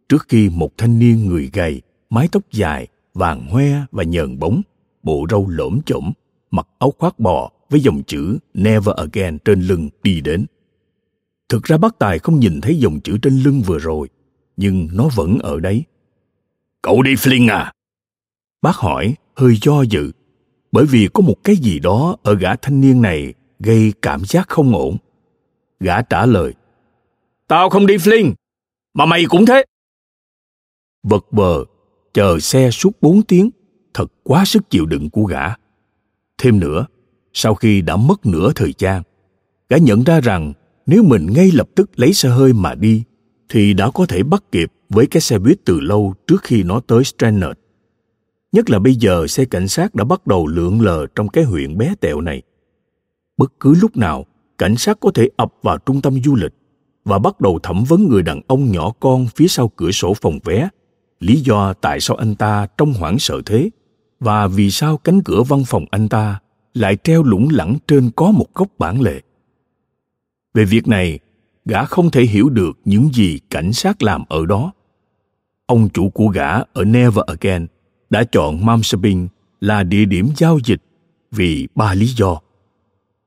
trước 0.09 0.27
khi 0.29 0.49
một 0.49 0.71
thanh 0.79 0.99
niên 0.99 1.27
người 1.27 1.51
gầy, 1.53 1.83
mái 2.11 2.29
tóc 2.33 2.43
dài, 2.53 2.87
vàng 3.15 3.47
hoe 3.47 3.69
và 3.91 4.03
nhờn 4.03 4.39
bóng, 4.39 4.63
bộ 5.03 5.27
râu 5.31 5.49
lõm 5.49 5.81
chổm, 5.87 6.13
mặc 6.51 6.69
áo 6.79 6.93
khoác 6.99 7.19
bò 7.19 7.51
với 7.71 7.81
dòng 7.81 8.03
chữ 8.03 8.39
Never 8.55 8.95
Again 8.97 9.39
trên 9.45 9.61
lưng 9.61 9.89
đi 10.03 10.21
đến. 10.21 10.47
Thực 11.49 11.65
ra 11.65 11.77
bác 11.77 11.99
Tài 11.99 12.19
không 12.19 12.41
nhìn 12.41 12.61
thấy 12.61 12.79
dòng 12.79 13.01
chữ 13.01 13.19
trên 13.23 13.39
lưng 13.39 13.63
vừa 13.67 13.79
rồi, 13.79 14.09
nhưng 14.57 14.89
nó 14.93 15.09
vẫn 15.15 15.39
ở 15.39 15.61
đấy. 15.61 15.85
Cậu 16.83 17.03
đi 17.03 17.15
Flynn 17.15 17.53
à? 17.53 17.73
Bác 18.63 18.77
hỏi, 18.77 19.15
hơi 19.37 19.57
do 19.63 19.83
dự, 19.83 20.13
bởi 20.73 20.87
vì 20.87 21.09
có 21.15 21.21
một 21.21 21.37
cái 21.45 21.57
gì 21.57 21.79
đó 21.79 22.17
ở 22.23 22.35
gã 22.35 22.57
thanh 22.57 22.81
niên 22.81 23.03
này 23.03 23.35
gây 23.59 23.93
cảm 24.03 24.25
giác 24.25 24.49
không 24.49 24.75
ổn. 24.75 24.97
Gã 25.81 26.03
trả 26.03 26.27
lời, 26.27 26.55
Tao 27.49 27.71
không 27.71 27.87
đi 27.87 27.97
Flynn, 27.97 28.33
mà 28.95 29.07
mày 29.07 29.25
cũng 29.29 29.47
thế. 29.47 29.65
Vật 31.03 31.33
bờ, 31.33 31.65
chờ 32.15 32.39
xe 32.41 32.71
suốt 32.71 32.91
bốn 33.01 33.23
tiếng, 33.23 33.51
thật 33.95 34.13
quá 34.23 34.45
sức 34.45 34.71
chịu 34.71 34.87
đựng 34.87 35.11
của 35.11 35.25
gã. 35.25 35.45
Thêm 36.39 36.61
nữa, 36.61 36.87
sau 37.33 37.55
khi 37.55 37.81
đã 37.81 37.97
mất 37.97 38.27
nửa 38.27 38.53
thời 38.55 38.75
gian, 38.79 39.03
gã 39.69 39.77
nhận 39.77 40.05
ra 40.05 40.21
rằng 40.21 40.53
nếu 40.87 41.03
mình 41.03 41.27
ngay 41.35 41.51
lập 41.51 41.69
tức 41.75 41.91
lấy 41.97 42.13
xe 42.13 42.29
hơi 42.29 42.53
mà 42.53 42.75
đi, 42.75 43.03
thì 43.49 43.75
đã 43.75 43.91
có 43.91 44.07
thể 44.07 44.23
bắt 44.23 44.43
kịp 44.53 44.73
với 44.89 45.07
cái 45.07 45.21
xe 45.21 45.39
buýt 45.39 45.59
từ 45.65 45.81
lâu 45.81 46.15
trước 46.27 46.43
khi 46.43 46.63
nó 46.63 46.81
tới 46.81 47.05
Stranraer. 47.05 47.57
Nhất 48.53 48.71
là 48.71 48.79
bây 48.79 48.95
giờ 48.95 49.27
xe 49.27 49.45
cảnh 49.45 49.69
sát 49.69 49.95
đã 49.95 50.05
bắt 50.05 50.27
đầu 50.27 50.47
lượn 50.47 50.81
lờ 50.81 51.07
trong 51.15 51.29
cái 51.29 51.45
huyện 51.45 51.79
bé 51.79 51.95
tẹo 52.01 52.21
này. 52.21 52.43
Bất 53.37 53.53
cứ 53.61 53.75
lúc 53.81 53.97
nào, 53.97 54.27
cảnh 54.59 54.77
sát 54.77 55.01
có 55.01 55.11
thể 55.15 55.29
ập 55.37 55.53
vào 55.63 55.79
trung 55.79 56.03
tâm 56.03 56.23
du 56.25 56.35
lịch 56.37 56.53
và 57.05 57.19
bắt 57.19 57.41
đầu 57.41 57.59
thẩm 57.63 57.85
vấn 57.85 58.09
người 58.09 58.23
đàn 58.23 58.41
ông 58.47 58.73
nhỏ 58.73 58.93
con 59.01 59.27
phía 59.37 59.49
sau 59.49 59.69
cửa 59.69 59.91
sổ 59.91 60.15
phòng 60.15 60.39
vé 60.45 60.69
lý 61.21 61.41
do 61.41 61.73
tại 61.73 62.01
sao 62.01 62.17
anh 62.17 62.35
ta 62.35 62.67
trong 62.79 62.93
hoảng 62.93 63.19
sợ 63.19 63.41
thế 63.47 63.71
và 64.21 64.47
vì 64.47 64.71
sao 64.71 64.97
cánh 64.97 65.23
cửa 65.23 65.43
văn 65.43 65.65
phòng 65.67 65.85
anh 65.91 66.09
ta 66.09 66.41
lại 66.75 66.97
treo 66.97 67.23
lủng 67.23 67.49
lẳng 67.53 67.77
trên 67.87 68.11
có 68.17 68.31
một 68.31 68.55
góc 68.55 68.69
bản 68.79 69.01
lệ 69.01 69.21
về 70.55 70.65
việc 70.65 70.89
này 70.89 71.19
gã 71.69 71.85
không 71.85 72.11
thể 72.11 72.23
hiểu 72.23 72.49
được 72.49 72.79
những 72.85 73.11
gì 73.15 73.41
cảnh 73.51 73.73
sát 73.73 74.03
làm 74.03 74.25
ở 74.29 74.47
đó. 74.47 74.73
Ông 75.67 75.89
chủ 75.89 76.11
của 76.11 76.27
gã 76.27 76.51
ở 76.73 76.85
never 76.85 77.25
again 77.27 77.67
đã 78.11 78.25
chọn 78.25 78.67
Malmsteen 78.67 79.29
là 79.61 79.83
địa 79.83 80.05
điểm 80.05 80.29
giao 80.37 80.59
dịch 80.65 80.83
vì 81.31 81.69
ba 81.75 81.95
lý 81.95 82.07
do. 82.07 82.41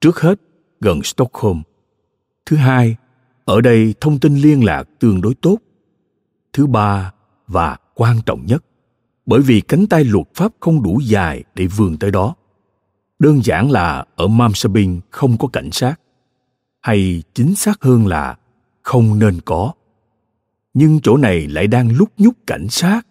Trước 0.02 0.20
hết, 0.20 0.42
gần 0.80 1.04
stockholm. 1.04 1.62
Thứ 2.46 2.56
hai, 2.56 2.96
ở 3.46 3.62
đây 3.62 3.94
thông 4.02 4.20
tin 4.20 4.36
liên 4.36 4.64
lạc 4.64 4.84
tương 5.00 5.22
đối 5.22 5.36
tốt. 5.36 5.58
Thứ 6.54 6.68
ba 6.68 7.12
và 7.48 7.78
quan 7.96 8.22
trọng 8.26 8.46
nhất, 8.46 8.64
bởi 9.26 9.42
vì 9.42 9.62
cánh 9.62 9.88
tay 9.88 10.04
luật 10.04 10.28
pháp 10.36 10.52
không 10.60 10.84
đủ 10.84 11.00
dài 11.04 11.44
để 11.56 11.68
vươn 11.68 11.98
tới 11.98 12.12
đó. 12.12 12.36
Đơn 13.20 13.42
giản 13.44 13.72
là 13.72 14.06
ở 14.16 14.28
Malmsteen 14.28 15.00
không 15.10 15.38
có 15.38 15.48
cảnh 15.48 15.72
sát 15.72 15.96
hay 16.82 17.24
chính 17.34 17.56
xác 17.56 17.82
hơn 17.82 18.08
là 18.08 18.38
không 18.82 19.20
nên 19.20 19.42
có. 19.46 19.74
Nhưng 20.74 21.00
chỗ 21.04 21.18
này 21.18 21.48
lại 21.48 21.68
đang 21.68 21.92
lúc 21.92 22.10
nhúc 22.18 22.34
cảnh 22.48 22.68
sát. 22.70 23.02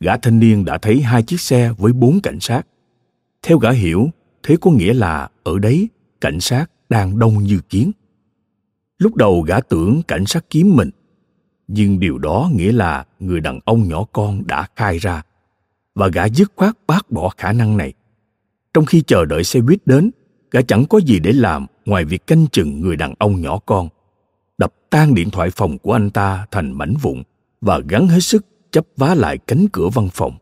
Gã 0.00 0.16
thanh 0.16 0.38
niên 0.38 0.64
đã 0.64 0.78
thấy 0.78 1.00
hai 1.00 1.22
chiếc 1.22 1.40
xe 1.40 1.72
với 1.78 1.92
bốn 1.92 2.20
cảnh 2.20 2.40
sát. 2.40 2.62
Theo 3.42 3.58
gã 3.58 3.70
hiểu, 3.70 4.08
thế 4.42 4.56
có 4.60 4.70
nghĩa 4.70 4.94
là 4.94 5.28
ở 5.44 5.58
đấy, 5.58 5.88
cảnh 6.20 6.40
sát 6.40 6.66
đang 6.88 7.18
đông 7.18 7.38
như 7.38 7.60
kiến. 7.68 7.92
Lúc 8.98 9.14
đầu 9.14 9.42
gã 9.42 9.60
tưởng 9.60 10.02
cảnh 10.08 10.26
sát 10.26 10.44
kiếm 10.50 10.76
mình, 10.76 10.90
nhưng 11.68 12.00
điều 12.00 12.18
đó 12.18 12.50
nghĩa 12.54 12.72
là 12.72 13.06
người 13.20 13.40
đàn 13.40 13.60
ông 13.64 13.88
nhỏ 13.88 14.04
con 14.12 14.46
đã 14.46 14.68
khai 14.76 14.98
ra, 14.98 15.22
và 15.94 16.08
gã 16.08 16.28
dứt 16.28 16.52
khoát 16.56 16.76
bác 16.86 17.10
bỏ 17.10 17.28
khả 17.36 17.52
năng 17.52 17.76
này. 17.76 17.92
Trong 18.74 18.84
khi 18.84 19.02
chờ 19.06 19.24
đợi 19.24 19.44
xe 19.44 19.60
buýt 19.60 19.86
đến, 19.86 20.10
gã 20.50 20.60
chẳng 20.62 20.84
có 20.86 20.98
gì 20.98 21.18
để 21.18 21.32
làm 21.32 21.66
ngoài 21.86 22.04
việc 22.04 22.26
canh 22.26 22.46
chừng 22.46 22.80
người 22.80 22.96
đàn 22.96 23.14
ông 23.18 23.40
nhỏ 23.40 23.58
con, 23.66 23.88
đập 24.58 24.74
tan 24.90 25.14
điện 25.14 25.30
thoại 25.30 25.50
phòng 25.50 25.78
của 25.78 25.92
anh 25.92 26.10
ta 26.10 26.46
thành 26.50 26.72
mảnh 26.72 26.94
vụn 27.02 27.22
và 27.60 27.80
gắn 27.88 28.08
hết 28.08 28.20
sức 28.20 28.46
chấp 28.70 28.86
vá 28.96 29.14
lại 29.14 29.38
cánh 29.38 29.66
cửa 29.72 29.88
văn 29.94 30.08
phòng 30.12 30.38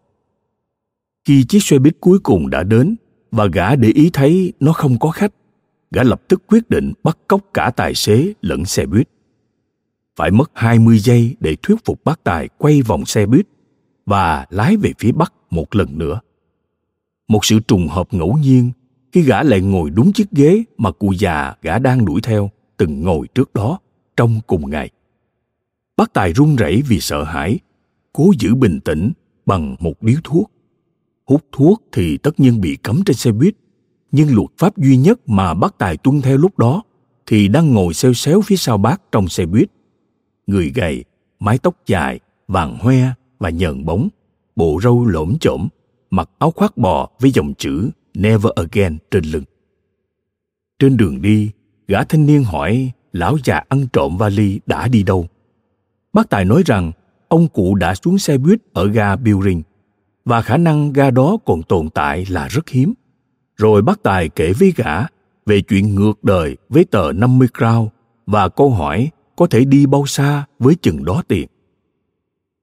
khi 1.25 1.45
chiếc 1.45 1.63
xe 1.63 1.79
buýt 1.79 1.97
cuối 2.01 2.19
cùng 2.19 2.51
đã 2.51 2.63
đến 2.63 2.97
và 3.31 3.47
gã 3.47 3.77
để 3.77 3.89
ý 3.89 4.11
thấy 4.13 4.53
nó 4.61 4.73
không 4.73 4.99
có 4.99 5.11
khách, 5.11 5.33
gã 5.91 6.03
lập 6.03 6.23
tức 6.29 6.43
quyết 6.47 6.71
định 6.71 6.93
bắt 7.03 7.19
cóc 7.29 7.41
cả 7.55 7.71
tài 7.77 7.95
xế 7.95 8.33
lẫn 8.41 8.65
xe 8.65 8.87
buýt 8.87 9.09
phải 10.17 10.31
mất 10.31 10.51
20 10.55 10.99
giây 10.99 11.37
để 11.41 11.57
thuyết 11.63 11.85
phục 11.85 12.05
bác 12.05 12.25
tài 12.25 12.49
quay 12.59 12.83
vòng 12.83 13.07
xe 13.07 13.27
buýt 13.27 13.47
và 14.07 14.47
lái 14.51 14.77
về 14.77 14.93
phía 14.99 15.13
bắc 15.13 15.33
một 15.51 15.75
lần 15.75 15.99
nữa. 15.99 16.21
Một 17.29 17.45
sự 17.45 17.61
trùng 17.61 17.89
hợp 17.89 18.15
ngẫu 18.15 18.39
nhiên 18.43 18.73
khi 19.15 19.23
gã 19.23 19.43
lại 19.43 19.61
ngồi 19.61 19.91
đúng 19.91 20.13
chiếc 20.13 20.31
ghế 20.31 20.65
mà 20.79 20.91
cụ 20.91 21.13
già 21.13 21.55
gã 21.63 21.79
đang 21.79 22.05
đuổi 22.05 22.21
theo 22.21 22.51
từng 22.77 23.03
ngồi 23.03 23.27
trước 23.35 23.55
đó 23.55 23.79
trong 24.17 24.41
cùng 24.47 24.71
ngày. 24.71 24.91
Bác 25.97 26.13
Tài 26.13 26.33
run 26.33 26.57
rẩy 26.57 26.83
vì 26.89 27.01
sợ 27.01 27.25
hãi, 27.25 27.59
cố 28.13 28.33
giữ 28.39 28.55
bình 28.55 28.81
tĩnh 28.81 29.13
bằng 29.47 29.77
một 29.81 30.03
điếu 30.03 30.17
thuốc. 30.25 30.51
Hút 31.25 31.45
thuốc 31.53 31.83
thì 31.93 32.19
tất 32.19 32.41
nhiên 32.41 32.61
bị 32.61 32.77
cấm 32.77 33.03
trên 33.07 33.17
xe 33.17 33.33
buýt, 33.33 33.55
nhưng 34.13 34.35
luật 34.35 34.51
pháp 34.59 34.79
duy 34.79 34.97
nhất 34.97 35.29
mà 35.29 35.55
bác 35.55 35.79
Tài 35.79 35.97
tuân 35.97 36.21
theo 36.21 36.37
lúc 36.37 36.59
đó 36.59 36.83
thì 37.27 37.49
đang 37.49 37.75
ngồi 37.75 37.95
xeo 37.95 38.15
xéo 38.15 38.41
phía 38.41 38.57
sau 38.57 38.79
bác 38.79 39.13
trong 39.13 39.29
xe 39.29 39.47
buýt 39.47 39.69
người 40.47 40.73
gầy, 40.75 41.05
mái 41.41 41.59
tóc 41.59 41.77
dài, 41.87 42.21
vàng 42.49 42.79
hoe 42.79 43.13
và 43.39 43.51
nhờn 43.51 43.85
bóng, 43.85 44.09
bộ 44.57 44.81
râu 44.83 45.05
lổm 45.05 45.37
chổm, 45.41 45.69
mặc 46.11 46.31
áo 46.39 46.51
khoác 46.51 46.77
bò 46.77 47.09
với 47.21 47.31
dòng 47.31 47.55
chữ 47.59 47.91
Never 48.15 48.53
Again 48.57 48.99
trên 49.11 49.25
lưng. 49.25 49.45
Trên 50.79 50.97
đường 50.97 51.23
đi, 51.23 51.51
gã 51.89 52.05
thanh 52.05 52.27
niên 52.27 52.45
hỏi 52.45 52.91
lão 53.13 53.37
già 53.45 53.63
ăn 53.69 53.87
trộm 53.93 54.17
vali 54.17 54.61
đã 54.67 54.89
đi 54.89 55.03
đâu. 55.03 55.27
Bác 56.13 56.31
Tài 56.31 56.45
nói 56.45 56.63
rằng 56.67 56.93
ông 57.29 57.49
cụ 57.49 57.75
đã 57.75 57.95
xuống 57.95 58.19
xe 58.19 58.39
buýt 58.39 58.61
ở 58.73 58.87
ga 58.87 59.17
Building 59.17 59.63
và 60.25 60.43
khả 60.43 60.57
năng 60.57 60.93
ga 60.93 61.11
đó 61.11 61.37
còn 61.45 61.63
tồn 61.63 61.89
tại 61.91 62.27
là 62.29 62.49
rất 62.49 62.69
hiếm. 62.69 62.95
Rồi 63.57 63.83
bác 63.83 64.03
Tài 64.03 64.29
kể 64.29 64.53
với 64.53 64.73
gã 64.77 65.07
về 65.47 65.61
chuyện 65.61 65.95
ngược 65.95 66.25
đời 66.25 66.57
với 66.69 66.85
tờ 66.85 67.13
50 67.13 67.49
crown 67.55 67.89
và 68.27 68.49
câu 68.49 68.71
hỏi 68.71 69.11
có 69.37 69.47
thể 69.47 69.65
đi 69.65 69.87
bao 69.87 70.07
xa 70.07 70.45
với 70.59 70.75
chừng 70.75 71.05
đó 71.05 71.23
tiền. 71.29 71.49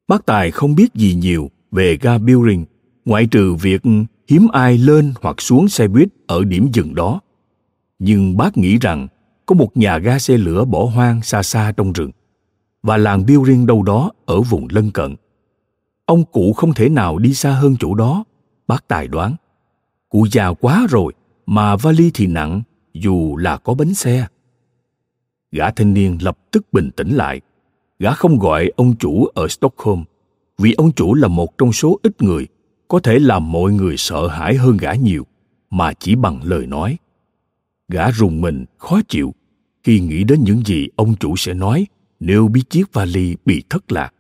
Bác 0.08 0.26
Tài 0.26 0.52
không 0.52 0.76
biết 0.76 0.94
gì 0.94 1.16
nhiều 1.16 1.52
về 1.72 1.98
ga 2.02 2.18
Building 2.18 2.66
ngoại 3.06 3.26
trừ 3.26 3.54
việc 3.54 3.82
hiếm 4.32 4.48
ai 4.52 4.78
lên 4.78 5.14
hoặc 5.22 5.42
xuống 5.42 5.70
xe 5.70 5.88
buýt 5.88 6.10
ở 6.28 6.44
điểm 6.44 6.70
dừng 6.74 6.96
đó. 6.96 7.20
Nhưng 8.00 8.38
bác 8.38 8.58
nghĩ 8.58 8.78
rằng 8.78 9.08
có 9.46 9.56
một 9.56 9.78
nhà 9.78 9.98
ga 9.98 10.20
xe 10.20 10.38
lửa 10.38 10.66
bỏ 10.66 10.86
hoang 10.86 11.22
xa 11.22 11.44
xa 11.44 11.74
trong 11.78 11.94
rừng 11.94 12.12
và 12.84 12.98
làng 12.98 13.26
Building 13.26 13.66
đâu 13.66 13.84
đó 13.84 14.12
ở 14.26 14.42
vùng 14.42 14.68
lân 14.72 14.92
cận. 14.92 15.16
Ông 16.06 16.24
cụ 16.32 16.54
không 16.54 16.74
thể 16.74 16.90
nào 16.90 17.18
đi 17.18 17.34
xa 17.34 17.52
hơn 17.52 17.76
chỗ 17.80 17.96
đó, 17.96 18.24
bác 18.68 18.88
Tài 18.88 19.08
đoán. 19.08 19.36
Cụ 20.10 20.28
già 20.32 20.54
quá 20.54 20.88
rồi 20.90 21.14
mà 21.46 21.76
vali 21.76 22.12
thì 22.14 22.28
nặng 22.28 22.62
dù 22.94 23.38
là 23.38 23.58
có 23.58 23.74
bánh 23.74 23.94
xe. 23.94 24.28
Gã 25.52 25.72
thanh 25.72 25.94
niên 25.94 26.18
lập 26.22 26.38
tức 26.52 26.74
bình 26.74 26.90
tĩnh 26.96 27.16
lại. 27.16 27.42
Gã 28.00 28.14
không 28.14 28.40
gọi 28.40 28.72
ông 28.76 28.96
chủ 28.96 29.26
ở 29.26 29.48
Stockholm 29.48 30.04
vì 30.58 30.74
ông 30.74 30.92
chủ 30.92 31.14
là 31.14 31.28
một 31.28 31.58
trong 31.58 31.74
số 31.74 32.00
ít 32.04 32.22
người 32.22 32.48
có 32.92 33.00
thể 33.00 33.20
làm 33.20 33.52
mọi 33.52 33.72
người 33.72 33.98
sợ 33.98 34.28
hãi 34.28 34.56
hơn 34.56 34.78
gã 34.78 34.94
nhiều, 34.94 35.26
mà 35.70 35.94
chỉ 35.94 36.16
bằng 36.16 36.40
lời 36.44 36.68
nói. 36.68 36.98
Gã 37.88 38.12
rùng 38.12 38.42
mình, 38.42 38.66
khó 38.78 39.00
chịu. 39.08 39.34
Khi 39.84 40.00
nghĩ 40.00 40.24
đến 40.24 40.44
những 40.44 40.62
gì 40.66 40.88
ông 40.96 41.16
chủ 41.16 41.36
sẽ 41.36 41.54
nói, 41.54 41.88
nếu 42.20 42.48
biết 42.48 42.62
chiếc 42.70 42.94
vali 42.94 43.36
bị 43.46 43.64
thất 43.70 43.92
lạc, 43.92 44.14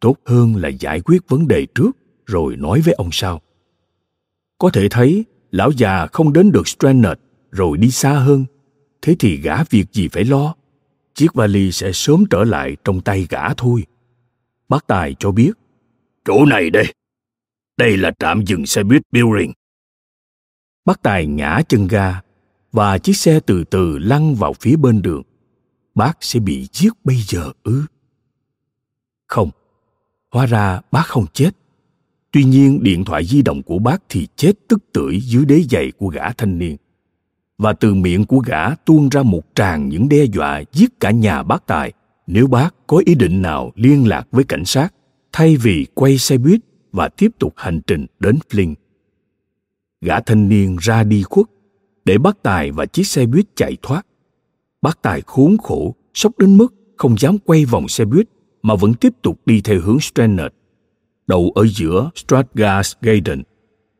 tốt 0.00 0.16
hơn 0.26 0.56
là 0.56 0.68
giải 0.68 1.00
quyết 1.00 1.28
vấn 1.28 1.48
đề 1.48 1.66
trước, 1.74 1.90
rồi 2.26 2.56
nói 2.56 2.80
với 2.80 2.94
ông 2.94 3.08
sau. 3.12 3.40
Có 4.58 4.70
thể 4.70 4.88
thấy, 4.88 5.24
lão 5.50 5.70
già 5.70 6.06
không 6.06 6.32
đến 6.32 6.52
được 6.52 6.68
stranded 6.68 7.18
rồi 7.50 7.78
đi 7.78 7.90
xa 7.90 8.12
hơn. 8.12 8.44
Thế 9.02 9.16
thì 9.18 9.36
gã 9.36 9.64
việc 9.64 9.92
gì 9.92 10.08
phải 10.08 10.24
lo? 10.24 10.54
Chiếc 11.14 11.34
vali 11.34 11.72
sẽ 11.72 11.92
sớm 11.92 12.24
trở 12.30 12.44
lại 12.44 12.76
trong 12.84 13.00
tay 13.00 13.26
gã 13.30 13.54
thôi. 13.54 13.84
Bác 14.68 14.86
tài 14.86 15.14
cho 15.18 15.30
biết. 15.30 15.52
Chỗ 16.24 16.44
này 16.44 16.70
đây 16.70 16.92
đây 17.80 17.96
là 17.96 18.12
trạm 18.18 18.44
dừng 18.44 18.66
xe 18.66 18.82
buýt 18.82 19.02
Building. 19.12 19.52
Bác 20.84 21.02
Tài 21.02 21.26
ngã 21.26 21.60
chân 21.68 21.86
ga 21.86 22.20
và 22.72 22.98
chiếc 22.98 23.16
xe 23.16 23.40
từ 23.40 23.64
từ 23.64 23.98
lăn 23.98 24.34
vào 24.34 24.52
phía 24.52 24.76
bên 24.76 25.02
đường. 25.02 25.22
Bác 25.94 26.18
sẽ 26.20 26.40
bị 26.40 26.68
giết 26.72 26.92
bây 27.04 27.16
giờ 27.16 27.50
ư? 27.62 27.82
Không, 29.26 29.50
hóa 30.30 30.46
ra 30.46 30.80
bác 30.90 31.06
không 31.06 31.26
chết. 31.32 31.50
Tuy 32.32 32.44
nhiên 32.44 32.82
điện 32.82 33.04
thoại 33.04 33.24
di 33.24 33.42
động 33.42 33.62
của 33.62 33.78
bác 33.78 34.02
thì 34.08 34.28
chết 34.36 34.52
tức 34.68 34.78
tưởi 34.92 35.20
dưới 35.20 35.44
đế 35.44 35.62
giày 35.70 35.92
của 35.98 36.08
gã 36.08 36.32
thanh 36.32 36.58
niên. 36.58 36.76
Và 37.58 37.72
từ 37.72 37.94
miệng 37.94 38.24
của 38.24 38.38
gã 38.38 38.74
tuôn 38.74 39.08
ra 39.08 39.22
một 39.22 39.42
tràng 39.54 39.88
những 39.88 40.08
đe 40.08 40.24
dọa 40.24 40.62
giết 40.72 41.00
cả 41.00 41.10
nhà 41.10 41.42
bác 41.42 41.66
Tài 41.66 41.92
nếu 42.26 42.46
bác 42.46 42.74
có 42.86 43.02
ý 43.06 43.14
định 43.14 43.42
nào 43.42 43.72
liên 43.74 44.08
lạc 44.08 44.26
với 44.30 44.44
cảnh 44.44 44.64
sát 44.64 44.94
thay 45.32 45.56
vì 45.56 45.86
quay 45.94 46.18
xe 46.18 46.38
buýt 46.38 46.60
và 46.92 47.08
tiếp 47.08 47.28
tục 47.38 47.54
hành 47.56 47.80
trình 47.86 48.06
đến 48.20 48.38
Flint. 48.50 48.74
Gã 50.00 50.20
thanh 50.20 50.48
niên 50.48 50.76
ra 50.80 51.04
đi 51.04 51.22
khuất 51.22 51.46
để 52.04 52.18
bác 52.18 52.42
Tài 52.42 52.72
và 52.72 52.86
chiếc 52.86 53.06
xe 53.06 53.26
buýt 53.26 53.56
chạy 53.56 53.76
thoát. 53.82 54.06
Bác 54.82 55.02
Tài 55.02 55.20
khốn 55.20 55.56
khổ, 55.62 55.94
sốc 56.14 56.38
đến 56.38 56.56
mức 56.56 56.74
không 56.96 57.18
dám 57.18 57.38
quay 57.38 57.64
vòng 57.64 57.88
xe 57.88 58.04
buýt 58.04 58.28
mà 58.62 58.74
vẫn 58.74 58.94
tiếp 58.94 59.12
tục 59.22 59.40
đi 59.46 59.60
theo 59.60 59.80
hướng 59.80 60.00
Stranded. 60.00 60.46
Đầu 61.26 61.52
ở 61.54 61.66
giữa 61.66 62.10
Stratgas 62.14 62.94
Garden, 63.00 63.42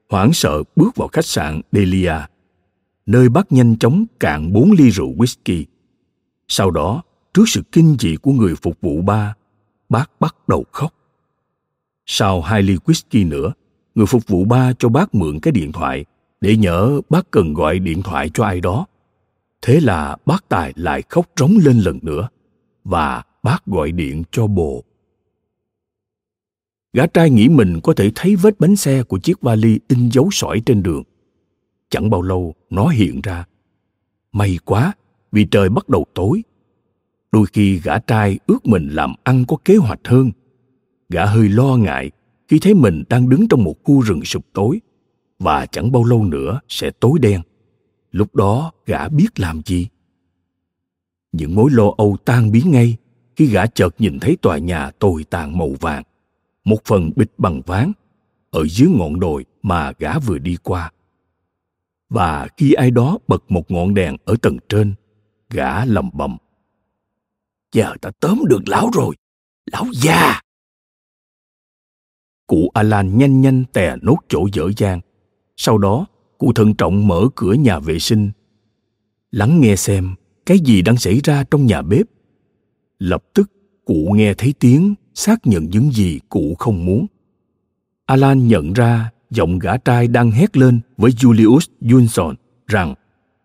hoảng 0.09 0.32
sợ 0.32 0.62
bước 0.76 0.97
vào 0.97 1.09
khách 1.09 1.24
sạn 1.24 1.61
Delia, 1.72 2.14
nơi 3.07 3.28
bác 3.28 3.53
nhanh 3.53 3.76
chóng 3.78 4.05
cạn 4.20 4.53
bốn 4.53 4.72
ly 4.72 4.91
rượu 4.91 5.14
whisky. 5.14 5.64
Sau 6.49 6.70
đó, 6.70 7.03
trước 7.34 7.45
sự 7.47 7.62
kinh 7.72 7.97
dị 7.99 8.16
của 8.16 8.32
người 8.32 8.55
phục 8.62 8.80
vụ 8.80 9.03
ba, 9.03 9.34
bác 9.88 10.20
bắt 10.20 10.49
đầu 10.49 10.64
khóc. 10.72 10.95
Sau 12.13 12.41
hai 12.41 12.63
ly 12.63 12.77
whisky 12.77 13.29
nữa, 13.29 13.53
người 13.95 14.07
phục 14.07 14.27
vụ 14.27 14.45
ba 14.45 14.73
cho 14.79 14.89
bác 14.89 15.15
mượn 15.15 15.41
cái 15.41 15.53
điện 15.53 15.73
thoại 15.73 16.05
để 16.41 16.57
nhớ 16.57 17.01
bác 17.11 17.31
cần 17.31 17.55
gọi 17.55 17.79
điện 17.79 18.03
thoại 18.03 18.31
cho 18.35 18.45
ai 18.45 18.61
đó. 18.61 18.87
Thế 19.63 19.81
là 19.81 20.17
bác 20.27 20.49
Tài 20.49 20.73
lại 20.77 21.03
khóc 21.09 21.27
trống 21.37 21.59
lên 21.65 21.79
lần 21.79 21.99
nữa 22.03 22.29
và 22.85 23.23
bác 23.43 23.67
gọi 23.67 23.93
điện 23.93 24.23
cho 24.31 24.47
bồ. 24.47 24.85
Gã 26.93 27.07
trai 27.07 27.31
nghĩ 27.31 27.49
mình 27.49 27.81
có 27.83 27.93
thể 27.93 28.11
thấy 28.15 28.37
vết 28.37 28.61
bánh 28.61 28.77
xe 28.77 29.03
của 29.03 29.19
chiếc 29.19 29.41
vali 29.41 29.79
in 29.89 30.09
dấu 30.09 30.29
sỏi 30.33 30.63
trên 30.67 30.83
đường. 30.83 31.03
Chẳng 31.91 32.11
bao 32.11 32.23
lâu 32.23 32.55
nó 32.71 32.89
hiện 32.89 33.21
ra. 33.21 33.45
May 34.33 34.59
quá 34.65 34.93
vì 35.33 35.45
trời 35.45 35.69
bắt 35.69 35.89
đầu 35.89 36.07
tối. 36.15 36.43
Đôi 37.33 37.47
khi 37.53 37.79
gã 37.79 37.99
trai 37.99 38.39
ước 38.47 38.67
mình 38.67 38.89
làm 38.89 39.15
ăn 39.25 39.45
có 39.49 39.57
kế 39.65 39.77
hoạch 39.77 40.01
hơn 40.05 40.31
gã 41.11 41.27
hơi 41.27 41.49
lo 41.49 41.77
ngại 41.77 42.11
khi 42.49 42.59
thấy 42.59 42.75
mình 42.75 43.03
đang 43.09 43.29
đứng 43.29 43.49
trong 43.49 43.65
một 43.65 43.75
khu 43.85 44.01
rừng 44.01 44.25
sụp 44.25 44.47
tối, 44.53 44.81
và 45.39 45.67
chẳng 45.67 45.93
bao 45.93 46.05
lâu 46.05 46.25
nữa 46.25 46.61
sẽ 46.69 46.91
tối 46.91 47.19
đen. 47.19 47.41
Lúc 48.11 48.35
đó, 48.35 48.73
gã 48.87 49.09
biết 49.09 49.41
làm 49.41 49.63
gì? 49.67 49.89
Những 51.33 51.55
mối 51.55 51.71
lo 51.71 51.95
âu 51.97 52.17
tan 52.25 52.53
biến 52.53 52.71
ngay 52.71 52.97
khi 53.37 53.47
gã 53.47 53.67
chợt 53.67 53.95
nhìn 53.99 54.19
thấy 54.21 54.37
tòa 54.43 54.59
nhà 54.59 54.91
tồi 54.91 55.25
tàn 55.25 55.59
màu 55.59 55.71
vàng, 55.81 56.03
một 56.65 56.79
phần 56.85 57.11
bịch 57.17 57.33
bằng 57.39 57.63
ván 57.67 57.93
ở 58.51 58.67
dưới 58.67 58.89
ngọn 58.89 59.21
đồi 59.21 59.45
mà 59.63 59.93
gã 59.99 60.19
vừa 60.19 60.39
đi 60.39 60.57
qua. 60.63 60.93
Và 62.09 62.49
khi 62.57 62.73
ai 62.73 62.91
đó 62.91 63.19
bật 63.29 63.51
một 63.51 63.71
ngọn 63.71 63.95
đèn 63.95 64.17
ở 64.25 64.37
tầng 64.43 64.59
trên, 64.69 64.95
gã 65.51 65.85
lầm 65.85 66.11
bầm 66.13 66.37
giờ 67.73 67.95
ta 68.01 68.11
tóm 68.21 68.43
được 68.49 68.61
lão 68.67 68.91
rồi, 68.93 69.15
lão 69.73 69.87
già! 69.93 70.41
Cụ 72.51 72.70
Alan 72.74 73.18
nhanh 73.18 73.40
nhanh 73.40 73.64
tè 73.72 73.96
nốt 74.03 74.16
chỗ 74.28 74.48
dở 74.53 74.70
dang. 74.76 75.01
Sau 75.57 75.78
đó, 75.78 76.07
cụ 76.38 76.53
thận 76.53 76.74
trọng 76.74 77.09
mở 77.09 77.28
cửa 77.34 77.53
nhà 77.53 77.78
vệ 77.78 77.98
sinh. 77.98 78.30
Lắng 79.30 79.61
nghe 79.61 79.76
xem 79.76 80.14
cái 80.46 80.59
gì 80.59 80.82
đang 80.82 80.96
xảy 80.96 81.20
ra 81.24 81.44
trong 81.51 81.66
nhà 81.66 81.82
bếp. 81.82 82.07
Lập 82.98 83.24
tức, 83.34 83.51
cụ 83.84 84.12
nghe 84.14 84.34
thấy 84.34 84.55
tiếng 84.61 84.94
xác 85.14 85.46
nhận 85.46 85.64
những 85.64 85.92
gì 85.92 86.20
cụ 86.28 86.55
không 86.59 86.84
muốn. 86.84 87.07
Alan 88.07 88.48
nhận 88.48 88.72
ra 88.72 89.11
giọng 89.30 89.59
gã 89.59 89.76
trai 89.76 90.09
đang 90.09 90.30
hét 90.30 90.57
lên 90.57 90.80
với 90.96 91.11
Julius 91.11 91.66
Johnson 91.80 92.34
rằng 92.66 92.94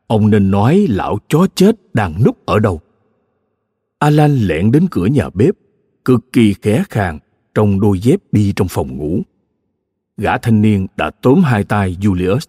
ông 0.07 0.29
nên 0.29 0.51
nói 0.51 0.85
lão 0.89 1.17
chó 1.27 1.47
chết 1.55 1.75
đang 1.93 2.23
núp 2.23 2.45
ở 2.45 2.59
đâu. 2.59 2.81
Alan 3.99 4.35
lẹn 4.37 4.71
đến 4.71 4.87
cửa 4.91 5.05
nhà 5.05 5.29
bếp, 5.33 5.55
cực 6.05 6.33
kỳ 6.33 6.53
khẽ 6.61 6.83
khàng 6.89 7.19
trong 7.55 7.79
đôi 7.79 7.99
dép 7.99 8.19
đi 8.31 8.53
trong 8.55 8.67
phòng 8.67 8.97
ngủ. 8.97 9.21
Gã 10.17 10.37
thanh 10.37 10.61
niên 10.61 10.87
đã 10.95 11.11
tóm 11.21 11.43
hai 11.43 11.63
tay 11.63 11.97
Julius 12.01 12.39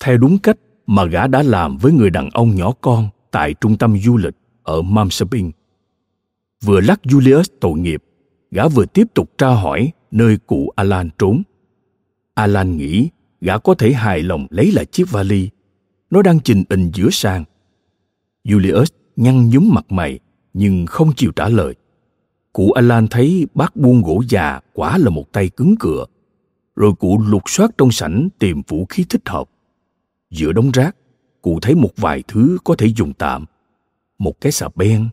theo 0.00 0.16
đúng 0.16 0.38
cách 0.38 0.56
mà 0.86 1.04
gã 1.04 1.26
đã 1.26 1.42
làm 1.42 1.76
với 1.76 1.92
người 1.92 2.10
đàn 2.10 2.30
ông 2.30 2.56
nhỏ 2.56 2.72
con 2.80 3.08
tại 3.30 3.54
trung 3.54 3.76
tâm 3.76 3.98
du 3.98 4.16
lịch 4.16 4.34
ở 4.62 4.82
Mamsabing. 4.82 5.52
Vừa 6.64 6.80
lắc 6.80 7.00
Julius 7.04 7.44
tội 7.60 7.78
nghiệp, 7.78 8.02
gã 8.50 8.68
vừa 8.68 8.86
tiếp 8.86 9.06
tục 9.14 9.30
tra 9.38 9.48
hỏi 9.48 9.92
nơi 10.10 10.38
cụ 10.46 10.70
Alan 10.76 11.10
trốn. 11.18 11.42
Alan 12.34 12.76
nghĩ 12.76 13.08
gã 13.40 13.58
có 13.58 13.74
thể 13.74 13.92
hài 13.92 14.22
lòng 14.22 14.46
lấy 14.50 14.72
lại 14.72 14.84
chiếc 14.84 15.10
vali. 15.10 15.50
Nó 16.10 16.22
đang 16.22 16.40
trình 16.40 16.64
hình 16.70 16.90
giữa 16.94 17.08
sàn. 17.10 17.44
Julius 18.44 18.84
nhăn 19.16 19.50
nhúm 19.50 19.70
mặt 19.74 19.92
mày 19.92 20.18
nhưng 20.54 20.86
không 20.86 21.12
chịu 21.16 21.32
trả 21.36 21.48
lời. 21.48 21.74
Cụ 22.52 22.70
Alan 22.70 23.08
thấy 23.08 23.46
bác 23.54 23.76
buông 23.76 24.02
gỗ 24.02 24.22
già 24.28 24.60
quả 24.72 24.98
là 24.98 25.10
một 25.10 25.32
tay 25.32 25.48
cứng 25.48 25.74
cựa. 25.80 26.04
Rồi 26.76 26.92
cụ 26.98 27.18
lục 27.26 27.42
soát 27.46 27.70
trong 27.78 27.90
sảnh 27.90 28.28
tìm 28.38 28.62
vũ 28.68 28.86
khí 28.88 29.04
thích 29.08 29.28
hợp. 29.28 29.50
Giữa 30.30 30.52
đống 30.52 30.70
rác, 30.70 30.96
cụ 31.42 31.58
thấy 31.62 31.74
một 31.74 31.90
vài 31.96 32.22
thứ 32.28 32.58
có 32.64 32.74
thể 32.78 32.86
dùng 32.96 33.12
tạm. 33.12 33.44
Một 34.18 34.40
cái 34.40 34.52
xà 34.52 34.68
beng, 34.74 35.08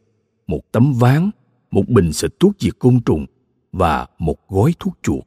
một 0.48 0.72
tấm 0.72 0.94
ván, 0.94 1.30
một 1.72 1.90
bình 1.90 2.14
xịt 2.14 2.34
thuốc 2.40 2.54
diệt 2.60 2.80
côn 2.80 3.00
trùng 3.06 3.26
và 3.72 4.08
một 4.20 4.50
gói 4.50 4.74
thuốc 4.80 4.98
chuột. 5.04 5.24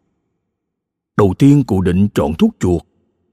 Đầu 1.17 1.35
tiên 1.39 1.65
cụ 1.65 1.81
định 1.81 2.09
chọn 2.15 2.35
thuốc 2.35 2.57
chuột, 2.61 2.83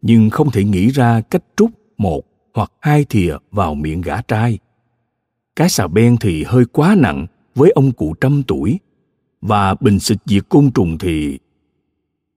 nhưng 0.01 0.29
không 0.29 0.51
thể 0.51 0.63
nghĩ 0.63 0.89
ra 0.89 1.21
cách 1.21 1.43
trút 1.57 1.69
một 1.97 2.21
hoặc 2.53 2.71
hai 2.79 3.05
thìa 3.05 3.35
vào 3.51 3.75
miệng 3.75 4.01
gã 4.01 4.21
trai. 4.21 4.59
Cái 5.55 5.69
xà 5.69 5.87
beng 5.87 6.17
thì 6.17 6.43
hơi 6.43 6.65
quá 6.65 6.95
nặng 6.97 7.27
với 7.59 7.71
ông 7.71 7.91
cụ 7.91 8.13
trăm 8.21 8.43
tuổi 8.43 8.79
và 9.41 9.75
bình 9.79 9.99
xịt 9.99 10.17
diệt 10.25 10.49
côn 10.49 10.71
trùng 10.71 10.97
thì 10.97 11.39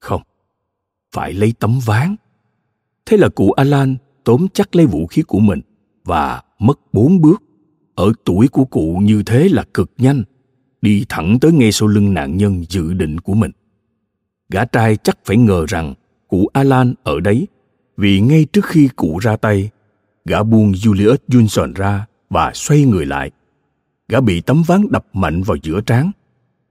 không 0.01 0.23
phải 1.15 1.33
lấy 1.33 1.55
tấm 1.61 1.81
ván 1.85 2.17
thế 3.07 3.17
là 3.17 3.29
cụ 3.29 3.51
alan 3.51 3.97
tóm 4.25 4.47
chắc 4.55 4.77
lấy 4.77 4.87
vũ 4.87 5.07
khí 5.07 5.23
của 5.23 5.39
mình 5.39 5.61
và 6.05 6.43
mất 6.59 6.79
bốn 6.93 7.21
bước. 7.21 7.43
Ở 7.95 8.13
tuổi 8.25 8.49
của 8.49 8.65
cụ 8.65 9.01
như 9.03 9.23
thế 9.27 9.49
là 9.49 9.65
cực 9.75 9.91
nhanh, 9.99 10.23
đi 10.83 11.05
thẳng 11.09 11.39
tới 11.41 11.53
ngay 11.53 11.73
sau 11.73 11.89
lưng 11.89 12.15
nạn 12.15 12.37
nhân 12.37 12.65
dự 12.69 12.93
định 12.93 13.19
của 13.19 13.35
mình. 13.35 13.51
Gã 14.49 14.65
trai 14.65 14.97
chắc 14.97 15.19
phải 15.25 15.37
ngờ 15.37 15.65
rằng 15.69 15.95
cụ 16.29 16.47
Alan 16.53 16.95
ở 17.03 17.21
đấy, 17.21 17.49
vì 17.97 18.21
ngay 18.21 18.47
trước 18.53 18.67
khi 18.67 18.89
cụ 18.97 19.19
ra 19.19 19.37
tay, 19.37 19.71
gã 20.25 20.43
buông 20.43 20.73
Julius 20.73 21.17
Johnson 21.29 21.73
ra 21.73 22.07
và 22.31 22.51
xoay 22.55 22.85
người 22.85 23.07
lại. 23.07 23.31
Gã 24.13 24.21
bị 24.21 24.41
tấm 24.41 24.63
ván 24.67 24.87
đập 24.91 25.07
mạnh 25.13 25.43
vào 25.43 25.57
giữa 25.63 25.81
trán, 25.81 26.11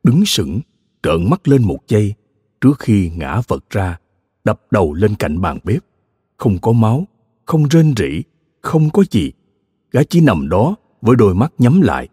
đứng 0.03 0.25
sững, 0.25 0.59
trợn 1.03 1.29
mắt 1.29 1.47
lên 1.47 1.63
một 1.63 1.77
giây 1.87 2.13
trước 2.61 2.79
khi 2.79 3.11
ngã 3.15 3.41
vật 3.47 3.69
ra, 3.69 3.99
đập 4.43 4.61
đầu 4.71 4.93
lên 4.93 5.15
cạnh 5.15 5.41
bàn 5.41 5.59
bếp. 5.63 5.83
Không 6.37 6.57
có 6.61 6.71
máu, 6.71 7.07
không 7.45 7.67
rên 7.69 7.93
rỉ, 7.97 8.23
không 8.61 8.89
có 8.89 9.03
gì. 9.11 9.31
Gã 9.91 10.03
chỉ 10.03 10.21
nằm 10.21 10.49
đó 10.49 10.75
với 11.01 11.15
đôi 11.15 11.35
mắt 11.35 11.53
nhắm 11.57 11.81
lại. 11.81 12.07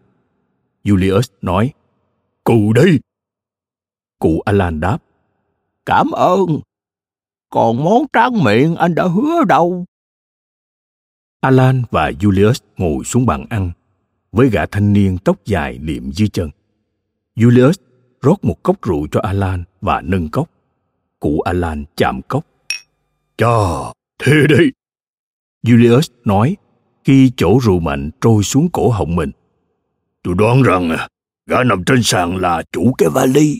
Julius 0.83 1.31
nói, 1.41 1.73
Cụ 2.43 2.73
đi!" 2.73 2.99
Cụ 4.19 4.41
Alan 4.45 4.79
đáp, 4.79 4.97
Cảm 5.85 6.11
ơn. 6.11 6.59
Còn 7.49 7.83
món 7.83 8.03
tráng 8.13 8.43
miệng 8.43 8.75
anh 8.75 8.95
đã 8.95 9.07
hứa 9.07 9.43
đâu. 9.47 9.85
Alan 11.41 11.83
và 11.91 12.11
Julius 12.11 12.61
ngồi 12.77 13.03
xuống 13.03 13.25
bàn 13.25 13.45
ăn 13.49 13.71
với 14.31 14.49
gã 14.49 14.65
thanh 14.65 14.93
niên 14.93 15.17
tóc 15.17 15.45
dài 15.45 15.79
liệm 15.81 16.11
dưới 16.11 16.27
chân. 16.27 16.49
Julius 17.35 17.73
rót 18.21 18.43
một 18.43 18.63
cốc 18.63 18.81
rượu 18.81 19.07
cho 19.11 19.19
Alan 19.19 19.63
và 19.81 20.01
nâng 20.01 20.29
cốc. 20.29 20.49
Cụ 21.19 21.39
Alan 21.39 21.85
chạm 21.95 22.21
cốc. 22.21 22.45
Chà, 23.37 23.57
thế 24.19 24.33
đây! 24.49 24.71
Julius 25.63 26.09
nói 26.25 26.57
khi 27.03 27.31
chỗ 27.37 27.59
rượu 27.63 27.79
mạnh 27.79 28.09
trôi 28.21 28.43
xuống 28.43 28.69
cổ 28.73 28.89
họng 28.89 29.15
mình. 29.15 29.31
Tôi 30.23 30.35
đoán 30.37 30.61
rằng 30.61 30.97
gã 31.45 31.63
nằm 31.63 31.83
trên 31.83 32.03
sàn 32.03 32.37
là 32.37 32.63
chủ 32.71 32.93
cái 32.97 33.09
vali. 33.09 33.59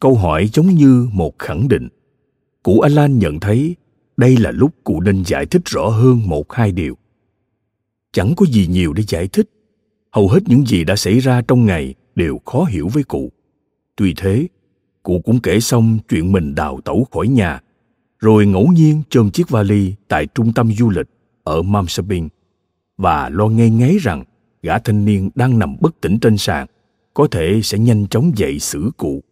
Câu 0.00 0.14
hỏi 0.14 0.48
giống 0.52 0.66
như 0.66 1.08
một 1.12 1.38
khẳng 1.38 1.68
định. 1.68 1.88
Cụ 2.62 2.80
Alan 2.80 3.18
nhận 3.18 3.40
thấy 3.40 3.76
đây 4.16 4.36
là 4.36 4.50
lúc 4.50 4.74
cụ 4.84 5.00
nên 5.00 5.22
giải 5.26 5.46
thích 5.46 5.62
rõ 5.64 5.88
hơn 5.88 6.22
một 6.26 6.52
hai 6.52 6.72
điều. 6.72 6.96
Chẳng 8.16 8.34
có 8.36 8.46
gì 8.46 8.66
nhiều 8.66 8.92
để 8.92 9.02
giải 9.08 9.28
thích. 9.28 9.50
Hầu 10.12 10.28
hết 10.28 10.40
những 10.46 10.66
gì 10.66 10.84
đã 10.84 10.96
xảy 10.96 11.18
ra 11.18 11.42
trong 11.48 11.66
ngày 11.66 11.94
đều 12.14 12.40
khó 12.44 12.64
hiểu 12.64 12.88
với 12.88 13.02
cụ. 13.02 13.32
Tuy 13.96 14.14
thế, 14.16 14.48
cụ 15.02 15.20
cũng 15.24 15.40
kể 15.40 15.60
xong 15.60 15.98
chuyện 16.08 16.32
mình 16.32 16.54
đào 16.54 16.80
tẩu 16.84 17.06
khỏi 17.12 17.28
nhà, 17.28 17.60
rồi 18.18 18.46
ngẫu 18.46 18.66
nhiên 18.66 19.02
chôm 19.10 19.30
chiếc 19.30 19.50
vali 19.50 19.94
tại 20.08 20.26
trung 20.26 20.52
tâm 20.52 20.72
du 20.72 20.90
lịch 20.90 21.06
ở 21.44 21.62
Mamsabin 21.62 22.28
và 22.96 23.28
lo 23.28 23.48
ngay 23.48 23.70
ngáy 23.70 23.98
rằng 24.00 24.24
gã 24.62 24.78
thanh 24.78 25.04
niên 25.04 25.30
đang 25.34 25.58
nằm 25.58 25.76
bất 25.80 26.00
tỉnh 26.00 26.18
trên 26.18 26.38
sàn 26.38 26.66
có 27.14 27.28
thể 27.30 27.60
sẽ 27.62 27.78
nhanh 27.78 28.06
chóng 28.06 28.32
dậy 28.36 28.58
xử 28.58 28.90
cụ. 28.96 29.22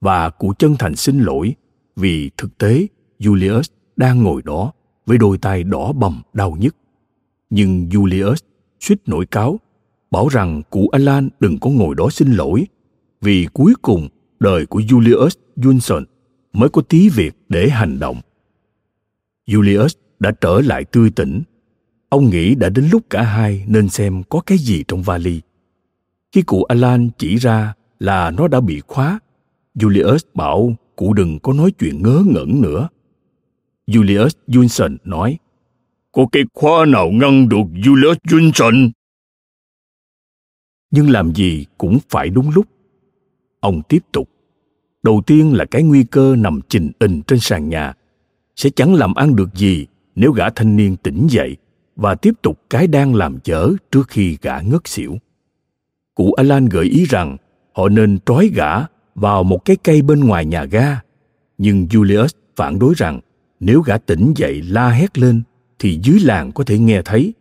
Và 0.00 0.30
cụ 0.30 0.52
chân 0.58 0.76
thành 0.78 0.96
xin 0.96 1.18
lỗi 1.18 1.54
vì 1.96 2.30
thực 2.36 2.58
tế 2.58 2.86
Julius 3.20 3.62
đang 3.96 4.22
ngồi 4.22 4.42
đó 4.44 4.72
với 5.06 5.18
đôi 5.18 5.38
tay 5.38 5.64
đỏ 5.64 5.92
bầm 5.92 6.22
đau 6.32 6.56
nhức. 6.60 6.76
Nhưng 7.56 7.88
Julius 7.88 8.36
suýt 8.80 8.98
nổi 9.06 9.26
cáo, 9.26 9.60
bảo 10.10 10.28
rằng 10.28 10.62
cụ 10.70 10.88
Alan 10.88 11.28
đừng 11.40 11.58
có 11.58 11.70
ngồi 11.70 11.94
đó 11.94 12.08
xin 12.10 12.32
lỗi, 12.32 12.66
vì 13.20 13.46
cuối 13.52 13.74
cùng 13.82 14.08
đời 14.40 14.66
của 14.66 14.80
Julius 14.80 15.30
Johnson 15.56 16.04
mới 16.52 16.68
có 16.68 16.82
tí 16.82 17.08
việc 17.08 17.34
để 17.48 17.68
hành 17.68 17.98
động. 17.98 18.20
Julius 19.46 19.88
đã 20.18 20.30
trở 20.40 20.60
lại 20.60 20.84
tươi 20.84 21.10
tỉnh. 21.10 21.42
Ông 22.08 22.30
nghĩ 22.30 22.54
đã 22.54 22.68
đến 22.68 22.88
lúc 22.92 23.02
cả 23.10 23.22
hai 23.22 23.64
nên 23.68 23.88
xem 23.88 24.22
có 24.22 24.40
cái 24.40 24.58
gì 24.58 24.84
trong 24.88 25.02
vali. 25.02 25.40
Khi 26.32 26.42
cụ 26.42 26.64
Alan 26.64 27.10
chỉ 27.18 27.36
ra 27.36 27.74
là 27.98 28.30
nó 28.30 28.48
đã 28.48 28.60
bị 28.60 28.80
khóa, 28.80 29.20
Julius 29.74 30.18
bảo 30.34 30.76
cụ 30.96 31.12
đừng 31.12 31.38
có 31.38 31.52
nói 31.52 31.70
chuyện 31.70 32.02
ngớ 32.02 32.22
ngẩn 32.26 32.60
nữa. 32.62 32.88
Julius 33.86 34.30
Johnson 34.48 34.96
nói, 35.04 35.38
có 36.14 36.26
cái 36.32 36.42
khóa 36.54 36.86
nào 36.86 37.10
ngăn 37.10 37.48
được 37.48 37.66
Julius 37.72 38.16
Johnson? 38.28 38.90
Nhưng 40.90 41.10
làm 41.10 41.34
gì 41.34 41.66
cũng 41.78 41.98
phải 42.08 42.28
đúng 42.30 42.50
lúc. 42.50 42.66
Ông 43.60 43.82
tiếp 43.88 43.98
tục. 44.12 44.28
Đầu 45.02 45.22
tiên 45.26 45.54
là 45.54 45.64
cái 45.64 45.82
nguy 45.82 46.04
cơ 46.04 46.36
nằm 46.36 46.60
trình 46.68 46.90
ình 46.98 47.22
trên 47.26 47.38
sàn 47.40 47.68
nhà. 47.68 47.92
Sẽ 48.56 48.70
chẳng 48.70 48.94
làm 48.94 49.14
ăn 49.14 49.36
được 49.36 49.54
gì 49.54 49.86
nếu 50.14 50.32
gã 50.32 50.50
thanh 50.50 50.76
niên 50.76 50.96
tỉnh 50.96 51.26
dậy 51.30 51.56
và 51.96 52.14
tiếp 52.14 52.34
tục 52.42 52.60
cái 52.70 52.86
đang 52.86 53.14
làm 53.14 53.40
chở 53.40 53.72
trước 53.90 54.08
khi 54.08 54.38
gã 54.42 54.60
ngất 54.60 54.88
xỉu. 54.88 55.18
Cụ 56.14 56.32
Alan 56.32 56.66
gợi 56.66 56.84
ý 56.84 57.04
rằng 57.04 57.36
họ 57.72 57.88
nên 57.88 58.18
trói 58.26 58.50
gã 58.54 58.72
vào 59.14 59.44
một 59.44 59.64
cái 59.64 59.76
cây 59.76 60.02
bên 60.02 60.24
ngoài 60.24 60.44
nhà 60.44 60.64
ga. 60.64 61.00
Nhưng 61.58 61.86
Julius 61.90 62.28
phản 62.56 62.78
đối 62.78 62.94
rằng 62.96 63.20
nếu 63.60 63.80
gã 63.80 63.98
tỉnh 63.98 64.32
dậy 64.36 64.62
la 64.62 64.88
hét 64.88 65.18
lên 65.18 65.42
thì 65.78 66.00
dưới 66.02 66.20
làng 66.20 66.52
có 66.52 66.64
thể 66.64 66.78
nghe 66.78 67.02
thấy. 67.04 67.34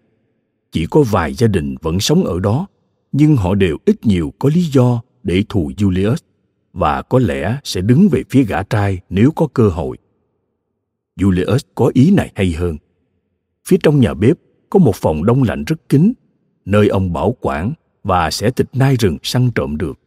Chỉ 0.71 0.85
có 0.85 1.03
vài 1.03 1.33
gia 1.33 1.47
đình 1.47 1.75
vẫn 1.81 1.99
sống 1.99 2.23
ở 2.23 2.39
đó, 2.39 2.67
nhưng 3.11 3.35
họ 3.35 3.55
đều 3.55 3.77
ít 3.85 4.05
nhiều 4.05 4.33
có 4.39 4.49
lý 4.53 4.61
do 4.61 5.01
để 5.23 5.43
thù 5.49 5.71
Julius 5.77 6.15
và 6.73 7.01
có 7.01 7.19
lẽ 7.19 7.57
sẽ 7.63 7.81
đứng 7.81 8.09
về 8.11 8.23
phía 8.29 8.43
gã 8.43 8.63
trai 8.63 8.99
nếu 9.09 9.31
có 9.31 9.47
cơ 9.53 9.69
hội. 9.69 9.97
Julius 11.19 11.59
có 11.75 11.91
ý 11.93 12.11
này 12.11 12.31
hay 12.35 12.51
hơn. 12.51 12.77
Phía 13.67 13.77
trong 13.83 13.99
nhà 13.99 14.13
bếp 14.13 14.37
có 14.69 14.79
một 14.79 14.95
phòng 14.95 15.25
đông 15.25 15.43
lạnh 15.43 15.63
rất 15.63 15.89
kín, 15.89 16.13
nơi 16.65 16.87
ông 16.87 17.13
bảo 17.13 17.35
quản 17.41 17.73
và 18.03 18.31
sẽ 18.31 18.51
thịt 18.51 18.67
nai 18.73 18.95
rừng 18.95 19.17
săn 19.23 19.51
trộm 19.55 19.77
được. 19.77 19.99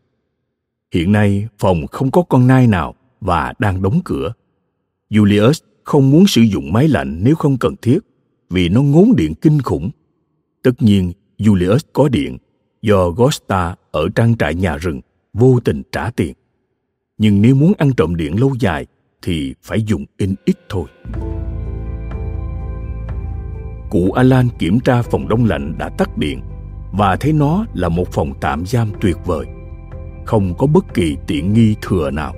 Hiện 0.94 1.12
nay 1.12 1.48
phòng 1.58 1.86
không 1.86 2.10
có 2.10 2.22
con 2.22 2.46
nai 2.46 2.66
nào 2.66 2.94
và 3.20 3.54
đang 3.58 3.82
đóng 3.82 4.00
cửa. 4.04 4.32
Julius 5.10 5.62
không 5.84 6.10
muốn 6.10 6.26
sử 6.26 6.42
dụng 6.42 6.72
máy 6.72 6.88
lạnh 6.88 7.20
nếu 7.22 7.34
không 7.34 7.58
cần 7.58 7.74
thiết 7.82 7.98
vì 8.50 8.68
nó 8.68 8.82
ngốn 8.82 9.16
điện 9.16 9.34
kinh 9.34 9.62
khủng. 9.62 9.90
Tất 10.62 10.82
nhiên, 10.82 11.12
Julius 11.38 11.78
có 11.92 12.08
điện 12.08 12.38
do 12.82 13.10
Gosta 13.10 13.76
ở 13.90 14.08
trang 14.14 14.36
trại 14.36 14.54
nhà 14.54 14.76
rừng 14.76 15.00
vô 15.32 15.60
tình 15.64 15.82
trả 15.92 16.10
tiền. 16.10 16.34
Nhưng 17.18 17.42
nếu 17.42 17.54
muốn 17.54 17.72
ăn 17.78 17.92
trộm 17.96 18.16
điện 18.16 18.40
lâu 18.40 18.54
dài 18.60 18.86
thì 19.22 19.54
phải 19.62 19.82
dùng 19.82 20.04
in 20.16 20.34
ít 20.44 20.56
thôi. 20.68 20.86
Cụ 23.90 24.12
Alan 24.12 24.48
kiểm 24.58 24.80
tra 24.80 25.02
phòng 25.02 25.28
đông 25.28 25.44
lạnh 25.44 25.74
đã 25.78 25.88
tắt 25.88 26.18
điện 26.18 26.40
và 26.92 27.16
thấy 27.16 27.32
nó 27.32 27.66
là 27.74 27.88
một 27.88 28.08
phòng 28.12 28.32
tạm 28.40 28.66
giam 28.66 28.90
tuyệt 29.00 29.16
vời. 29.24 29.46
Không 30.24 30.54
có 30.58 30.66
bất 30.66 30.94
kỳ 30.94 31.16
tiện 31.26 31.52
nghi 31.52 31.74
thừa 31.82 32.10
nào. 32.10 32.34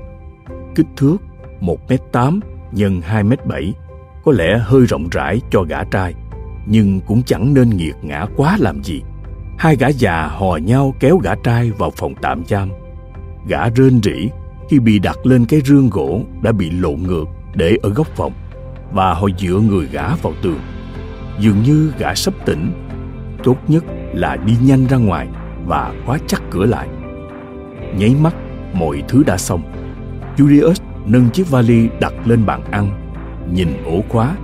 Kích 0.75 0.87
thước 0.97 1.17
1m8 1.61 2.41
x 2.73 2.81
2m7 2.81 3.73
có 4.25 4.33
lẽ 4.33 4.59
hơi 4.59 4.87
rộng 4.87 5.09
rãi 5.11 5.41
cho 5.51 5.63
gã 5.63 5.85
trai, 5.85 6.15
nhưng 6.67 7.01
cũng 7.01 7.23
chẳng 7.23 7.55
nên 7.55 7.71
nghiệt 7.71 7.95
ngã 8.03 8.27
quá 8.37 8.57
làm 8.61 8.85
gì. 8.85 9.03
Hai 9.59 9.77
gã 9.77 9.89
già 9.89 10.27
hò 10.27 10.57
nhau 10.57 10.95
kéo 11.01 11.19
gã 11.19 11.35
trai 11.35 11.71
vào 11.71 11.91
phòng 11.97 12.15
tạm 12.23 12.43
giam. 12.47 12.71
Gã 13.49 13.69
rên 13.69 14.03
rỉ 14.03 14.29
khi 14.71 14.79
bị 14.79 14.99
đặt 14.99 15.27
lên 15.27 15.47
cái 15.47 15.61
rương 15.65 15.91
gỗ 15.91 16.21
đã 16.43 16.53
bị 16.53 16.71
lộn 16.71 17.03
ngược 17.03 17.25
để 17.55 17.77
ở 17.83 17.91
góc 17.91 18.07
phòng 18.17 18.33
và 18.93 19.15
họ 19.15 19.29
dựa 19.39 19.61
người 19.69 19.87
gã 19.93 20.15
vào 20.15 20.33
tường. 20.43 20.61
Dường 21.41 21.63
như 21.63 21.93
gã 21.99 22.15
sắp 22.15 22.35
tỉnh, 22.45 22.73
tốt 23.45 23.57
nhất 23.69 23.85
là 24.13 24.37
đi 24.37 24.53
nhanh 24.63 24.87
ra 24.87 24.97
ngoài 24.97 25.29
và 25.67 25.95
khóa 26.07 26.19
chắc 26.27 26.43
cửa 26.51 26.65
lại. 26.65 26.89
Nháy 27.99 28.15
mắt, 28.21 28.35
mọi 28.73 29.03
thứ 29.09 29.23
đã 29.27 29.37
xong. 29.37 29.63
Julius 30.37 30.75
nâng 31.07 31.31
chiếc 31.31 31.51
vali 31.51 31.89
đặt 32.01 32.13
lên 32.25 32.47
bàn 32.47 32.63
ăn, 32.71 33.08
nhìn 33.53 33.69
ổ 33.85 34.03
khóa, 34.09 34.37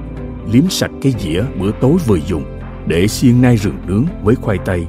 liếm 0.52 0.68
sạch 0.68 0.90
cái 1.02 1.14
dĩa 1.18 1.42
bữa 1.60 1.70
tối 1.80 1.96
vừa 2.06 2.18
dùng 2.26 2.44
để 2.86 3.08
xiên 3.08 3.42
nai 3.42 3.56
rừng 3.56 3.78
nướng 3.86 4.04
với 4.22 4.34
khoai 4.34 4.58
tây 4.64 4.86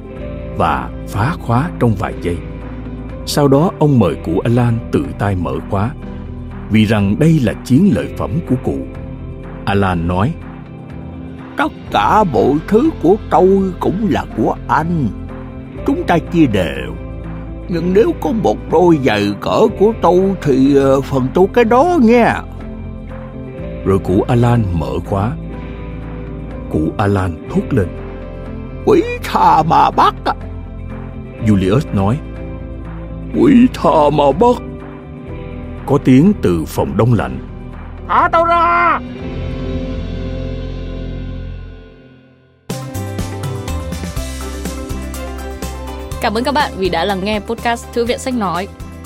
và 0.56 0.90
phá 1.08 1.32
khóa 1.40 1.70
trong 1.80 1.94
vài 1.94 2.14
giây. 2.22 2.36
Sau 3.26 3.48
đó 3.48 3.70
ông 3.78 3.98
mời 3.98 4.14
cụ 4.24 4.38
Alan 4.38 4.78
tự 4.92 5.06
tay 5.18 5.36
mở 5.36 5.54
khóa, 5.70 5.90
vì 6.70 6.84
rằng 6.84 7.16
đây 7.18 7.40
là 7.42 7.52
chiến 7.64 7.90
lợi 7.94 8.08
phẩm 8.16 8.30
của 8.48 8.56
cụ. 8.64 8.78
Alan 9.64 10.08
nói, 10.08 10.32
Tất 11.56 11.72
cả 11.90 12.24
mọi 12.24 12.52
thứ 12.68 12.90
của 13.02 13.16
tôi 13.30 13.72
cũng 13.80 14.06
là 14.10 14.24
của 14.36 14.56
anh. 14.68 15.08
Chúng 15.86 16.02
ta 16.06 16.18
chia 16.18 16.46
đều. 16.46 16.94
Nhưng 17.68 17.94
nếu 17.94 18.12
có 18.20 18.32
một 18.32 18.58
đôi 18.72 18.98
giày 19.04 19.34
cỡ 19.40 19.60
của 19.78 19.92
tôi 20.02 20.22
thì 20.42 20.76
ờ, 20.76 21.00
phần 21.00 21.28
tôi 21.34 21.46
cái 21.54 21.64
đó 21.64 21.98
nha. 22.02 22.42
Rồi 23.86 23.98
cụ 23.98 24.24
Alan 24.28 24.64
mở 24.72 24.92
khóa. 25.04 25.32
Cụ 26.70 26.92
Alan 26.98 27.48
thốt 27.50 27.62
lên 27.70 27.88
Quỷ 28.86 29.02
tha 29.24 29.62
mà 29.62 29.90
bắt 29.90 30.14
à. 30.24 30.34
Julius 31.46 31.80
nói 31.94 32.18
Quỷ 33.40 33.66
tha 33.74 33.90
mà 34.12 34.24
bắt. 34.40 34.62
Có 35.86 35.98
tiếng 36.04 36.32
từ 36.42 36.64
phòng 36.66 36.96
đông 36.96 37.14
lạnh. 37.14 37.38
Thả 38.08 38.28
tao 38.32 38.44
ra! 38.44 38.98
Cảm 46.20 46.34
ơn 46.34 46.44
các 46.44 46.54
bạn 46.54 46.72
vì 46.76 46.88
đã 46.88 47.04
lắng 47.04 47.24
nghe 47.24 47.40
podcast 47.40 47.86
Thư 47.92 48.04
viện 48.04 48.18
Sách 48.18 48.34
Nói. 48.34 48.68